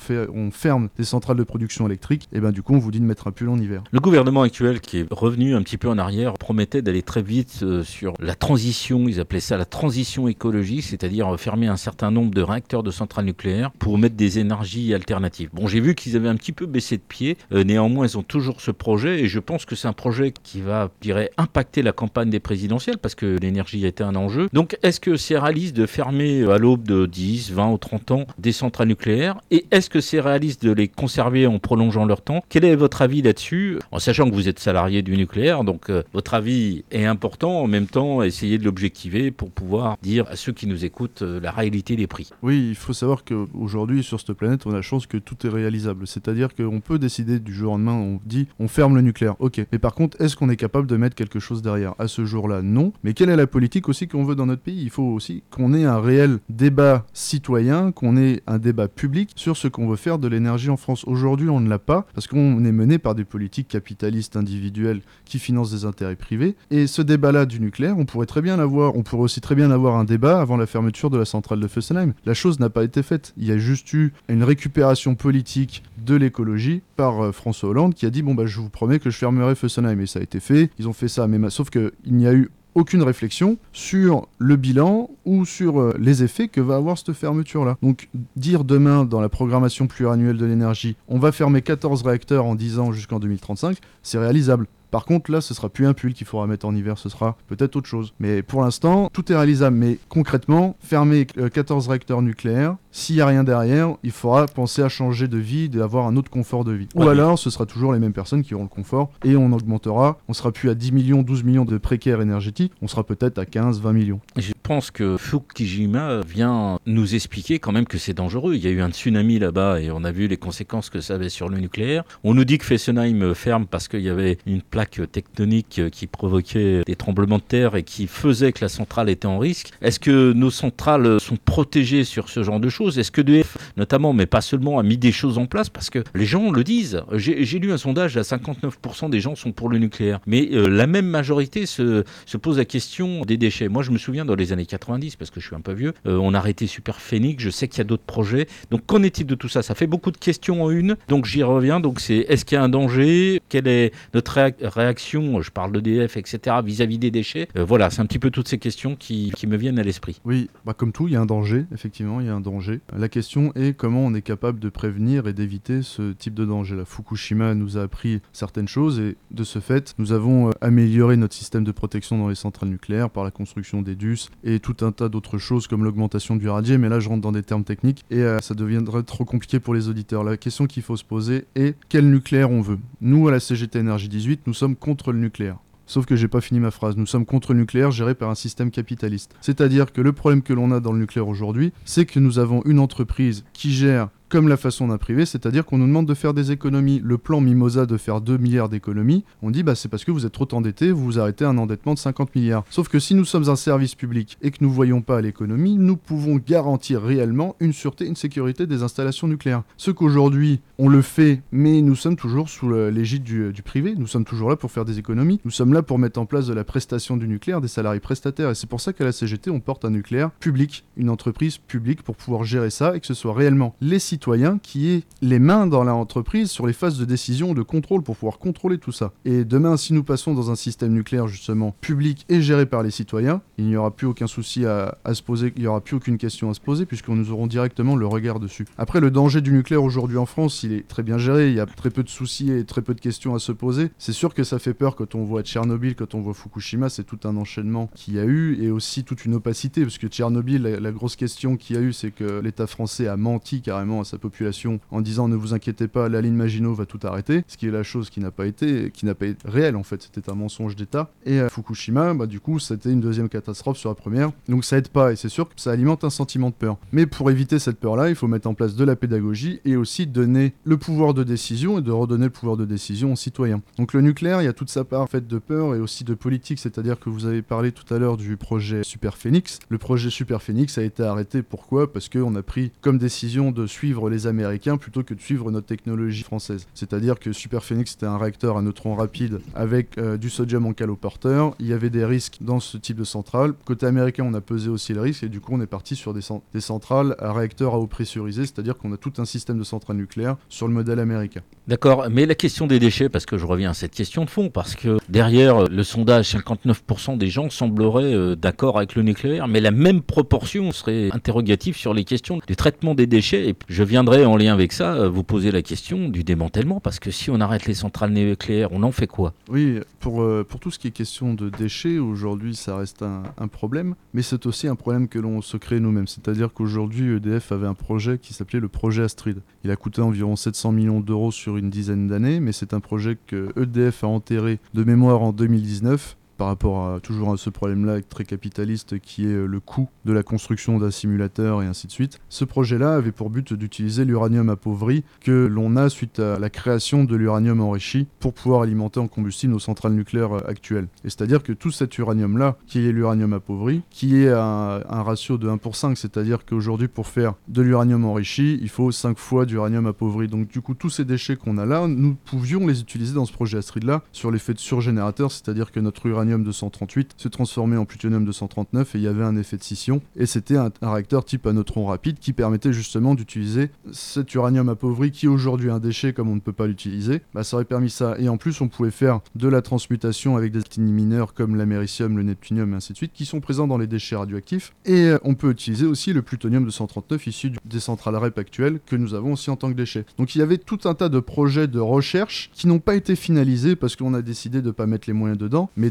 [0.52, 3.28] ferme des centrales de production électrique, et ben du coup, on vous dit de mettre
[3.28, 3.84] un pull en hiver.
[3.92, 7.60] Le gouvernement actuel, qui est revenu un petit peu en arrière, promettait d'aller très vite
[7.64, 12.12] euh, sur la transition, ils appelaient ça la transition écologique, c'est-à-dire euh, fermer un certain
[12.12, 15.50] nombre de réacteurs de centrales nucléaires pour mettre des énergies alternatives.
[15.54, 18.24] Bon, j'ai vu qu'ils avaient un petit peu baissé de pied, euh, néanmoins, ils ont
[18.24, 21.82] toujours ce projet, et je pense que c'est un projet qui va, je dirais, impacter
[21.82, 24.50] la campagne des présidentielles, parce que l'énergie été un enjeu.
[24.54, 28.28] Donc, est-ce que c'est réaliste de fermer à l'aube de 10, 20 ou 30 ans
[28.40, 32.44] des centrales nucléaires, et est-ce que c'est réaliste de les conserver en prolongeant leur temps?
[32.50, 33.78] Quel est votre avis là-dessus?
[33.92, 37.62] En sachant que vous êtes salarié du nucléaire, donc euh, votre avis est important.
[37.62, 41.40] En même temps, essayez de l'objectiver pour pouvoir dire à ceux qui nous écoutent euh,
[41.40, 42.32] la réalité des prix.
[42.42, 45.50] Oui, il faut savoir qu'aujourd'hui, sur cette planète, on a la chance que tout est
[45.50, 46.08] réalisable.
[46.08, 49.36] C'est-à-dire qu'on peut décider du jour au lendemain, on dit on ferme le nucléaire.
[49.38, 49.64] Ok.
[49.72, 51.94] Mais par contre, est-ce qu'on est capable de mettre quelque chose derrière?
[52.00, 52.94] À ce jour-là, non.
[53.04, 54.82] Mais quelle est la politique aussi qu'on veut dans notre pays?
[54.82, 59.68] Il faut aussi qu'on un réel débat citoyen, qu'on ait un débat public sur ce
[59.68, 61.04] qu'on veut faire de l'énergie en France.
[61.06, 65.40] Aujourd'hui, on ne l'a pas parce qu'on est mené par des politiques capitalistes individuelles qui
[65.40, 66.56] financent des intérêts privés.
[66.72, 68.96] Et ce débat-là du nucléaire, on pourrait très bien l'avoir.
[68.96, 71.68] On pourrait aussi très bien avoir un débat avant la fermeture de la centrale de
[71.68, 72.14] Fessenheim.
[72.26, 73.34] La chose n'a pas été faite.
[73.38, 78.06] Il y a juste eu une récupération politique de l'écologie par euh, François Hollande qui
[78.06, 80.40] a dit bon bah je vous promets que je fermerai Fessenheim et ça a été
[80.40, 80.70] fait.
[80.80, 84.28] Ils ont fait ça, mais ma- sauf que il n'y a eu aucune réflexion sur
[84.38, 87.78] le bilan ou sur euh, les effets que va avoir cette fermeture-là.
[87.82, 92.56] Donc dire demain dans la programmation pluriannuelle de l'énergie, on va fermer 14 réacteurs en
[92.56, 94.68] 10 ans jusqu'en 2035, c'est réalisable.
[94.94, 97.36] Par contre, là, ce sera plus un pull qu'il faudra mettre en hiver, ce sera
[97.48, 98.14] peut-être autre chose.
[98.20, 99.76] Mais pour l'instant, tout est réalisable.
[99.76, 104.84] Mais concrètement, fermer euh, 14 réacteurs nucléaires, s'il n'y a rien derrière, il faudra penser
[104.84, 106.88] à changer de vie, d'avoir un autre confort de vie.
[106.94, 109.52] Ou Ouais, alors, ce sera toujours les mêmes personnes qui auront le confort et on
[109.52, 110.20] augmentera.
[110.28, 113.48] On sera plus à 10 millions, 12 millions de précaires énergétiques, on sera peut-être à
[113.48, 114.20] 15, 20 millions.
[114.38, 118.54] Je pense que Fukushima vient nous expliquer quand même que c'est dangereux.
[118.54, 121.16] Il y a eu un tsunami là-bas et on a vu les conséquences que ça
[121.16, 122.04] avait sur le nucléaire.
[122.24, 126.82] On nous dit que Fessenheim ferme parce qu'il y avait une plaque tectonique qui provoquait
[126.86, 129.72] des tremblements de terre et qui faisait que la centrale était en risque.
[129.82, 133.00] Est-ce que nos centrales sont protégées sur ce genre de choses?
[133.00, 135.70] Est-ce que DF, notamment, mais pas seulement, a mis des choses en place?
[135.70, 137.02] Parce que les gens le disent.
[137.14, 140.20] J'ai lu un sondage, à 59% des gens sont pour le nucléaire.
[140.26, 143.68] Mais euh, la même majorité se, se pose la question des déchets.
[143.68, 145.94] Moi, je me souviens dans les années 90, parce que je suis un peu vieux,
[146.08, 148.48] euh, on a arrêté Super Phoenix, je sais qu'il y a d'autres projets.
[148.72, 149.62] Donc, qu'en est-il de tout ça?
[149.62, 151.80] Ça fait beaucoup de questions en une, donc j'y reviens.
[151.80, 153.42] Donc, c'est est-ce qu'il y a un danger?
[153.50, 154.38] Quelle est notre
[154.74, 157.48] réaction Je parle d'EDF, etc., vis-à-vis des déchets.
[157.56, 160.22] Euh, voilà, c'est un petit peu toutes ces questions qui, me viennent à l'esprit.
[160.24, 162.80] Oui, bah comme tout, il y a un danger, effectivement, il y a un danger.
[162.96, 166.76] La question est comment on est capable de prévenir et d'éviter ce type de danger.
[166.76, 171.18] La Fukushima nous a appris certaines choses et de ce fait, nous avons euh, amélioré
[171.18, 174.78] notre système de protection dans les centrales nucléaires par la construction des DUS et tout
[174.82, 177.66] un tas d'autres choses comme l'augmentation du radier, mais là je rentre dans des termes
[177.66, 180.24] techniques et euh, ça deviendrait trop compliqué pour les auditeurs.
[180.24, 182.80] La question qu'il faut se poser est quel nucléaire on veut?
[183.02, 185.58] Nous, à la CGT Énergie 18, nous sommes contre le nucléaire.
[185.86, 186.96] Sauf que j'ai pas fini ma phrase.
[186.96, 189.36] Nous sommes contre le nucléaire géré par un système capitaliste.
[189.42, 192.62] C'est-à-dire que le problème que l'on a dans le nucléaire aujourd'hui, c'est que nous avons
[192.66, 196.34] une entreprise qui gère comme la façon d'un privé, c'est-à-dire qu'on nous demande de faire
[196.34, 197.00] des économies.
[197.04, 200.26] Le plan Mimosa de faire 2 milliards d'économies, on dit bah c'est parce que vous
[200.26, 202.64] êtes trop endetté, vous vous arrêtez un endettement de 50 milliards.
[202.72, 205.78] Sauf que si nous sommes un service public et que nous voyons pas à l'économie,
[205.78, 209.62] nous pouvons garantir réellement une sûreté, une sécurité des installations nucléaires.
[209.78, 214.08] Ce qu'aujourd'hui on le fait, mais nous sommes toujours sous l'égide du, du privé, nous
[214.08, 216.56] sommes toujours là pour faire des économies, nous sommes là pour mettre en place de
[216.56, 219.60] la prestation du nucléaire, des salariés prestataires, et c'est pour ça qu'à la CGT on
[219.60, 223.36] porte un nucléaire public, une entreprise publique pour pouvoir gérer ça et que ce soit
[223.36, 224.23] réellement les citoyens
[224.62, 228.40] qui aient les mains dans l'entreprise sur les phases de décision, de contrôle pour pouvoir
[228.40, 229.12] contrôler tout ça.
[229.26, 232.92] Et demain, si nous passons dans un système nucléaire justement public et géré par les
[232.92, 236.18] citoyens, il n'y aura plus aucun souci à, se poser, il n'y aura plus aucune
[236.18, 238.66] question à se poser puisqu'on nous aurons directement le regard dessus.
[238.78, 241.60] Après, le danger du nucléaire aujourd'hui en France, il est très bien géré, il y
[241.60, 243.92] a très peu de soucis et très peu de questions à se poser.
[243.98, 247.04] C'est sûr que ça fait peur quand on voit Tchernobyl, quand on voit Fukushima, c'est
[247.04, 250.62] tout un enchaînement qu'il y a eu et aussi toute une opacité parce que Tchernobyl,
[250.62, 254.00] la, la grosse question qu'il y a eu, c'est que l'État français a menti carrément
[254.00, 257.00] à sa sa population en disant ne vous inquiétez pas, la ligne Maginot va tout
[257.04, 259.76] arrêter, ce qui est la chose qui n'a pas été, qui n'a pas été réelle
[259.76, 261.10] en fait, c'était un mensonge d'État.
[261.26, 264.78] Et à Fukushima, bah, du coup, c'était une deuxième catastrophe sur la première, donc ça
[264.78, 266.78] aide pas et c'est sûr que ça alimente un sentiment de peur.
[266.92, 270.06] Mais pour éviter cette peur-là, il faut mettre en place de la pédagogie et aussi
[270.06, 273.62] donner le pouvoir de décision et de redonner le pouvoir de décision aux citoyens.
[273.78, 276.04] Donc le nucléaire, il y a toute sa part en fait de peur et aussi
[276.04, 279.58] de politique, c'est-à-dire que vous avez parlé tout à l'heure du projet Super Phoenix.
[279.70, 281.92] Le projet Super Phoenix a été arrêté pourquoi?
[281.92, 285.68] Parce qu'on a pris comme décision de suivre les Américains plutôt que de suivre notre
[285.68, 286.66] technologie française.
[286.74, 290.74] C'est-à-dire que Super Phoenix c'était un réacteur à neutrons rapides avec euh, du sodium en
[290.74, 291.54] caloporteur.
[291.60, 293.54] Il y avait des risques dans ce type de centrale.
[293.66, 296.14] Côté américain, on a pesé aussi le risque et du coup on est parti sur
[296.14, 299.58] des, cent- des centrales à réacteurs à eau pressurisée, c'est-à-dire qu'on a tout un système
[299.60, 301.42] de centrales nucléaires sur le modèle américain.
[301.68, 304.50] D'accord, mais la question des déchets, parce que je reviens à cette question de fond,
[304.50, 309.48] parce que derrière euh, le sondage, 59% des gens sembleraient euh, d'accord avec le nucléaire,
[309.48, 313.50] mais la même proportion serait interrogative sur les questions du traitement des déchets.
[313.50, 317.00] Et je viendrai en lien avec ça euh, vous poser la question du démantèlement, parce
[317.00, 319.34] que si on arrête les centrales nucléaires, on en fait quoi?
[319.50, 323.48] Oui, pour, euh, pour tout ce qui est question de déchets, aujourd'hui ça reste un
[323.48, 326.08] problème, mais c'est aussi un problème que l'on se crée nous-mêmes.
[326.08, 329.42] C'est-à-dire qu'aujourd'hui EDF avait un projet qui s'appelait le projet Astrid.
[329.64, 333.18] Il a coûté environ 700 millions d'euros sur une dizaine d'années, mais c'est un projet
[333.28, 338.02] que EDF a enterré de mémoire en 2019 par rapport à toujours à ce problème-là
[338.02, 341.94] très capitaliste qui est euh, le coût de la construction d'un simulateur et ainsi de
[341.94, 342.20] suite.
[342.28, 347.06] Ce projet-là avait pour but d'utiliser l'uranium appauvri que l'on a suite à la création
[347.06, 350.90] de l'uranium enrichi pour pouvoir alimenter en combustible nos centrales nucléaires euh, actuelles.
[351.06, 355.38] Et c'est-à-dire que tout cet uranium-là, qui est l'uranium appauvri, qui est un, un ratio
[355.38, 359.46] de 1 pour 5, c'est-à-dire qu'aujourd'hui pour faire de l'uranium enrichi, il faut 5 fois
[359.46, 360.28] d'uranium appauvri.
[360.28, 363.32] Donc du coup tous ces déchets qu'on a là, nous pouvions les utiliser dans ce
[363.32, 368.26] projet Astrid-là sur l'effet de surgénérateur, c'est-à-dire que notre uranium 238 se transformait en plutonium
[368.26, 370.02] 239 et il y avait un effet de scission.
[370.16, 375.12] Et c'était un, réacteur type à neutrons rapides qui permettait justement d'utiliser cet uranium appauvri
[375.12, 377.22] qui est aujourd'hui un déchet comme on ne peut pas l'utiliser.
[377.34, 378.16] Bah, ça aurait permis ça.
[378.20, 382.24] Et en plus, on pouvait faire de la transmutation avec des mineurs comme l'américium, le
[382.24, 384.74] neptunium et ainsi de suite qui sont présents dans les déchets radioactifs.
[384.86, 388.96] Et euh, on peut utiliser aussi le plutonium 239 issu des centrales REP actuelles que
[388.96, 390.06] nous avons aussi en tant que déchets.
[390.18, 393.16] Donc il y avait tout un tas de projets de recherche qui n'ont pas été
[393.16, 395.70] finalisés parce qu'on a décidé de ne pas mettre les moyens dedans.
[395.78, 395.90] Mais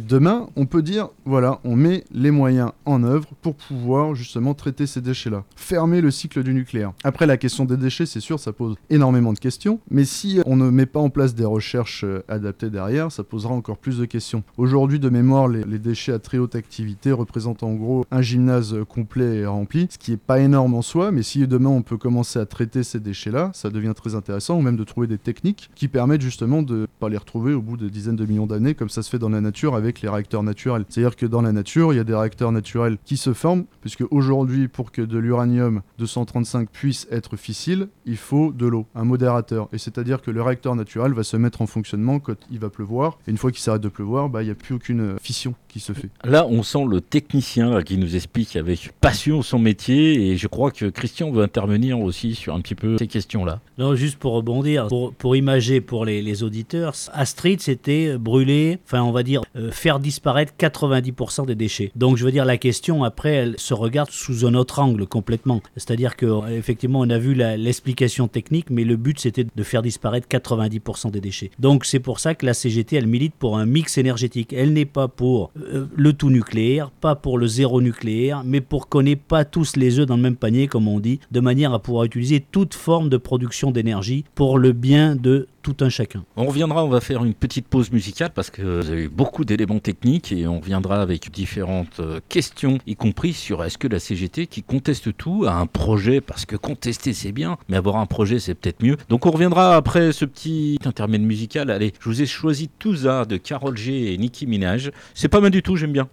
[0.57, 5.01] on peut dire, voilà, on met les moyens en œuvre pour pouvoir justement traiter ces
[5.01, 5.45] déchets-là.
[5.57, 6.93] Fermer le cycle du nucléaire.
[7.05, 9.81] Après, la question des déchets, c'est sûr, ça pose énormément de questions.
[9.91, 13.55] Mais si on ne met pas en place des recherches euh, adaptées derrière, ça posera
[13.55, 14.43] encore plus de questions.
[14.57, 18.75] Aujourd'hui, de mémoire, les, les déchets à très haute activité représentent en gros un gymnase
[18.75, 21.83] euh, complet et rempli, ce qui est pas énorme en soi, mais si demain on
[21.83, 25.19] peut commencer à traiter ces déchets-là, ça devient très intéressant, ou même de trouver des
[25.19, 28.75] techniques qui permettent justement de pas les retrouver au bout de dizaines de millions d'années,
[28.75, 30.85] comme ça se fait dans la nature avec les réacteurs naturels.
[30.89, 34.05] C'est-à-dire que dans la nature, il y a des réacteurs naturels qui se forment, puisque
[34.11, 39.69] aujourd'hui, pour que de l'uranium 235 puisse être fissile, il faut de l'eau, un modérateur.
[39.73, 43.19] Et c'est-à-dire que le réacteur naturel va se mettre en fonctionnement quand il va pleuvoir,
[43.27, 45.55] et une fois qu'il s'arrête de pleuvoir, bah, il n'y a plus aucune euh, fission
[45.69, 46.11] qui se fait.
[46.25, 50.47] Là, on sent le technicien là, qui nous explique avec passion son métier, et je
[50.47, 53.61] crois que Christian veut intervenir aussi sur un petit peu ces questions-là.
[53.79, 59.03] Non, juste pour rebondir, pour, pour imager pour les, les auditeurs, Astrid, c'était brûler, enfin
[59.03, 61.93] on va dire euh, faire disparaître 90% des déchets.
[61.97, 65.63] Donc je veux dire, la question après, elle se regarde sous un autre angle complètement.
[65.77, 69.83] C'est-à-dire que euh, effectivement, on a vu l'explication technique, mais le but c'était de faire
[69.83, 71.51] disparaître 90% des déchets.
[71.59, 74.53] Donc c'est pour ça que la CGT, elle milite pour un mix énergétique.
[74.53, 78.89] Elle n'est pas pour euh, le tout nucléaire, pas pour le zéro nucléaire, mais pour
[78.89, 81.73] qu'on n'ait pas tous les œufs dans le même panier, comme on dit, de manière
[81.73, 86.25] à pouvoir utiliser toute forme de production d'énergie pour le bien de tout un chacun.
[86.37, 89.45] On reviendra, on va faire une petite pause musicale parce que vous avez eu beaucoup
[89.45, 94.01] d'éléments techniques et on reviendra avec différentes euh, questions, y compris sur est-ce que la
[94.01, 96.21] CGT qui conteste tout a un projet?
[96.21, 98.97] Parce que contester c'est bien, mais avoir un projet c'est peut-être mieux.
[99.09, 101.71] Donc on reviendra après ce petit intermède musical.
[101.71, 104.91] Allez, je vous ai choisi Touza de Carol G et Nicki Minaj.
[105.15, 106.09] C'est pas mal du tout, j'aime bien.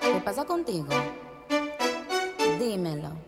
[0.00, 0.88] ¿Qué pasa contigo?
[2.58, 3.27] Dímelo.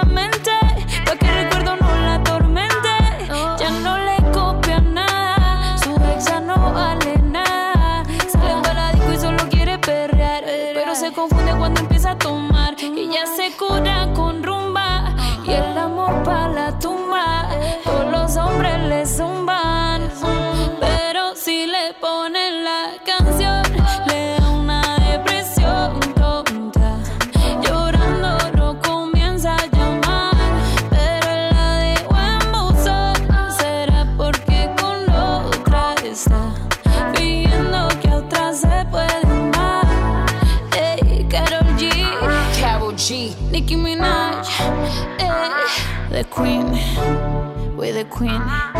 [46.21, 48.70] the Queen, we're the Queen.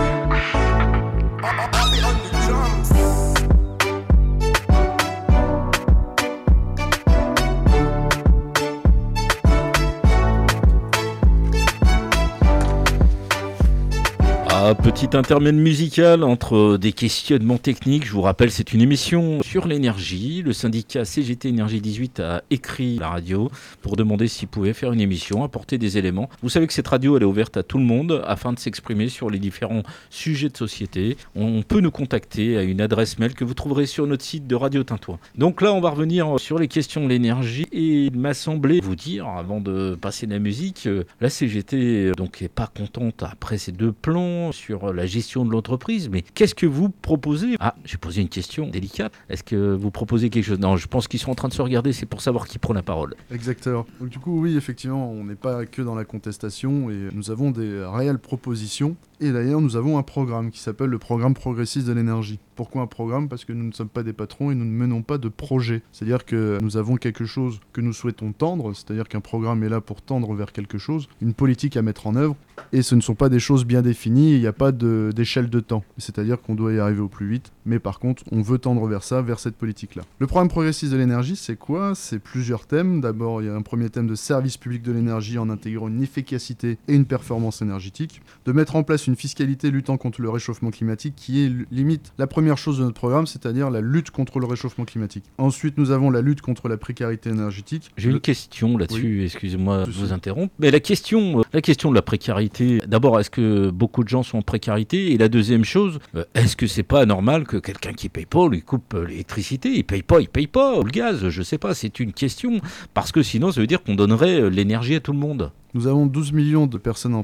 [14.63, 18.05] Ah, petit intermède musical entre des questionnements techniques.
[18.05, 20.43] Je vous rappelle, c'est une émission sur l'énergie.
[20.43, 23.49] Le syndicat CGT Énergie 18 a écrit la radio
[23.81, 26.29] pour demander s'il pouvait faire une émission, apporter des éléments.
[26.43, 29.09] Vous savez que cette radio, elle est ouverte à tout le monde afin de s'exprimer
[29.09, 29.81] sur les différents
[30.11, 31.17] sujets de société.
[31.33, 34.53] On peut nous contacter à une adresse mail que vous trouverez sur notre site de
[34.53, 35.17] Radio Tintouin.
[35.33, 38.95] Donc là, on va revenir sur les questions de l'énergie et il m'a semblé vous
[38.95, 43.23] dire, avant de passer de la musique, euh, la CGT euh, donc est pas contente
[43.23, 46.09] après ces deux plans sur la gestion de l'entreprise.
[46.09, 47.55] Mais qu'est-ce que vous proposez?
[47.59, 49.13] Ah, j'ai posé une question délicate.
[49.29, 50.59] Est-ce que vous proposez quelque chose?
[50.59, 51.93] Non, je pense qu'ils sont en train de se regarder.
[51.93, 53.15] C'est pour savoir qui prend la parole.
[53.31, 53.85] Exactement.
[53.99, 57.51] Donc du coup, oui, effectivement, on n'est pas que dans la contestation et nous avons
[57.51, 58.95] des réelles propositions.
[59.19, 62.39] Et d'ailleurs, nous avons un programme qui s'appelle le programme progressiste de l'énergie.
[62.55, 63.29] Pourquoi un programme?
[63.29, 65.81] Parce que nous ne sommes pas des patrons et nous ne menons pas de projet.
[65.91, 69.81] C'est-à-dire que nous avons quelque chose que nous souhaitons tendre, c'est-à-dire qu'un programme est là
[69.81, 72.35] pour tendre vers quelque chose, une politique à mettre en œuvre,
[72.73, 75.59] et ce ne sont pas des choses bien définies, il n'y a pas d'échelle de,
[75.59, 75.83] temps.
[75.97, 79.03] C'est-à-dire qu'on doit y arriver au plus vite, mais par contre, on veut tendre vers
[79.03, 80.03] ça, vers cette politique-là.
[80.19, 81.93] Le programme progressiste de l'énergie, c'est quoi?
[81.95, 83.01] C'est plusieurs thèmes.
[83.01, 86.01] D'abord, il y a un premier thème de service public de l'énergie en intégrant une
[86.01, 90.71] efficacité et une performance énergétique, de mettre en place une fiscalité luttant contre le réchauffement
[90.71, 94.45] climatique qui est limite la première chose de notre programme, c'est-à-dire la lutte contre le
[94.45, 95.23] réchauffement climatique.
[95.37, 97.91] Ensuite, nous avons la lutte contre la précarité énergétique.
[97.97, 100.53] J'ai Le- une question là-dessus, excusez-moi de vous interrompre.
[100.59, 104.23] Mais la question, euh, la question de la précarité, d'abord, est-ce que beaucoup de gens
[104.23, 105.11] sont en précarité?
[105.11, 108.47] Et la deuxième chose, euh, est-ce que c'est pas normal que quelqu'un qui paye pas,
[108.47, 109.73] lui coupe l'électricité?
[109.75, 112.59] Il paye pas, il paye pas, ou le gaz, je sais pas, c'est une question.
[112.93, 115.51] Parce que sinon, ça veut dire qu'on donnerait euh, l'énergie à tout le monde.
[115.73, 117.23] Nous avons 12 millions de personnes en,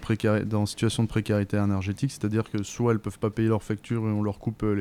[0.65, 4.23] situation de précarité énergétique, c'est-à-dire que soit elles peuvent pas payer leurs factures et on
[4.23, 4.73] leur coupe euh,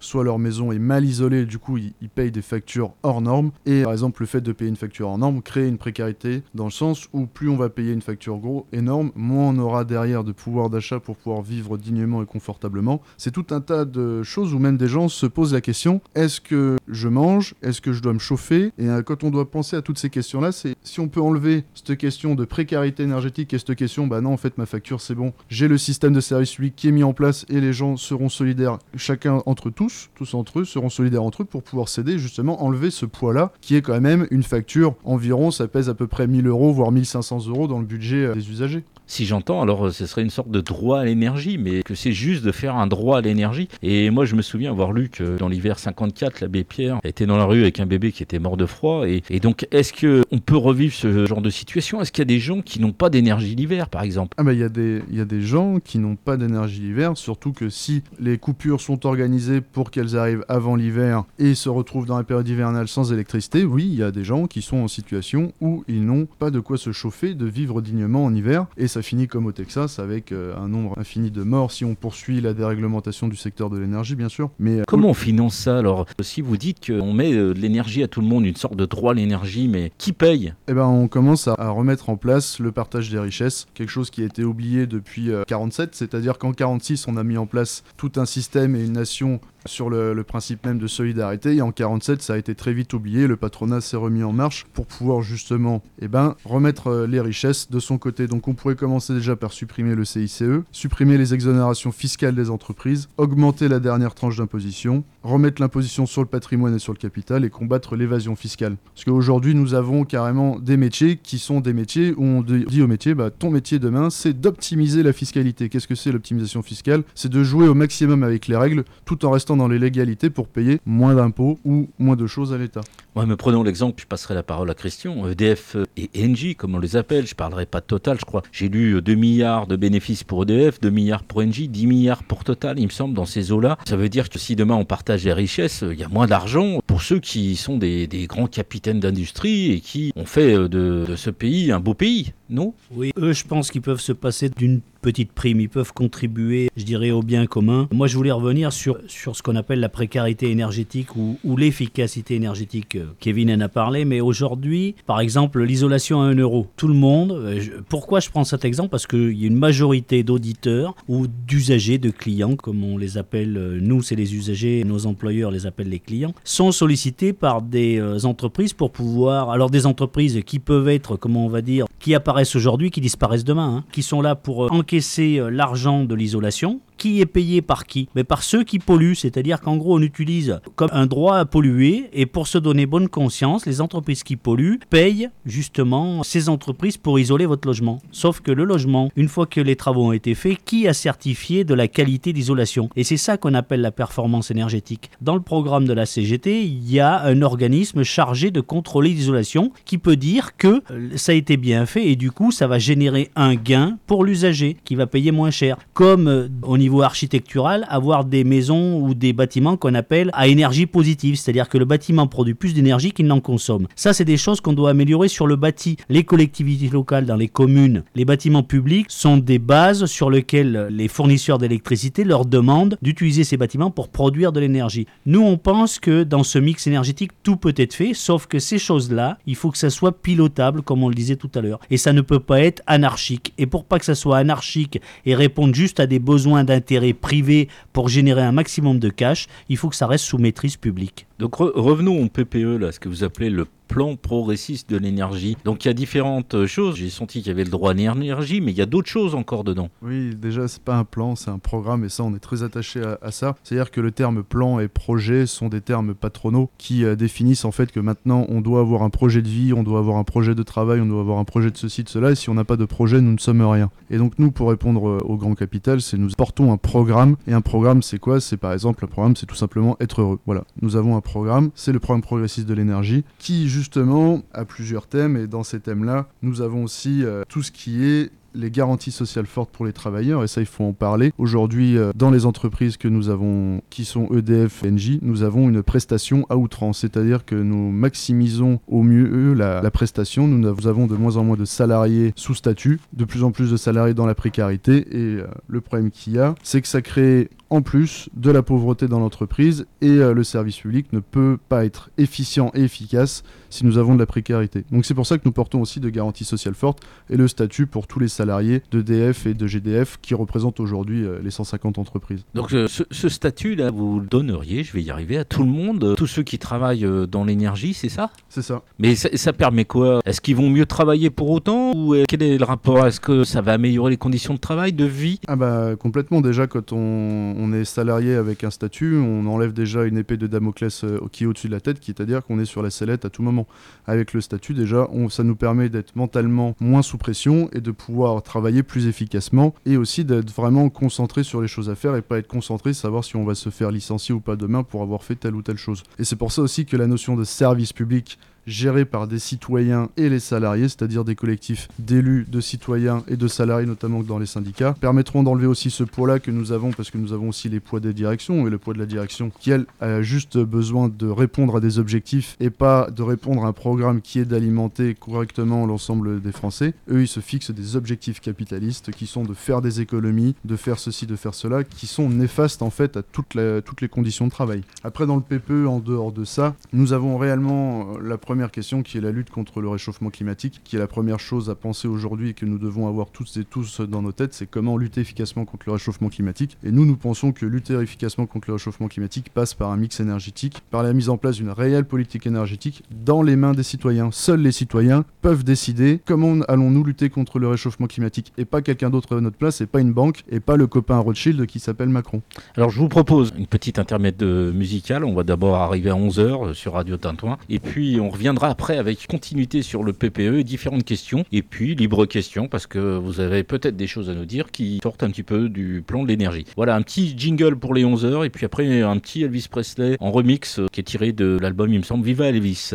[0.00, 3.50] soit leur maison est mal isolée, du coup ils, ils payent des factures hors normes.
[3.66, 6.64] Et par exemple, le fait de payer une facture hors norme crée une précarité dans
[6.64, 10.24] le sens où plus on va payer une facture gros énorme, moins on aura derrière
[10.24, 13.00] de pouvoir d'achat pour pouvoir vivre dignement et confortablement.
[13.16, 16.40] C'est tout un tas de choses où même des gens se posent la question est-ce
[16.40, 17.54] que je mange?
[17.62, 18.72] Est-ce que je dois me chauffer?
[18.78, 21.64] Et euh, quand on doit penser à toutes ces questions-là, c'est si on peut enlever
[21.74, 25.14] cette question de précarité énergétique et cette question, bah non, en fait, ma facture, c'est
[25.14, 25.32] bon.
[25.48, 28.28] J'ai le système de service public qui est mis en place et les gens seront
[28.28, 32.62] solidaires, chacun entre tous, tous entre eux, seront solidaires entre eux pour pouvoir s'aider, justement,
[32.62, 36.26] enlever ce poids-là qui est quand même une facture environ, ça pèse à peu près
[36.26, 38.84] 1000 euros, voire 1500 euros dans le budget euh, des usagers.
[39.10, 42.12] Si j'entends, alors euh, ce serait une sorte de droit à l'énergie, mais que c'est
[42.12, 43.66] juste de faire un droit à l'énergie.
[43.82, 47.38] Et moi, je me souviens avoir lu que dans l'hiver 54, l'abbé Pierre était dans
[47.38, 49.04] la rue avec un bébé qui était mort de froid.
[49.08, 52.02] Et, donc, est-ce que on peut revivre ce genre de situation?
[52.02, 54.34] Est-ce qu'il y a des gens qui n'ont pas d'énergie l'hiver, par exemple?
[54.36, 57.16] Ah bah il y, a des- y a des gens qui n'ont pas d'énergie l'hiver,
[57.16, 62.04] surtout que si les coupures sont organisées pour qu'elles arrivent avant l'hiver et se retrouvent
[62.06, 64.88] dans la période hivernale sans électricité, oui, il y a des gens qui sont en
[64.88, 68.66] situation où ils n'ont pas de quoi se chauffer, de vivre dignement en hiver,
[69.02, 72.54] finit comme au Texas avec euh, un nombre infini de morts si on poursuit la
[72.54, 74.50] déréglementation du secteur de l'énergie, bien sûr.
[74.58, 76.06] Mais euh, Comment on finance ça alors?
[76.20, 78.86] Si vous dites qu'on met euh, de l'énergie à tout le monde, une sorte de
[78.86, 80.54] droit à l'énergie, mais qui paye?
[80.68, 84.10] Eh ben, on commence à, à remettre en place le partage des richesses, quelque chose
[84.10, 87.82] qui a été oublié depuis euh, 47, c'est-à-dire qu'en 46, on a mis en place
[87.96, 92.22] tout un système et une nation sur le, principe même de solidarité, et en 47,
[92.22, 95.82] ça a été très vite oublié, le patronat s'est remis en marche pour pouvoir justement
[96.00, 98.26] eh ben, remettre euh, les richesses de son côté.
[98.26, 103.08] Donc on pourrait commencer déjà par supprimer le CICE, supprimer les exonérations fiscales des entreprises,
[103.16, 107.50] augmenter la dernière tranche d'imposition, remettre l'imposition sur le patrimoine et sur le capital et
[107.50, 108.76] combattre l'évasion fiscale.
[108.94, 112.86] Parce qu'aujourd'hui, nous avons carrément des métiers qui sont des métiers où on dit au
[112.86, 115.68] métier, bah, ton métier demain, c'est d'optimiser la fiscalité.
[115.68, 117.02] Qu'est-ce que c'est l'optimisation fiscale?
[117.14, 120.48] C'est de jouer au maximum avec les règles tout en restant dans les légalités pour
[120.48, 122.80] payer moins d'impôts ou moins de choses à l'État.
[123.16, 125.28] Ouais, mais prenons l'exemple, je passerai la parole à Christian.
[125.28, 128.42] EDF et Engie, comme on les appelle, je parlerai pas de Total, je crois.
[128.52, 132.22] J'ai lu euh, 2 milliards de bénéfices pour EDF, 2 milliards pour Engie, 10 milliards
[132.22, 133.78] pour Total, il me semble, dans ces eaux-là.
[133.88, 136.80] Ça veut dire que si demain on partage les richesses, il y a moins d'argent.
[136.86, 141.16] Pour ceux qui sont des, des grands capitaines d'industrie et qui ont fait euh, de
[141.16, 144.80] ce pays un beau pays, non Oui, eux, je pense qu'ils peuvent se passer d'une
[145.00, 145.60] petite prime.
[145.60, 147.88] Ils peuvent contribuer, je dirais, au bien commun.
[147.92, 152.96] Moi, je voulais revenir sur, sur ce qu'on appelle la précarité énergétique ou, l'efficacité énergétique.
[152.96, 156.66] Euh, Kevin en a parlé, mais aujourd'hui, par exemple, l'isolation à 1 euro.
[156.76, 157.32] Tout le monde.
[157.32, 158.90] euh, pourquoi je prends cet exemple?
[158.90, 163.56] Parce qu'il y a une majorité d'auditeurs ou d'usagers, de clients, comme on les appelle,
[163.56, 168.00] euh, nous, c'est les usagers, nos employeurs les appellent les clients, sont sollicités par des
[168.24, 169.50] entreprises pour pouvoir.
[169.50, 173.44] Alors, des entreprises qui peuvent être, comment on va dire, qui apparaissent aujourd'hui, qui disparaissent
[173.44, 176.80] demain, hein, qui sont là pour euh, encaisser euh, l'argent de l'isolation.
[176.98, 180.60] Qui est payé par qui Mais par ceux qui polluent, c'est-à-dire qu'en gros on utilise
[180.74, 184.80] comme un droit à polluer et pour se donner bonne conscience, les entreprises qui polluent
[184.90, 188.00] payent justement ces entreprises pour isoler votre logement.
[188.12, 191.64] Sauf que le logement, une fois que les travaux ont été faits, qui a certifié
[191.64, 192.90] de la qualité d'isolation?
[192.96, 195.10] Et c'est ça qu'on appelle la performance énergétique.
[195.20, 199.72] Dans le programme de la CGT, il y a un organisme chargé de contrôler l'isolation
[199.84, 202.78] qui peut dire que euh, ça a été bien fait et du coup ça va
[202.78, 205.76] générer un gain pour l'usager qui va payer moins cher.
[205.94, 210.86] Comme euh, au niveau architectural, avoir des maisons ou des bâtiments qu'on appelle à énergie
[210.86, 213.86] positive, c'est-à-dire que le bâtiment produit plus d'énergie qu'il n'en consomme.
[213.94, 215.98] Ça, c'est des choses qu'on doit améliorer sur le bâti.
[216.08, 221.08] Les collectivités locales dans les communes, les bâtiments publics sont des bases sur lesquelles les
[221.08, 225.06] fournisseurs d'électricité leur demandent d'utiliser ces bâtiments pour produire de l'énergie.
[225.26, 228.78] Nous, on pense que dans ce mix énergétique, tout peut être fait, sauf que ces
[228.78, 231.80] choses-là, il faut que ça soit pilotable, comme on le disait tout à l'heure.
[231.90, 233.52] Et ça ne peut pas être anarchique.
[233.58, 237.68] Et pour pas que ça soit anarchique et répondre juste à des besoins d'intérêt privé
[237.92, 241.26] pour générer un maximum de cash, il faut que ça reste sous maîtrise publique.
[241.38, 245.56] Donc re- revenons au PPE, là, ce que vous appelez le plan progressiste de l'énergie.
[245.64, 246.96] Donc il y a différentes euh, choses.
[246.96, 249.34] J'ai senti qu'il y avait le droit à l'énergie, mais il y a d'autres choses
[249.34, 249.88] encore dedans.
[250.02, 253.02] Oui, déjà, c'est pas un plan, c'est un programme, et ça, on est très attaché
[253.22, 253.56] à, ça.
[253.62, 257.72] C'est-à-dire que le terme plan et projet sont des termes patronaux qui euh, définissent en
[257.72, 260.54] fait que maintenant, on doit avoir un projet de vie, on doit avoir un projet
[260.54, 262.64] de travail, on doit avoir un projet de ceci, de cela, et si on n'a
[262.64, 263.90] pas de projet, nous ne sommes rien.
[264.10, 267.54] Et donc, nous, pour répondre euh, au grand capital, c'est nous portons un programme, et
[267.54, 268.40] un programme, c'est quoi?
[268.40, 270.38] C'est par exemple, un programme, c'est tout simplement être heureux.
[270.46, 275.06] Voilà, nous avons un programme, c'est le programme progressiste de l'énergie, qui justement a plusieurs
[275.06, 279.12] thèmes, et dans ces thèmes-là, nous avons aussi euh, tout ce qui est les garanties
[279.12, 281.32] sociales fortes pour les travailleurs, et ça il faut en parler.
[281.38, 285.82] Aujourd'hui, euh, dans les entreprises que nous avons, qui sont EDF Engie, nous avons une
[285.82, 290.48] prestation à outrance, c'est-à-dire que nous maximisons au mieux la, la prestation.
[290.48, 293.70] Nous av- avons de moins en moins de salariés sous statut, de plus en plus
[293.70, 297.02] de salariés dans la précarité, et euh, le problème qu'il y a, c'est que ça
[297.02, 301.58] crée en plus de la pauvreté dans l'entreprise, et euh, le service public ne peut
[301.68, 304.84] pas être efficient et efficace si nous avons de la précarité.
[304.90, 307.86] Donc c'est pour ça que nous portons aussi de garanties sociales fortes et le statut
[307.86, 312.44] pour tous les salariés d'EDF et de GDF qui représentent aujourd'hui euh, les 150 entreprises.
[312.54, 315.70] Donc euh, ce, ce statut-là, vous le donneriez, je vais y arriver, à tout le
[315.70, 318.30] monde, tous ceux qui travaillent dans l'énergie, c'est ça?
[318.48, 318.82] C'est ça.
[318.98, 320.20] Mais ça, ça permet quoi?
[320.24, 323.06] Est-ce qu'ils vont mieux travailler pour autant Ou quel est le rapport?
[323.06, 325.40] Est-ce que ça va améliorer les conditions de travail, de vie?
[325.46, 330.04] Ah bah complètement déjà quand on, on est salarié avec un statut, on enlève déjà
[330.04, 332.64] une épée de Damoclès euh, qui est au-dessus de la tête, qui c'est-à-dire qu'on est
[332.64, 333.66] sur la sellette à tout moment.
[334.06, 338.42] Avec le statut, déjà, ça nous permet d'être mentalement moins sous pression et de pouvoir
[338.42, 342.38] travailler plus efficacement et aussi d'être vraiment concentré sur les choses à faire et pas
[342.38, 345.34] être concentré, savoir si on va se faire licencier ou pas demain pour avoir fait
[345.34, 346.04] telle ou telle chose.
[346.18, 350.10] Et c'est pour ça aussi que la notion de service public géré par des citoyens
[350.16, 354.46] et les salariés, c'est-à-dire des collectifs d'élus, de citoyens et de salariés, notamment dans les
[354.46, 357.80] syndicats, permettront d'enlever aussi ce poids-là que nous avons, parce que nous avons aussi les
[357.80, 361.26] poids des directions et le poids de la direction, qui elle a juste besoin de
[361.26, 365.86] répondre à des objectifs et pas de répondre à un programme qui est d'alimenter correctement
[365.86, 366.94] l'ensemble des Français.
[367.10, 370.98] Eux, ils se fixent des objectifs capitalistes qui sont de faire des économies, de faire
[370.98, 374.82] ceci, de faire cela, qui sont néfastes en fait à toutes les conditions de travail.
[375.04, 378.72] Après, dans le PPE, en dehors de ça, nous avons réellement euh, la première première
[378.72, 381.76] question qui est la lutte contre le réchauffement climatique, qui est la première chose à
[381.76, 384.96] penser aujourd'hui et que nous devons avoir toutes et tous dans nos têtes, c'est comment
[384.96, 386.76] lutter efficacement contre le réchauffement climatique.
[386.82, 390.18] Et nous, nous pensons que lutter efficacement contre le réchauffement climatique passe par un mix
[390.18, 394.30] énergétique, par la mise en place d'une réelle politique énergétique dans les mains des citoyens.
[394.32, 399.10] Seuls les citoyens peuvent décider comment allons-nous lutter contre le réchauffement climatique et pas quelqu'un
[399.10, 402.08] d'autre à notre place et pas une banque et pas le copain Rothschild qui s'appelle
[402.08, 402.42] Macron.
[402.76, 405.22] Alors je vous propose une petite intermède musicale.
[405.22, 409.26] On va d'abord arriver à 11h sur Radio Tintouin et puis on revient après avec
[409.26, 411.44] continuité sur le PPE et différentes questions.
[411.52, 415.00] Et puis libre question parce que vous avez peut-être des choses à nous dire qui
[415.02, 416.64] sortent un petit peu du plan de l'énergie.
[416.76, 420.16] Voilà, un petit jingle pour les 11 heures et puis après un petit Elvis Presley
[420.20, 422.92] en remix euh, qui est tiré de l'album, il me semble, Viva Elvis.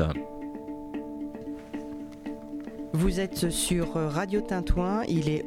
[2.93, 5.43] Vous êtes sur Radio Tintouin, il est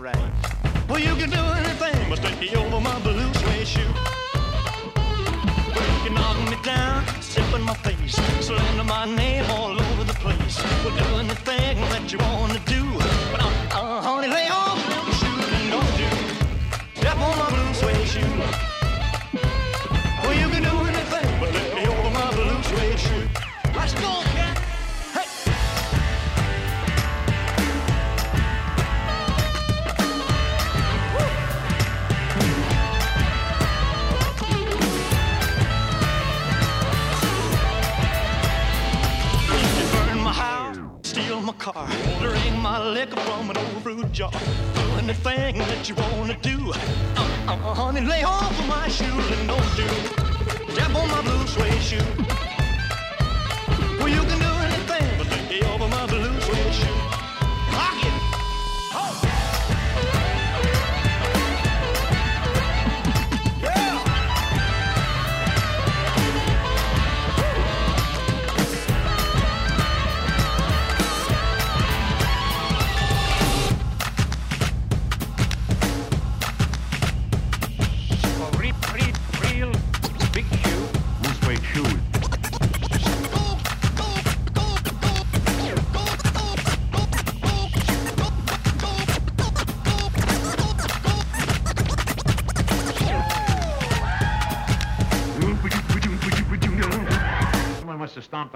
[0.00, 3.82] Well, you can do anything but take me over my blue suede shoe.
[4.96, 10.04] Well, you can knock me down, sip in my face, slander my name all over
[10.04, 10.56] the place.
[10.82, 12.89] Well, do anything that you want to do.
[41.60, 41.86] car.
[42.20, 44.32] Drink my liquor from an old fruit jar.
[44.74, 46.72] Doing the thing that you wanna do.
[46.72, 49.86] Uh, uh, honey, lay off of my shoes and don't do.
[50.74, 52.10] Tap on my blue suede shoe.
[53.98, 54.49] Well, you can do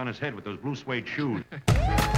[0.06, 1.42] his head with those blue suede shoes.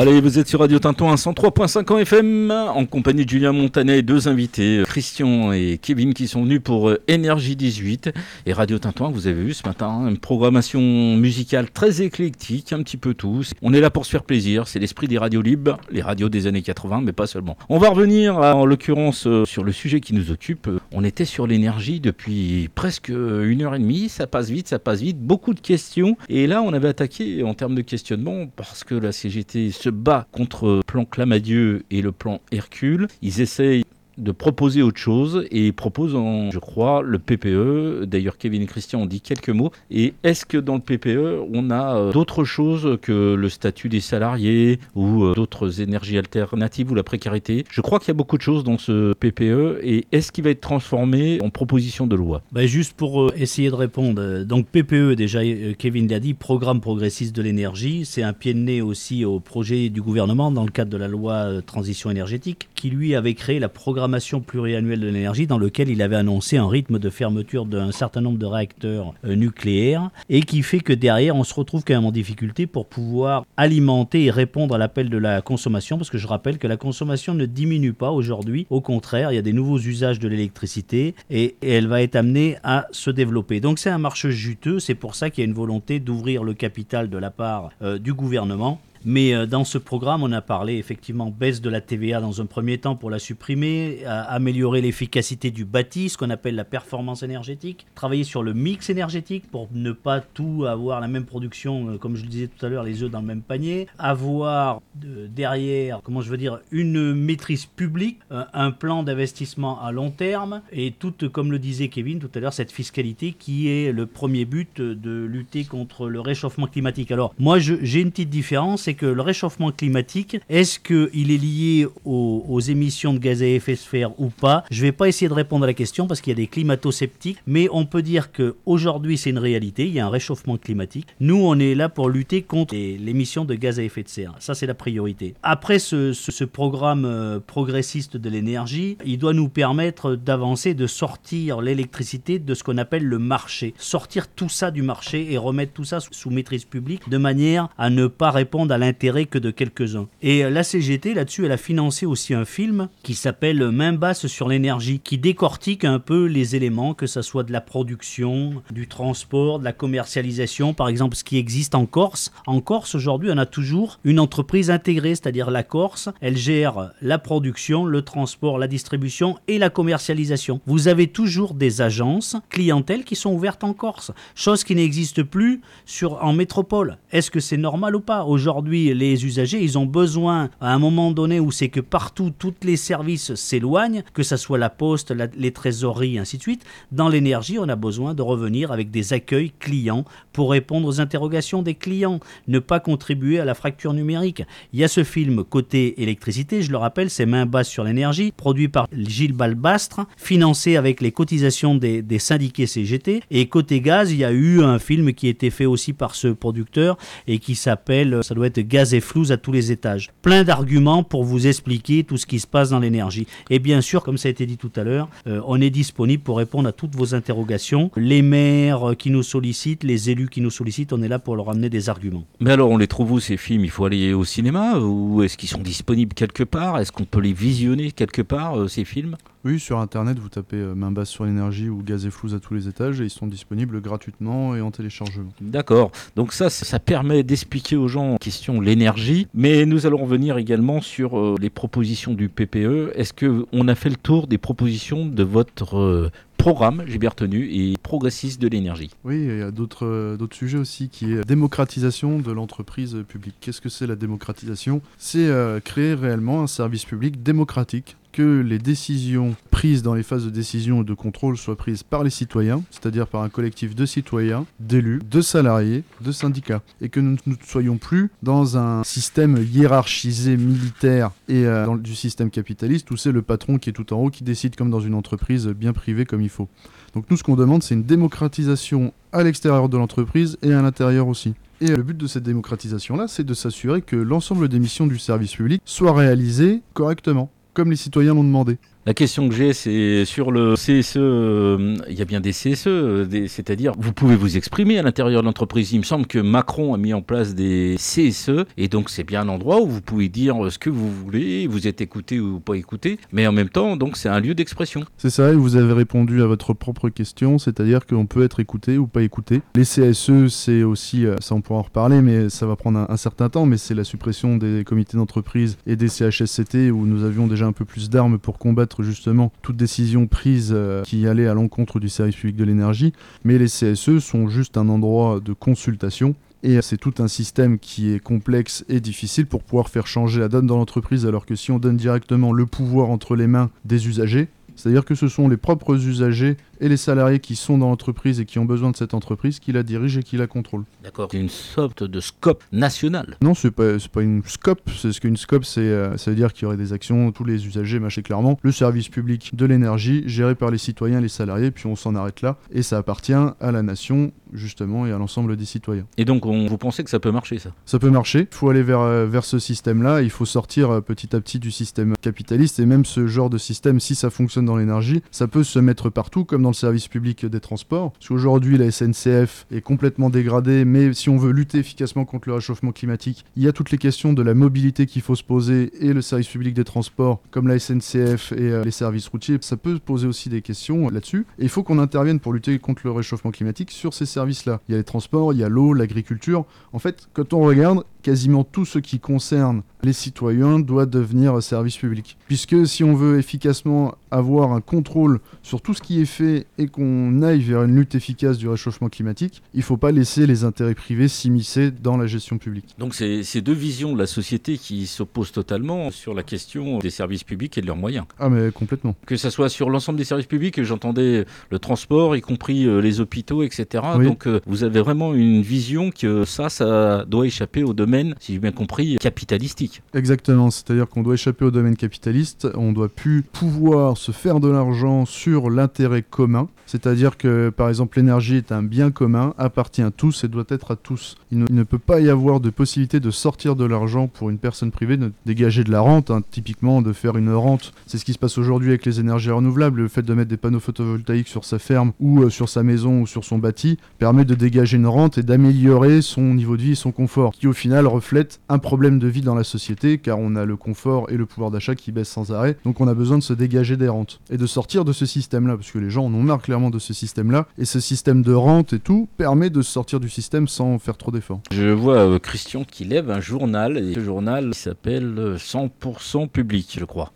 [0.00, 4.02] Allez, vous êtes sur Radio Tinton 103.5 en FM en compagnie de Julien Montanet et
[4.02, 8.12] deux invités, Christian et Kevin qui sont venus pour Énergie 18
[8.46, 10.80] et Radio Tinton, vous avez vu ce matin, une programmation
[11.16, 13.54] musicale très éclectique, un petit peu tous.
[13.60, 16.46] On est là pour se faire plaisir, c'est l'esprit des radios libres, les radios des
[16.46, 17.56] années 80, mais pas seulement.
[17.68, 20.70] On va revenir en l'occurrence sur le sujet qui nous occupe.
[20.92, 25.00] On était sur l'énergie depuis presque une heure et demie, ça passe vite, ça passe
[25.00, 28.94] vite, beaucoup de questions et là on avait attaqué en termes de questionnement parce que
[28.94, 33.08] la CGT se bat contre le plan Clamadieu et le plan Hercule.
[33.22, 33.84] Ils essayent
[34.18, 38.04] de proposer autre chose et proposent, en, je crois, le PPE.
[38.04, 39.70] D'ailleurs, Kevin et Christian ont dit quelques mots.
[39.90, 44.00] Et est-ce que dans le PPE, on a euh, d'autres choses que le statut des
[44.00, 47.64] salariés ou euh, d'autres énergies alternatives ou la précarité?
[47.70, 49.80] Je crois qu'il y a beaucoup de choses dans ce PPE.
[49.82, 52.42] Et est-ce qu'il va être transformé en proposition de loi?
[52.52, 54.42] Ben Juste pour euh, essayer de répondre.
[54.42, 55.40] Donc PPE, déjà,
[55.78, 58.04] Kevin l'a dit, Programme progressiste de l'énergie.
[58.04, 61.08] C'est un pied de nez aussi au projet du gouvernement dans le cadre de la
[61.08, 64.07] loi transition énergétique qui, lui, avait créé la programmation
[64.46, 68.38] pluriannuelle de l'énergie dans lequel il avait annoncé un rythme de fermeture d'un certain nombre
[68.38, 72.12] de réacteurs euh, nucléaires et qui fait que derrière on se retrouve quand même en
[72.12, 76.58] difficulté pour pouvoir alimenter et répondre à l'appel de la consommation parce que je rappelle
[76.58, 80.18] que la consommation ne diminue pas aujourd'hui, au contraire il y a des nouveaux usages
[80.18, 83.60] de l'électricité et, elle va être amenée à se développer.
[83.60, 86.54] Donc c'est un marché juteux, c'est pour ça qu'il y a une volonté d'ouvrir le
[86.54, 90.76] capital de la part euh, du gouvernement mais euh, dans ce programme, on a parlé
[90.76, 95.64] effectivement baisse de la TVA dans un premier temps pour la supprimer, améliorer l'efficacité du
[95.64, 100.20] bâti, ce qu'on appelle la performance énergétique, travailler sur le mix énergétique pour ne pas
[100.20, 103.10] tout avoir la même production, euh, comme je le disais tout à l'heure, les œufs
[103.10, 108.70] dans le même panier, avoir derrière, comment je veux dire, une maîtrise publique, euh, un
[108.70, 112.72] plan d'investissement à long terme et toute, comme le disait Kevin tout à l'heure, cette
[112.72, 117.10] fiscalité qui est le premier but de lutter contre le réchauffement climatique.
[117.10, 121.86] Alors moi, j'ai une petite différence c'est que le réchauffement climatique, est-ce qu'il est lié
[122.06, 124.64] aux, émissions de gaz à effet de serre ou pas?
[124.70, 126.46] Je ne vais pas essayer de répondre à la question parce qu'il y a des
[126.46, 131.06] climato-sceptiques, mais on peut dire qu'aujourd'hui, c'est une réalité, il y a un réchauffement climatique.
[131.20, 134.34] Nous, on est là pour lutter contre l'émission de gaz à effet de serre.
[134.38, 135.34] Ça, c'est la priorité.
[135.42, 142.38] Après ce, programme euh, progressiste de l'énergie, il doit nous permettre d'avancer, de sortir l'électricité
[142.38, 143.74] de ce qu'on appelle le marché.
[143.76, 147.90] Sortir tout ça du marché et remettre tout ça sous maîtrise publique de manière à
[147.90, 150.08] ne pas répondre à l'intérêt que de quelques-uns.
[150.22, 154.48] Et la CGT, là-dessus, elle a financé aussi un film qui s'appelle Main basse sur
[154.48, 159.58] l'énergie, qui décortique un peu les éléments, que ce soit de la production, du transport,
[159.58, 162.32] de la commercialisation, par exemple ce qui existe en Corse.
[162.46, 167.18] En Corse, aujourd'hui, on a toujours une entreprise intégrée, c'est-à-dire la Corse, elle gère la
[167.18, 170.60] production, le transport, la distribution et la commercialisation.
[170.66, 175.60] Vous avez toujours des agences clientèles qui sont ouvertes en Corse, chose qui n'existe plus
[175.86, 176.98] sur, en métropole.
[177.12, 178.24] Est-ce que c'est normal ou pas?
[178.24, 182.54] Aujourd'hui, les usagers, ils ont besoin, à un moment donné où c'est que partout, tous
[182.62, 186.64] les services s'éloignent, que ce soit la poste, les trésoreries, ainsi de suite.
[186.92, 191.62] Dans l'énergie, on a besoin de revenir avec des accueils clients pour répondre aux interrogations
[191.62, 194.42] des clients, ne pas contribuer à la fracture numérique.
[194.72, 198.32] Il y a ce film côté électricité, je le rappelle, c'est Main basse sur l'énergie,
[198.32, 203.22] produit par Gilles Balbastre, financé avec les cotisations des, des syndiqués CGT.
[203.30, 206.28] Et côté gaz, il y a eu un film qui été fait aussi par ce
[206.28, 206.96] producteur
[207.26, 210.10] et qui s'appelle, ça doit être gaz et flous à tous les étages.
[210.22, 213.26] Plein d'arguments pour vous expliquer tout ce qui se passe dans l'énergie.
[213.50, 216.22] Et bien sûr, comme ça a été dit tout à l'heure, euh, on est disponible
[216.22, 217.90] pour répondre à toutes vos interrogations.
[217.96, 221.50] Les maires qui nous sollicitent, les élus qui nous sollicitent, on est là pour leur
[221.50, 222.24] amener des arguments.
[222.40, 223.64] Mais alors, on les trouve où ces films?
[223.64, 224.78] Il faut aller au cinéma?
[224.78, 226.78] Ou est-ce qu'ils sont disponibles quelque part?
[226.78, 229.16] Est-ce qu'on peut les visionner quelque part, euh, ces films?
[229.44, 232.40] Oui, sur internet, vous tapez euh, main basse sur l'énergie ou gaz et flous à
[232.40, 235.30] tous les étages et ils sont disponibles gratuitement et en téléchargement.
[235.40, 235.92] D'accord.
[236.16, 240.80] Donc ça, ça permet d'expliquer aux gens en question l'énergie, mais nous allons revenir également
[240.80, 242.92] sur euh, les propositions du PPE.
[242.96, 247.10] Est-ce que on a fait le tour des propositions de votre euh, programme, j'ai bien
[247.10, 248.90] retenu, et progressiste de l'énergie?
[249.04, 253.36] Oui, il y a d'autres d'autres sujets aussi, qui est démocratisation de l'entreprise publique.
[253.40, 254.80] Qu'est-ce que c'est la démocratisation?
[254.98, 255.28] C'est
[255.64, 260.82] créer réellement un service public démocratique que les décisions prises dans les phases de décision
[260.82, 265.00] et de contrôle soient prises par les citoyens, c'est-à-dire par un collectif de citoyens, d'élus,
[265.10, 271.10] de salariés, de syndicats, et que nous ne soyons plus dans un système hiérarchisé militaire
[271.28, 274.10] et euh, dans, du système capitaliste où c'est le patron qui est tout en haut
[274.10, 276.48] qui décide comme dans une entreprise bien privée comme il faut.
[276.94, 281.08] Donc nous ce qu'on demande c'est une démocratisation à l'extérieur de l'entreprise et à l'intérieur
[281.08, 281.34] aussi.
[281.60, 285.34] Et le but de cette démocratisation-là, c'est de s'assurer que l'ensemble des missions du service
[285.34, 288.56] public soient réalisées correctement comme les citoyens l'ont demandé.
[288.88, 290.96] La question que j'ai, c'est sur le CSE.
[290.96, 295.20] euh, Il y a bien des CSE, euh, c'est-à-dire vous pouvez vous exprimer à l'intérieur
[295.20, 295.72] de l'entreprise.
[295.72, 299.20] Il me semble que Macron a mis en place des CSE, et donc c'est bien
[299.20, 302.40] un endroit où vous pouvez dire euh, ce que vous voulez, vous êtes écouté ou
[302.40, 304.84] pas écouté, mais en même temps, donc c'est un lieu d'expression.
[304.96, 308.78] C'est ça, et vous avez répondu à votre propre question, c'est-à-dire qu'on peut être écouté
[308.78, 309.42] ou pas écouté.
[309.54, 312.96] Les CSE, c'est aussi, ça on pourra en reparler, mais ça va prendre un, un
[312.96, 317.26] certain temps, mais c'est la suppression des comités d'entreprise et des CHSCT où nous avions
[317.26, 321.34] déjà un peu plus d'armes pour combattre justement toute décision prise euh, qui allait à
[321.34, 322.92] l'encontre du service public de l'énergie.
[323.24, 326.14] Mais les CSE sont juste un endroit de consultation.
[326.44, 330.28] Et c'est tout un système qui est complexe et difficile pour pouvoir faire changer la
[330.28, 333.88] donne dans l'entreprise, alors que si on donne directement le pouvoir entre les mains des
[333.88, 334.28] usagers,
[334.58, 338.24] c'est-à-dire que ce sont les propres usagers et les salariés qui sont dans l'entreprise et
[338.24, 340.64] qui ont besoin de cette entreprise qui la dirigent et qui la contrôlent.
[340.82, 341.08] D'accord.
[341.10, 343.16] C'est une sorte de scope national.
[343.22, 344.68] Non, c'est pas, c'est pas une scope.
[344.76, 347.24] C'est ce qu'une scope, c'est, euh, ça veut dire qu'il y aurait des actions, tous
[347.24, 348.38] les usagers, machin clairement.
[348.42, 352.22] Le service public de l'énergie, géré par les citoyens, les salariés, puis on s'en arrête
[352.22, 352.36] là.
[352.52, 355.86] Et ça appartient à la nation, justement, et à l'ensemble des citoyens.
[355.96, 357.50] Et donc, on- vous pensez que ça peut marcher, ça?
[357.66, 358.28] Ça peut marcher.
[358.30, 360.02] Il faut aller vers, euh, vers ce système-là.
[360.02, 362.58] Il faut sortir euh, petit à petit du système capitaliste.
[362.60, 365.90] Et même ce genre de système, si ça fonctionne dans l'énergie, ça peut se mettre
[365.90, 367.92] partout, comme dans le service public des transports.
[367.92, 370.64] Parce qu'aujourd'hui, la SNCF est complètement dégradée.
[370.64, 373.78] Mais si on veut lutter efficacement contre le réchauffement climatique, il y a toutes les
[373.78, 375.70] questions de la mobilité qu'il faut se poser.
[375.80, 379.56] Et le service public des transports, comme la SNCF et euh, les services routiers, ça
[379.56, 381.26] peut poser aussi des questions là-dessus.
[381.38, 384.60] Et il faut qu'on intervienne pour lutter contre le réchauffement climatique sur ces services-là.
[384.68, 386.44] Il y a les transports, il y a l'eau, l'agriculture.
[386.72, 391.76] En fait, quand on regarde, quasiment tout ce qui concerne les citoyens doit devenir service
[391.76, 392.16] public.
[392.26, 396.66] Puisque si on veut efficacement avoir un contrôle sur tout ce qui est fait et
[396.66, 400.44] qu'on aille vers une lutte efficace du réchauffement climatique, il ne faut pas laisser les
[400.44, 402.74] intérêts privés s'immiscer dans la gestion publique.
[402.78, 406.90] Donc, c'est ces deux visions de la société qui s'opposent totalement sur la question des
[406.90, 408.06] services publics et de leurs moyens.
[408.18, 408.94] Ah mais complètement.
[409.06, 413.00] Que ça soit sur l'ensemble des services publics, j'entendais le transport, y compris euh, les
[413.00, 413.84] hôpitaux, etc.
[413.96, 414.04] Oui.
[414.06, 418.34] Donc, euh, vous avez vraiment une vision que ça, ça doit échapper au domaine, si
[418.34, 419.82] j'ai bien compris, capitalistique.
[419.94, 424.48] Exactement, c'est-à-dire qu'on doit échapper au domaine capitaliste, on doit plus pouvoir se faire de
[424.48, 426.27] l'argent sur l'intérêt commun,
[426.66, 430.72] c'est-à-dire que par exemple l'énergie est un bien commun, appartient à tous et doit être
[430.72, 431.16] à tous.
[431.30, 434.70] Il ne, peut pas y avoir de possibilité de sortir de l'argent pour une personne
[434.70, 437.72] privée, de dégager de la rente, hein, typiquement de faire une rente.
[437.86, 440.36] C'est ce qui se passe aujourd'hui avec les énergies renouvelables, le fait de mettre des
[440.36, 444.24] panneaux photovoltaïques sur sa ferme ou euh, sur sa maison ou sur son bâti permet
[444.24, 447.52] de dégager une rente et d'améliorer son niveau de vie et son confort, qui au
[447.52, 451.16] final reflète un problème de vie dans la société car on a le confort et
[451.16, 453.88] le pouvoir d'achat qui baissent sans arrêt, donc on a besoin de se dégager des
[453.88, 456.70] rentes et de sortir de ce système-là, parce que les gens en ont marre clairement
[456.70, 460.48] de ce système-là, et ce système de rente et tout permet de sortir du système
[460.48, 461.40] sans faire trop d'efforts.
[461.52, 466.76] Je vois euh, Christian qui lève un journal, et ce journal s'appelle euh, 100% public,
[466.78, 467.12] je crois.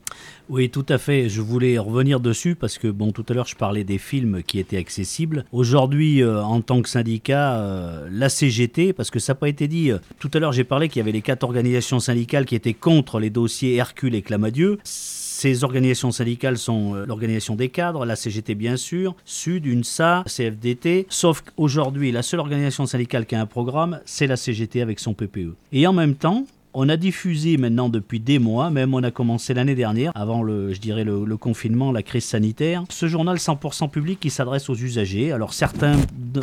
[0.48, 1.28] Oui, tout à fait.
[1.28, 4.58] Je voulais revenir dessus parce que, bon, tout à l'heure, je parlais des films qui
[4.58, 5.44] étaient accessibles.
[5.52, 9.68] Aujourd'hui, euh, en tant que syndicat, euh, la CGT, parce que ça n'a pas été
[9.68, 12.54] dit, euh, tout à l'heure, j'ai parlé qu'il y avait les quatre organisations syndicales qui
[12.54, 14.78] étaient contre les dossiers Hercule et Clamadieu.
[15.42, 21.06] Ces organisations syndicales sont euh, l'organisation des cadres, la CGT bien sûr, Sud, UNSA, CFDT,
[21.08, 25.14] sauf qu'aujourd'hui, la seule organisation syndicale qui a un programme, c'est la CGT avec son
[25.14, 25.56] PPE.
[25.72, 29.52] Et en même temps, on a diffusé maintenant depuis des mois, même on a commencé
[29.52, 34.20] l'année dernière, avant le, je dirais le, confinement, la crise sanitaire, ce journal 100% public
[34.20, 35.32] qui s'adresse aux usagers.
[35.32, 35.96] Alors certains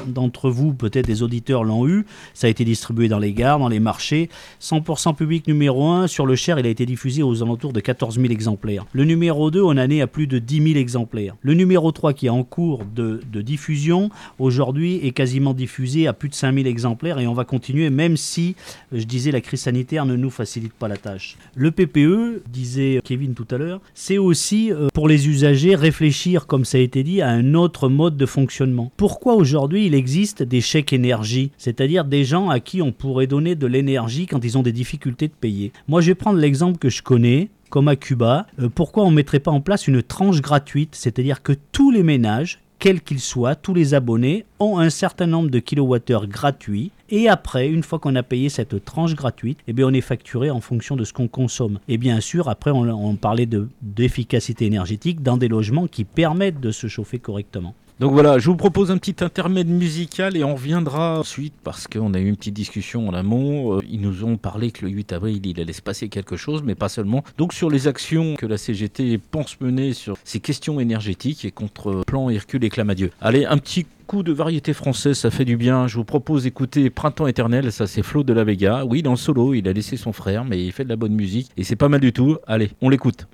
[0.08, 2.06] d'entre vous, peut-être des auditeurs, l'ont eu.
[2.34, 4.30] Ça a été distribué dans les gares, dans les marchés.
[4.62, 8.16] 100% public numéro 1, sur le Cher, il a été diffusé aux alentours de 14
[8.20, 8.86] 000 exemplaires.
[8.94, 11.36] Le numéro 2, on en est à plus de 10 000 exemplaires.
[11.42, 16.14] Le numéro 3, qui est en cours de, de diffusion, aujourd'hui est quasiment diffusé à
[16.14, 18.56] plus de 5 000 exemplaires et on va continuer, même si,
[18.92, 21.38] je disais, la crise sanitaire ne nous facilite pas la tâche.
[21.56, 26.66] Le PPE, disait Kevin tout à l'heure, c'est aussi euh, pour les usagers réfléchir, comme
[26.66, 28.92] ça a été dit, à un autre mode de fonctionnement.
[28.98, 33.56] Pourquoi aujourd'hui il existe des chèques énergie, c'est-à-dire des gens à qui on pourrait donner
[33.56, 36.90] de l'énergie quand ils ont des difficultés de payer Moi, je vais prendre l'exemple que
[36.90, 40.42] je connais comme à Cuba, euh, pourquoi on ne mettrait pas en place une tranche
[40.42, 45.28] gratuite, c'est-à-dire que tous les ménages, quels qu'ils soient, tous les abonnés ont un certain
[45.28, 46.92] nombre de kilowattheures gratuits.
[47.12, 50.52] Et après, une fois qu'on a payé cette tranche gratuite, eh bien, on est facturé
[50.52, 51.80] en fonction de ce qu'on consomme.
[51.88, 56.72] Et bien sûr, après, on, parlait de- d'efficacité énergétique dans des logements qui permettent de
[56.72, 57.74] se chauffer correctement.
[58.00, 62.14] Donc voilà, je vous propose un petit intermède musical et on reviendra ensuite parce qu'on
[62.14, 63.76] a eu une petite discussion en amont.
[63.76, 66.64] Euh, Ils nous ont parlé que le 8 avril, il allait se passer quelque chose,
[66.64, 67.26] mais pas seulement.
[67.38, 72.04] Donc sur les actions que la CGT pense mener sur ces questions énergétiques et contre
[72.08, 73.12] plan Hercule et Clamadieu.
[73.20, 75.88] Allez, un petit coup de variété française, ça fait du bien.
[75.88, 78.86] Je vous propose d'écouter Printemps éternel, ça c'est Flo de la Vega.
[78.86, 81.14] Oui, dans le solo, il a laissé son frère, mais il fait de la bonne
[81.16, 82.38] musique et c'est pas mal du tout.
[82.48, 83.28] Allez, on l'écoute.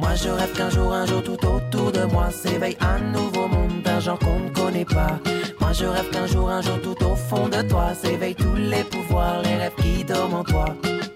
[0.00, 3.82] Moi je rêve qu'un jour, un jour tout autour de moi s'éveille un nouveau monde
[3.84, 5.18] d'un genre qu'on ne connaît pas.
[5.60, 8.84] Moi je rêve qu'un jour, un jour tout au fond de toi s'éveillent tous les
[8.84, 10.64] pouvoirs, les rêves qui dorment en toi.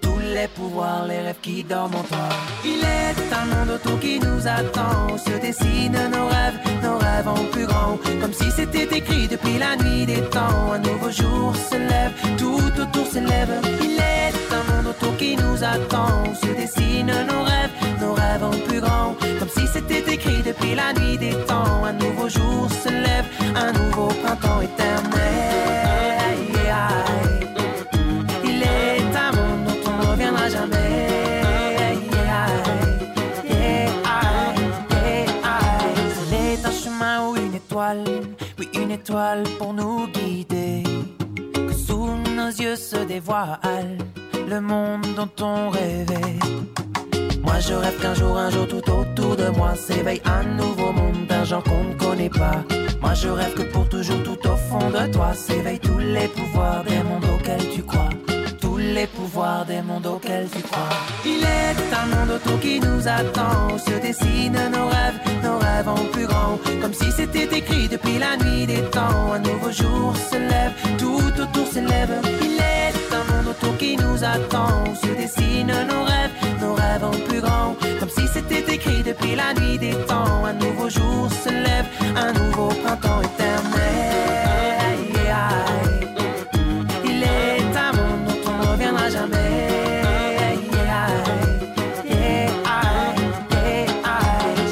[0.01, 2.29] Tous les pouvoirs, les rêves qui dorment en toi.
[2.65, 7.29] Il est un monde autour qui nous attend, où se dessinent nos rêves, nos rêves
[7.29, 7.99] en plus grand.
[8.21, 10.73] Comme si c'était écrit depuis la nuit des temps.
[10.73, 13.61] Un nouveau jour se lève, tout autour s'élève.
[13.83, 17.75] Il est un monde autour qui nous attend, se dessinent nos rêves,
[18.67, 19.15] plus grand.
[19.39, 21.85] Comme si c'était écrit depuis la nuit des temps.
[21.85, 24.95] Un nouveau jour se lève, un nouveau printemps éternel.
[28.45, 31.09] Il est un monde dont on ne reviendra jamais.
[34.05, 34.59] Aïe.
[36.31, 38.05] C'est un chemin ou une étoile,
[38.59, 40.83] oui une étoile pour nous guider.
[41.55, 43.99] Que sous nos yeux se dévoile
[44.49, 46.39] le monde dont on rêvait.
[47.45, 51.27] Moi je rêve qu'un jour, un jour tout autour de moi s'éveille un nouveau monde
[51.29, 52.65] d'un genre qu'on ne connaît pas.
[53.01, 56.83] Moi je rêve que pour toujours tout au fond de toi s'éveillent tous les pouvoirs
[56.85, 58.09] des mondes auxquels tu crois.
[58.61, 60.97] Tous les pouvoirs des mondes auxquels tu crois.
[61.25, 65.89] Il est un monde autour qui nous attend, où se dessinent nos rêves, nos rêves
[65.89, 66.59] en plus grand.
[66.81, 69.33] Comme si c'était écrit depuis la nuit des temps.
[69.35, 72.15] Un nouveau jour se lève, tout autour s'élève.
[72.41, 76.34] Il est un monde autour qui nous attend, où se dessinent nos rêves,
[76.65, 77.77] nos rêves en plus grand.
[78.01, 80.45] Comme si c'était écrit depuis la nuit des temps.
[80.51, 81.87] Un nouveau jour se lève,
[82.17, 84.99] un nouveau printemps éternel.
[87.11, 89.53] Il est un monde dont on ne reviendra jamais.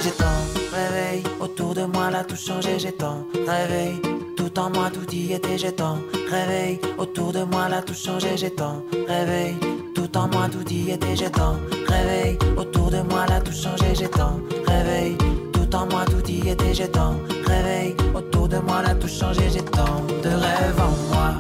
[0.02, 0.40] J'ai tant
[0.78, 2.78] réveil autour de moi, là tout changé.
[2.78, 4.11] J'ai tant réveil
[4.52, 5.58] tout en moi, tout y était.
[5.58, 5.98] J'ai tant
[6.30, 8.36] réveil autour de moi, là tout changé.
[8.36, 9.54] J'ai tant réveil
[9.94, 11.16] tout en moi, tout y était.
[11.16, 11.56] J'ai tant
[11.88, 13.94] réveil autour de moi, là tout changé.
[13.94, 15.16] J'ai tant réveil
[15.52, 16.74] tout en moi, tout y était.
[16.74, 17.14] J'ai tant
[17.46, 19.42] réveil autour de moi, là tout changé.
[19.50, 21.34] J'ai de rêves en moi.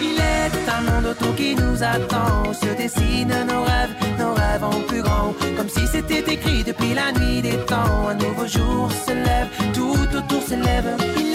[0.00, 4.80] Il est un monde autour qui nous attend, se dessinent nos rêves, nos rêves en
[4.88, 5.34] plus grand.
[5.56, 8.08] Comme si c'était écrit depuis la nuit des temps.
[8.08, 10.96] Un nouveau jour se lève, tout autour s'élève.
[11.18, 11.27] Il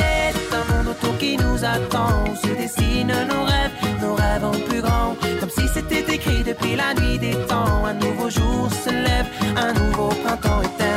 [1.19, 3.71] qui nous attend, se dessinent nos rêves,
[4.01, 5.15] nos rêves en plus grand.
[5.39, 7.85] Comme si c'était écrit depuis la nuit des temps.
[7.85, 10.92] Un nouveau jour se lève, un nouveau printemps éternel.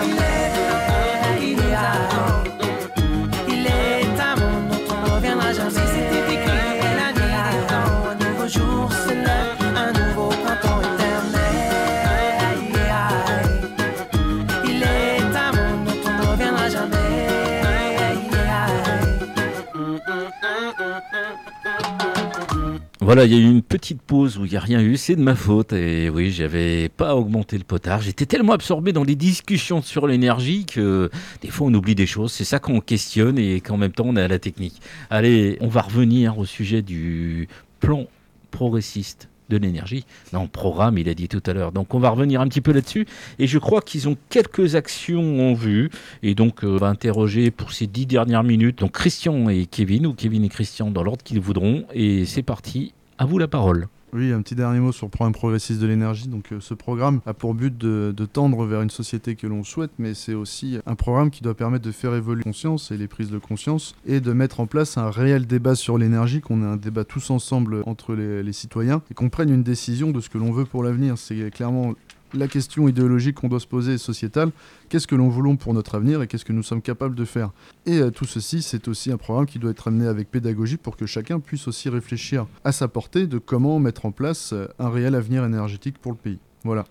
[23.06, 25.14] Voilà, il y a eu une petite pause où il n'y a rien eu, c'est
[25.14, 25.72] de ma faute.
[25.72, 28.00] Et oui, j'avais pas augmenté le potard.
[28.00, 31.08] J'étais tellement absorbé dans les discussions sur l'énergie que
[31.40, 32.32] des fois on oublie des choses.
[32.32, 34.82] C'est ça qu'on questionne et qu'en même temps on est à la technique.
[35.08, 38.06] Allez, on va revenir au sujet du plan
[38.50, 40.04] progressiste de l'énergie.
[40.32, 41.70] Non, programme, il a dit tout à l'heure.
[41.70, 43.06] Donc on va revenir un petit peu là-dessus.
[43.38, 45.90] Et je crois qu'ils ont quelques actions en vue.
[46.24, 48.80] Et donc euh, on va interroger pour ces dix dernières minutes.
[48.80, 51.84] Donc Christian et Kevin, ou Kevin et Christian dans l'ordre qu'ils voudront.
[51.94, 53.88] Et c'est parti, à vous la parole.
[54.12, 56.28] Oui, un petit dernier mot sur le programme progressiste de l'énergie.
[56.28, 59.90] Donc, euh, ce programme a pour but de, tendre vers une société que l'on souhaite,
[59.98, 63.08] mais c'est aussi un programme qui doit permettre de faire évoluer la conscience et les
[63.08, 66.66] prises de conscience et de mettre en place un réel débat sur l'énergie, qu'on ait
[66.66, 70.30] un débat tous ensemble entre les, les citoyens et qu'on prenne une décision de ce
[70.30, 71.18] que l'on veut pour l'avenir.
[71.18, 71.94] C'est clairement
[72.36, 74.50] la question idéologique qu'on doit se poser et sociétale.
[74.88, 77.50] Qu'est-ce que l'on voulons pour notre avenir et qu'est-ce que nous sommes capables de faire?
[77.86, 80.96] Et euh, tout ceci, c'est aussi un programme qui doit être amené avec pédagogie pour
[80.96, 84.90] que chacun puisse aussi réfléchir à sa portée de comment mettre en place euh, un
[84.90, 86.38] réel avenir énergétique pour le pays.
[86.64, 86.84] Voilà.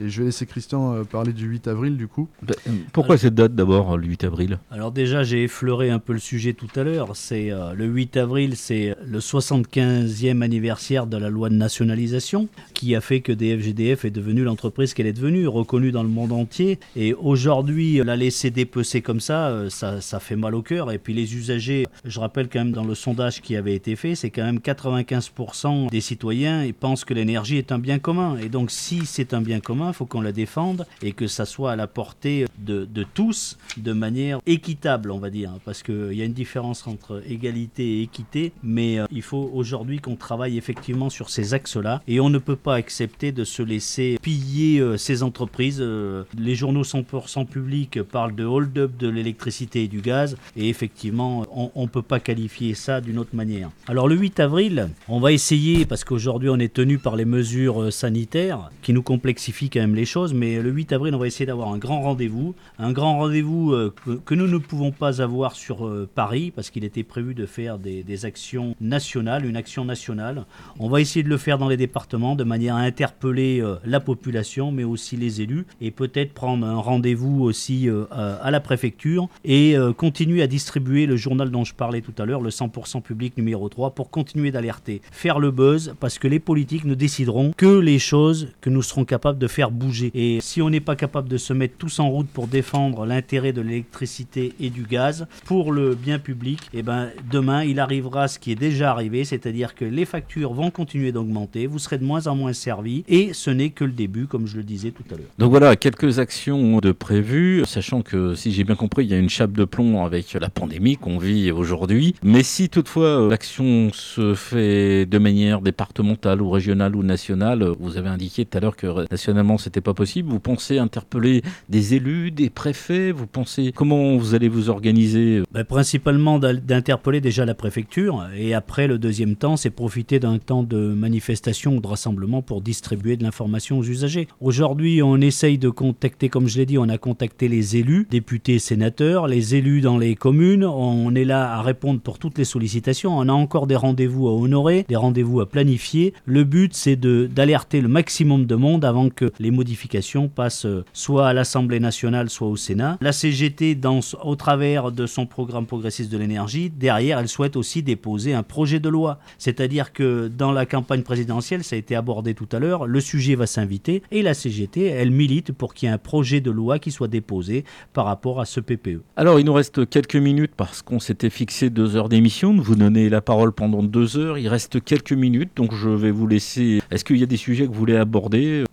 [0.00, 2.28] Et je vais laisser Christian euh, parler du 8 avril du coup.
[2.42, 2.54] Ben,
[2.92, 4.58] pourquoi cette date d'abord, le 8 avril?
[4.70, 7.14] Alors déjà, j'ai effleuré un peu le sujet tout à l'heure.
[7.14, 12.94] C'est euh, le 8 avril, c'est le 75e anniversaire de la loi de nationalisation qui
[12.94, 16.78] a fait que DFGDF est devenue l'entreprise qu'elle est devenue, reconnue dans le monde entier.
[16.96, 20.90] Et aujourd'hui, la laisser dépecer comme ça, euh, ça, ça fait mal au cœur.
[20.90, 24.14] Et puis les usagers, je rappelle quand même dans le sondage qui avait été fait,
[24.14, 26.32] c'est quand même 95% des citoyens
[26.64, 28.36] ils pensent que l'énergie est un bien commun.
[28.42, 31.44] Et donc si c'est un bien commun, il faut qu'on la défende et que ça
[31.44, 35.52] soit à la portée de, de tous de manière équitable, on va dire.
[35.64, 39.98] Parce qu'il y a une différence entre égalité et équité, mais euh, il faut aujourd'hui
[39.98, 42.02] qu'on travaille effectivement sur ces axes-là.
[42.06, 45.78] Et on ne peut pas accepter de se laisser piller euh, ces entreprises.
[45.80, 50.36] Euh, les journaux 100% publics parlent de hold-up de l'électricité et du gaz.
[50.56, 53.70] Et effectivement, on ne peut pas qualifier ça d'une autre manière.
[53.86, 57.92] Alors le 8 avril, on va essayer, parce qu'aujourd'hui on est tenu par les mesures
[57.92, 61.46] sanitaires qui nous complexifie quand même les choses, mais le 8 avril, on va essayer
[61.46, 62.54] d'avoir un grand rendez-vous.
[62.78, 63.92] Un grand rendez-vous euh,
[64.24, 67.78] que, nous ne pouvons pas avoir sur euh, Paris, parce qu'il était prévu de faire
[67.78, 70.44] des, actions nationales, une action nationale.
[70.78, 74.00] On va essayer de le faire dans les départements, de manière à interpeller euh, la
[74.00, 79.74] population, mais aussi les élus, et peut-être prendre un rendez-vous aussi à, la préfecture, et
[79.96, 83.68] continuer à distribuer le journal dont je parlais tout à l'heure, le 100% public numéro
[83.68, 87.98] 3, pour continuer d'alerter, faire le buzz, parce que les politiques ne décideront que les
[87.98, 90.10] choses que nous serons capables de faire bouger.
[90.14, 93.52] Et si on n'est pas capable de se mettre tous en route pour défendre l'intérêt
[93.52, 98.38] de l'électricité et du gaz pour le bien public, et ben demain il arrivera ce
[98.38, 102.26] qui est déjà arrivé, c'est-à-dire que les factures vont continuer d'augmenter, vous serez de moins
[102.26, 105.16] en moins servis, et ce n'est que le début, comme je le disais tout à
[105.16, 105.28] l'heure.
[105.38, 109.18] Donc voilà, quelques actions de prévues, sachant que si j'ai bien compris, il y a
[109.18, 112.14] une chape de plomb avec la pandémie qu'on vit aujourd'hui.
[112.22, 117.96] Mais si toutefois euh, l'action se fait de manière départementale ou régionale ou nationale, vous
[117.96, 119.06] avez indiqué tout à l'heure que euh,
[119.52, 120.30] nationalement c'était pas possible.
[120.30, 123.12] Vous pensez interpeller des élus, des préfets?
[123.12, 125.42] Vous pensez comment vous allez vous organiser?
[125.52, 130.62] Ben, principalement d'interpeller déjà la préfecture et après le deuxième temps c'est profiter d'un temps
[130.62, 134.28] de manifestation ou de rassemblement pour distribuer de l'information aux usagers.
[134.40, 138.58] Aujourd'hui on essaye de contacter comme je l'ai dit on a contacté les élus, députés,
[138.58, 143.16] sénateurs, les élus dans les communes, on est là à répondre pour toutes les sollicitations,
[143.16, 146.14] on a encore des rendez-vous à honorer, des rendez-vous à planifier.
[146.24, 151.28] Le but c'est d'alerter le maximum de monde avant que les modifications passent euh, soit
[151.28, 152.96] à l'Assemblée nationale soit au Sénat.
[153.02, 157.82] La CGT dans, au travers de son programme progressiste de l'énergie, derrière elle souhaite aussi
[157.82, 159.18] déposer un projet de loi.
[159.36, 163.34] C'est-à-dire que dans la campagne présidentielle, ça a été abordé tout à l'heure, le sujet
[163.34, 166.78] va s'inviter et la CGT, elle milite pour qu'il y ait un projet de loi
[166.78, 168.62] qui soit déposé par rapport à ce.
[168.62, 169.02] PPE.
[169.16, 172.56] Alors, il nous reste quelques minutes parce qu'on s'était fixé deux heures d'émission.
[172.56, 174.38] Vous donnez la parole pendant deux heures.
[174.38, 176.80] Il reste quelques minutes, donc je vais vous laisser.
[176.90, 178.64] Est-ce qu'il y a des sujets que vous voulez aborder euh,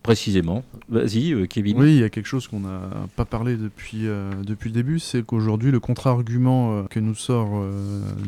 [0.88, 1.80] Vas-y, euh, Kevin.
[1.80, 2.80] Oui, il y a quelque chose qu'on n'a
[3.16, 7.50] pas parlé depuis, euh, depuis le début, c'est qu'aujourd'hui, le contre-argument euh, que nous sort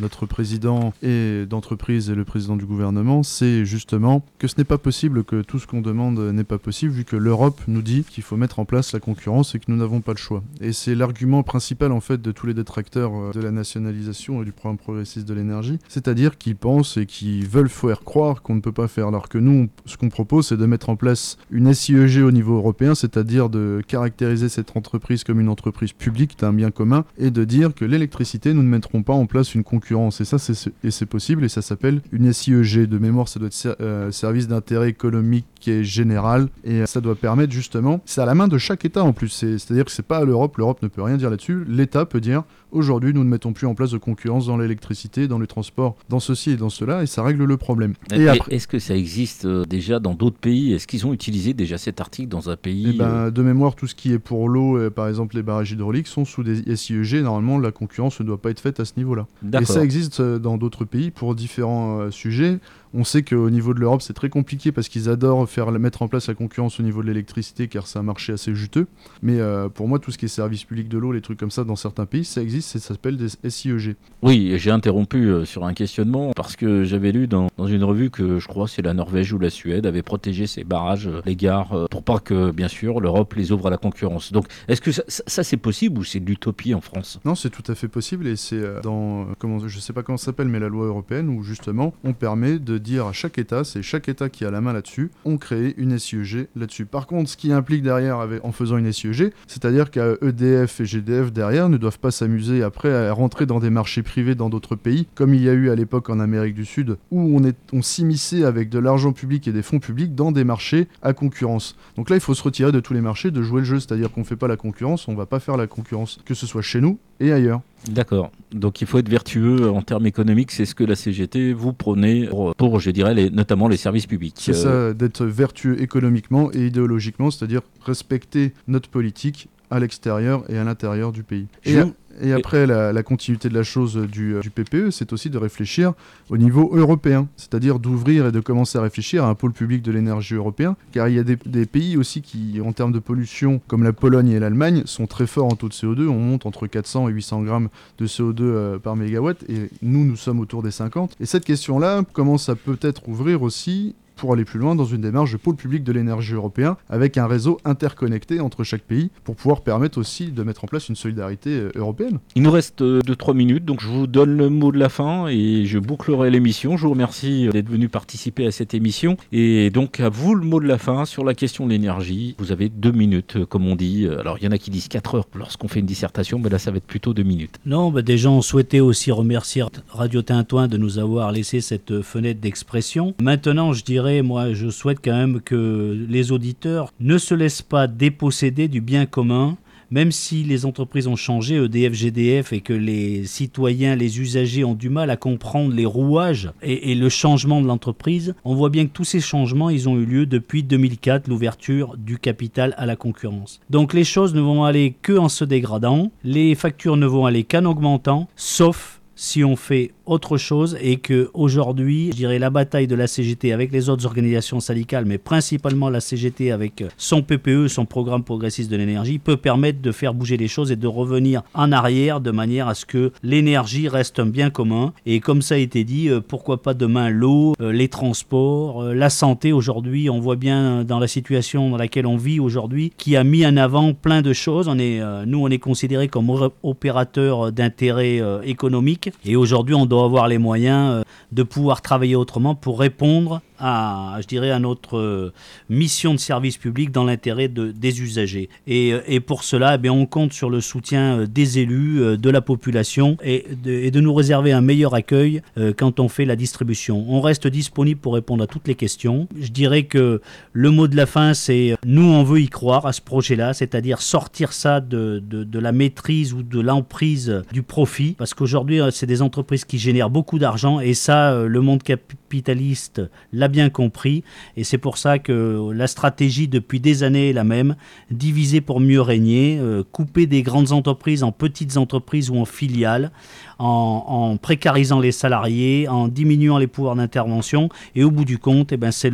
[0.00, 4.78] notre président et d'entreprise et le président du gouvernement, c'est justement que ce n'est pas
[4.78, 8.22] possible que tout ce qu'on demande n'est pas possible, vu que l'Europe nous dit qu'il
[8.22, 10.42] faut mettre en place la concurrence et que nous n'avons pas le choix.
[10.60, 14.52] Et c'est l'argument principal, en fait, de tous les détracteurs de la nationalisation et du
[14.52, 18.72] programme progressiste de l'énergie, c'est-à-dire qu'ils pensent et qui veulent faire croire qu'on ne peut
[18.72, 22.21] pas faire, alors que nous, ce qu'on propose, c'est de mettre en place une SIEG
[22.22, 27.04] au niveau européen, c'est-à-dire de caractériser cette entreprise comme une entreprise publique d'un bien commun
[27.18, 30.20] et de dire que l'électricité, nous ne mettrons pas en place une concurrence.
[30.20, 32.86] Et ça, c'est possible et ça s'appelle une SIEG.
[32.86, 37.52] De mémoire, ça doit être euh, service d'intérêt économique et général et ça doit permettre
[37.52, 39.28] justement, c'est à la main de chaque État en plus.
[39.28, 41.64] C'est- C'est-à-dire que c'est pas à l'Europe, l'Europe ne peut rien dire là-dessus.
[41.68, 45.38] L'État peut dire aujourd'hui, nous ne mettons plus en place de concurrence dans l'électricité, dans
[45.38, 47.94] le transport, dans ceci et dans cela et ça règle le problème.
[48.14, 48.54] Et après.
[48.54, 50.72] Est-ce que ça existe euh, déjà dans d'autres pays?
[50.72, 53.74] Est-ce qu'ils ont utilisé déjà cet article dans un pays Eh ben, euh, de mémoire,
[53.74, 56.76] tout ce qui est pour l'eau, euh, par exemple les barrages hydrauliques, sont sous des
[56.76, 57.22] SIEG.
[57.22, 59.26] Normalement, la concurrence ne doit pas être faite à ce niveau-là.
[59.60, 62.58] Et ça existe dans d'autres pays pour différents euh, sujets.
[62.94, 66.08] On sait qu'au niveau de l'Europe, c'est très compliqué parce qu'ils adorent faire mettre en
[66.08, 68.86] place la concurrence au niveau de l'électricité car c'est un marché assez juteux.
[69.22, 71.50] Mais euh, pour moi, tout ce qui est service public de l'eau, les trucs comme
[71.50, 73.96] ça, dans certains pays, ça existe et ça s'appelle des SIEG.
[74.22, 78.10] Oui, j'ai interrompu euh, sur un questionnement parce que j'avais lu dans, dans une revue
[78.10, 81.34] que je crois c'est la Norvège ou la Suède avait protégé ses barrages, euh, les
[81.34, 84.32] gares, pour pas que bien sûr l'Europe les ouvre à la concurrence.
[84.32, 87.20] Donc est-ce que ça, c'est possible ou c'est de l'utopie en France?
[87.24, 90.26] Non, c'est tout à fait possible et c'est dans, comment, je sais pas comment ça
[90.26, 93.82] s'appelle, mais la loi européenne où justement on permet de dire à chaque État, c'est
[93.82, 96.86] chaque État qui a la main là-dessus, on crée une SIEG là-dessus.
[96.86, 101.68] Par contre, ce qui implique derrière en faisant une SIEG, c'est-à-dire qu'EDF et GDF derrière
[101.68, 105.34] ne doivent pas s'amuser après à rentrer dans des marchés privés dans d'autres pays, comme
[105.34, 108.68] il y a eu à l'époque en Amérique du Sud, où on, on s'immisçait avec
[108.68, 111.76] de l'argent public et des fonds publics dans des marchés à concurrence.
[111.96, 114.10] Donc là, il faut se retirer de tous les marchés, de jouer le jeu, c'est-à-dire
[114.10, 116.80] qu'on fait pas la concurrence, on va pas faire la concurrence, que ce soit chez
[116.80, 117.60] nous et ailleurs.
[117.90, 118.30] D'accord.
[118.52, 122.26] Donc il faut être vertueux en termes économiques, c'est ce que la CGT vous prônez
[122.26, 124.36] pour, pour, je dirais, les, notamment les services publics.
[124.38, 130.58] C'est Euh, ça, d'être vertueux économiquement et idéologiquement, c'est-à-dire respecter notre politique à l'extérieur et
[130.58, 131.46] à l'intérieur du pays.
[131.64, 131.80] Et, Je-
[132.20, 135.38] et après, la, la continuité de la chose du, euh, du PPE, c'est aussi de
[135.38, 135.92] réfléchir
[136.30, 139.92] au niveau européen, c'est-à-dire d'ouvrir et de commencer à réfléchir à un pôle public de
[139.92, 143.60] l'énergie européen, car il y a des, des pays aussi qui, en termes de pollution,
[143.66, 146.08] comme la Pologne et l'Allemagne, sont très forts en taux de CO2.
[146.08, 147.68] On monte entre 400 et 800 grammes
[147.98, 151.16] de CO2 euh, par mégawatt, et nous, nous sommes autour des 50.
[151.20, 155.32] Et cette question-là commence à peut-être ouvrir aussi pour aller plus loin dans une démarche
[155.32, 159.62] de pôle public de l'énergie européen avec un réseau interconnecté entre chaque pays pour pouvoir
[159.62, 162.20] permettre aussi de mettre en place une solidarité euh, européenne.
[162.36, 165.64] Il nous reste 2-3 minutes, donc je vous donne le mot de la fin et
[165.66, 166.76] je bouclerai l'émission.
[166.76, 169.16] Je vous remercie d'être venu participer à cette émission.
[169.32, 172.36] Et donc à vous le mot de la fin sur la question de l'énergie.
[172.38, 174.06] Vous avez deux minutes, comme on dit.
[174.06, 176.60] Alors il y en a qui disent 4 heures lorsqu'on fait une dissertation, mais là
[176.60, 177.58] ça va être plutôt deux minutes.
[177.66, 182.40] Non, bah, des gens souhaitaient aussi remercier Radio Tintouin de nous avoir laissé cette fenêtre
[182.40, 183.14] d'expression.
[183.20, 187.86] Maintenant, je dirais, moi, je souhaite quand même que les auditeurs ne se laissent pas
[187.86, 189.56] déposséder du bien commun
[189.92, 194.74] même si les entreprises ont changé, EDF, GDF, et que les citoyens, les usagers ont
[194.74, 198.92] du mal à comprendre les rouages et, le changement de l'entreprise, on voit bien que
[198.92, 203.60] tous ces changements, ils ont eu lieu depuis 2004, l'ouverture du capital à la concurrence.
[203.68, 207.44] Donc les choses ne vont aller que en se dégradant, les factures ne vont aller
[207.44, 212.88] qu'en augmentant, sauf si on fait autre chose et que aujourd'hui, je dirais la bataille
[212.88, 217.68] de la CGT avec les autres organisations syndicales, mais principalement la CGT avec son PPE,
[217.68, 221.42] son programme progressiste de l'énergie, peut permettre de faire bouger les choses et de revenir
[221.54, 224.92] en arrière de manière à ce que l'énergie reste un bien commun.
[225.06, 228.92] Et comme ça a été dit, euh, pourquoi pas demain l'eau, euh, les transports, euh,
[228.92, 229.52] la santé.
[229.52, 233.46] Aujourd'hui, on voit bien dans la situation dans laquelle on vit aujourd'hui, qui a mis
[233.46, 234.68] en avant plein de choses.
[234.68, 240.90] Nous, on est considéré comme opérateur d'intérêt économique et aujourd'hui, on doit avoir les moyens
[240.90, 245.32] euh, de pouvoir travailler autrement pour répondre à, je dirais, à notre euh,
[245.70, 248.48] mission de service public dans l'intérêt de, des usagers.
[248.66, 252.40] Et, euh, pour cela, eh on compte sur le soutien euh, des élus, de la
[252.40, 255.42] population et de, nous réserver un meilleur accueil
[255.76, 257.04] quand on fait la distribution.
[257.08, 259.28] On reste disponible pour répondre à toutes les questions.
[259.38, 260.20] Je dirais que
[260.52, 264.00] le mot de la fin, c'est nous, on veut y croire à ce projet-là, c'est-à-dire
[264.00, 269.64] sortir ça de la maîtrise ou de l'emprise du profit, parce qu'aujourd'hui, c'est des entreprises
[269.64, 273.02] qui génèrent beaucoup d'argent et ça, le monde capitaliste
[273.32, 274.24] l'a bien compris
[274.56, 277.76] et c'est pour ça que la stratégie depuis des années est la même,
[278.10, 283.12] diviser pour mieux régner, euh, couper des grandes entreprises en petites entreprises ou en filiales,
[283.60, 288.76] en, précarisant les salariés, en diminuant les pouvoirs d'intervention et au bout du compte, eh
[288.76, 289.12] ben, c'est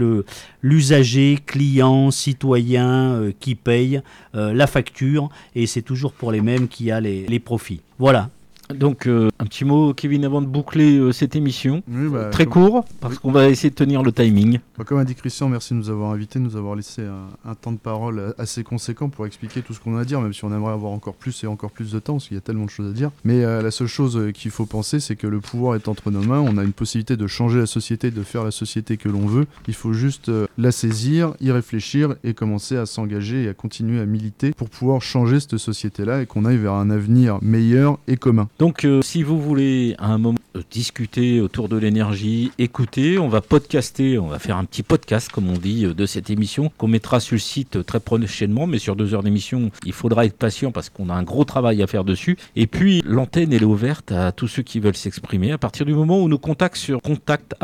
[0.63, 4.01] l'usager, client, citoyen euh, qui paye
[4.35, 7.83] euh, la facture et c'est toujours pour les mêmes qui a les profits.
[7.99, 8.31] Voilà,
[8.75, 11.83] donc, euh, un petit mot, Kevin, avant de boucler euh, cette émission.
[11.87, 14.61] Bah, Très court, parce qu'on va essayer de tenir le timing.
[14.77, 17.55] Bah, comme a dit Christian, merci de nous avoir invités, de nous avoir laissé un,
[17.55, 20.45] temps de parole assez conséquent pour expliquer tout ce qu'on a à dire, même si
[20.45, 22.67] on aimerait avoir encore plus et encore plus de temps, parce qu'il y a tellement
[22.67, 23.11] de choses à dire.
[23.25, 26.23] Mais euh, la seule chose qu'il faut penser, c'est que le pouvoir est entre nos
[26.23, 26.41] mains.
[26.41, 29.47] On a une possibilité de changer la société, de faire la société que l'on veut.
[29.67, 34.07] Il faut juste la saisir, y réfléchir et commencer à s'engager et à continuer à
[34.07, 38.49] militer pour pouvoir changer cette société-là et qu'on aille vers un avenir meilleur et commun.
[38.59, 43.29] Donc, euh, si vous voulez à un moment euh, discuter autour de l'énergie, écouter, on
[43.29, 46.73] va podcaster, on va faire un petit podcast, comme on dit, euh, de cette émission
[46.77, 50.37] qu'on mettra sur le site très prochainement, mais sur deux heures d'émission, il faudra être
[50.37, 52.37] patient parce qu'on a un gros travail à faire dessus.
[52.57, 55.53] Et puis, l'antenne, est ouverte à tous ceux qui veulent s'exprimer.
[55.53, 57.55] À partir du moment où nous contactent sur contact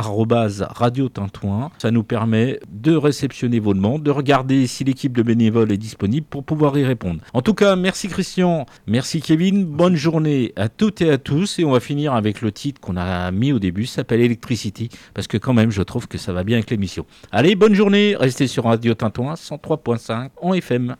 [1.78, 6.26] ça nous permet de réceptionner vos demandes, de regarder si l'équipe de bénévoles est disponible
[6.30, 7.20] pour pouvoir y répondre.
[7.32, 11.58] En tout cas, merci Christian, merci Kevin, bonne journée à tous toutes et à tous.
[11.58, 15.26] Et on va finir avec le titre qu'on a mis au début, s'appelle Electricity, parce
[15.26, 17.06] que quand même, je trouve que ça va bien avec l'émission.
[17.32, 20.96] Allez, bonne journée, restez sur Radio Tintouin 103.5 en FM.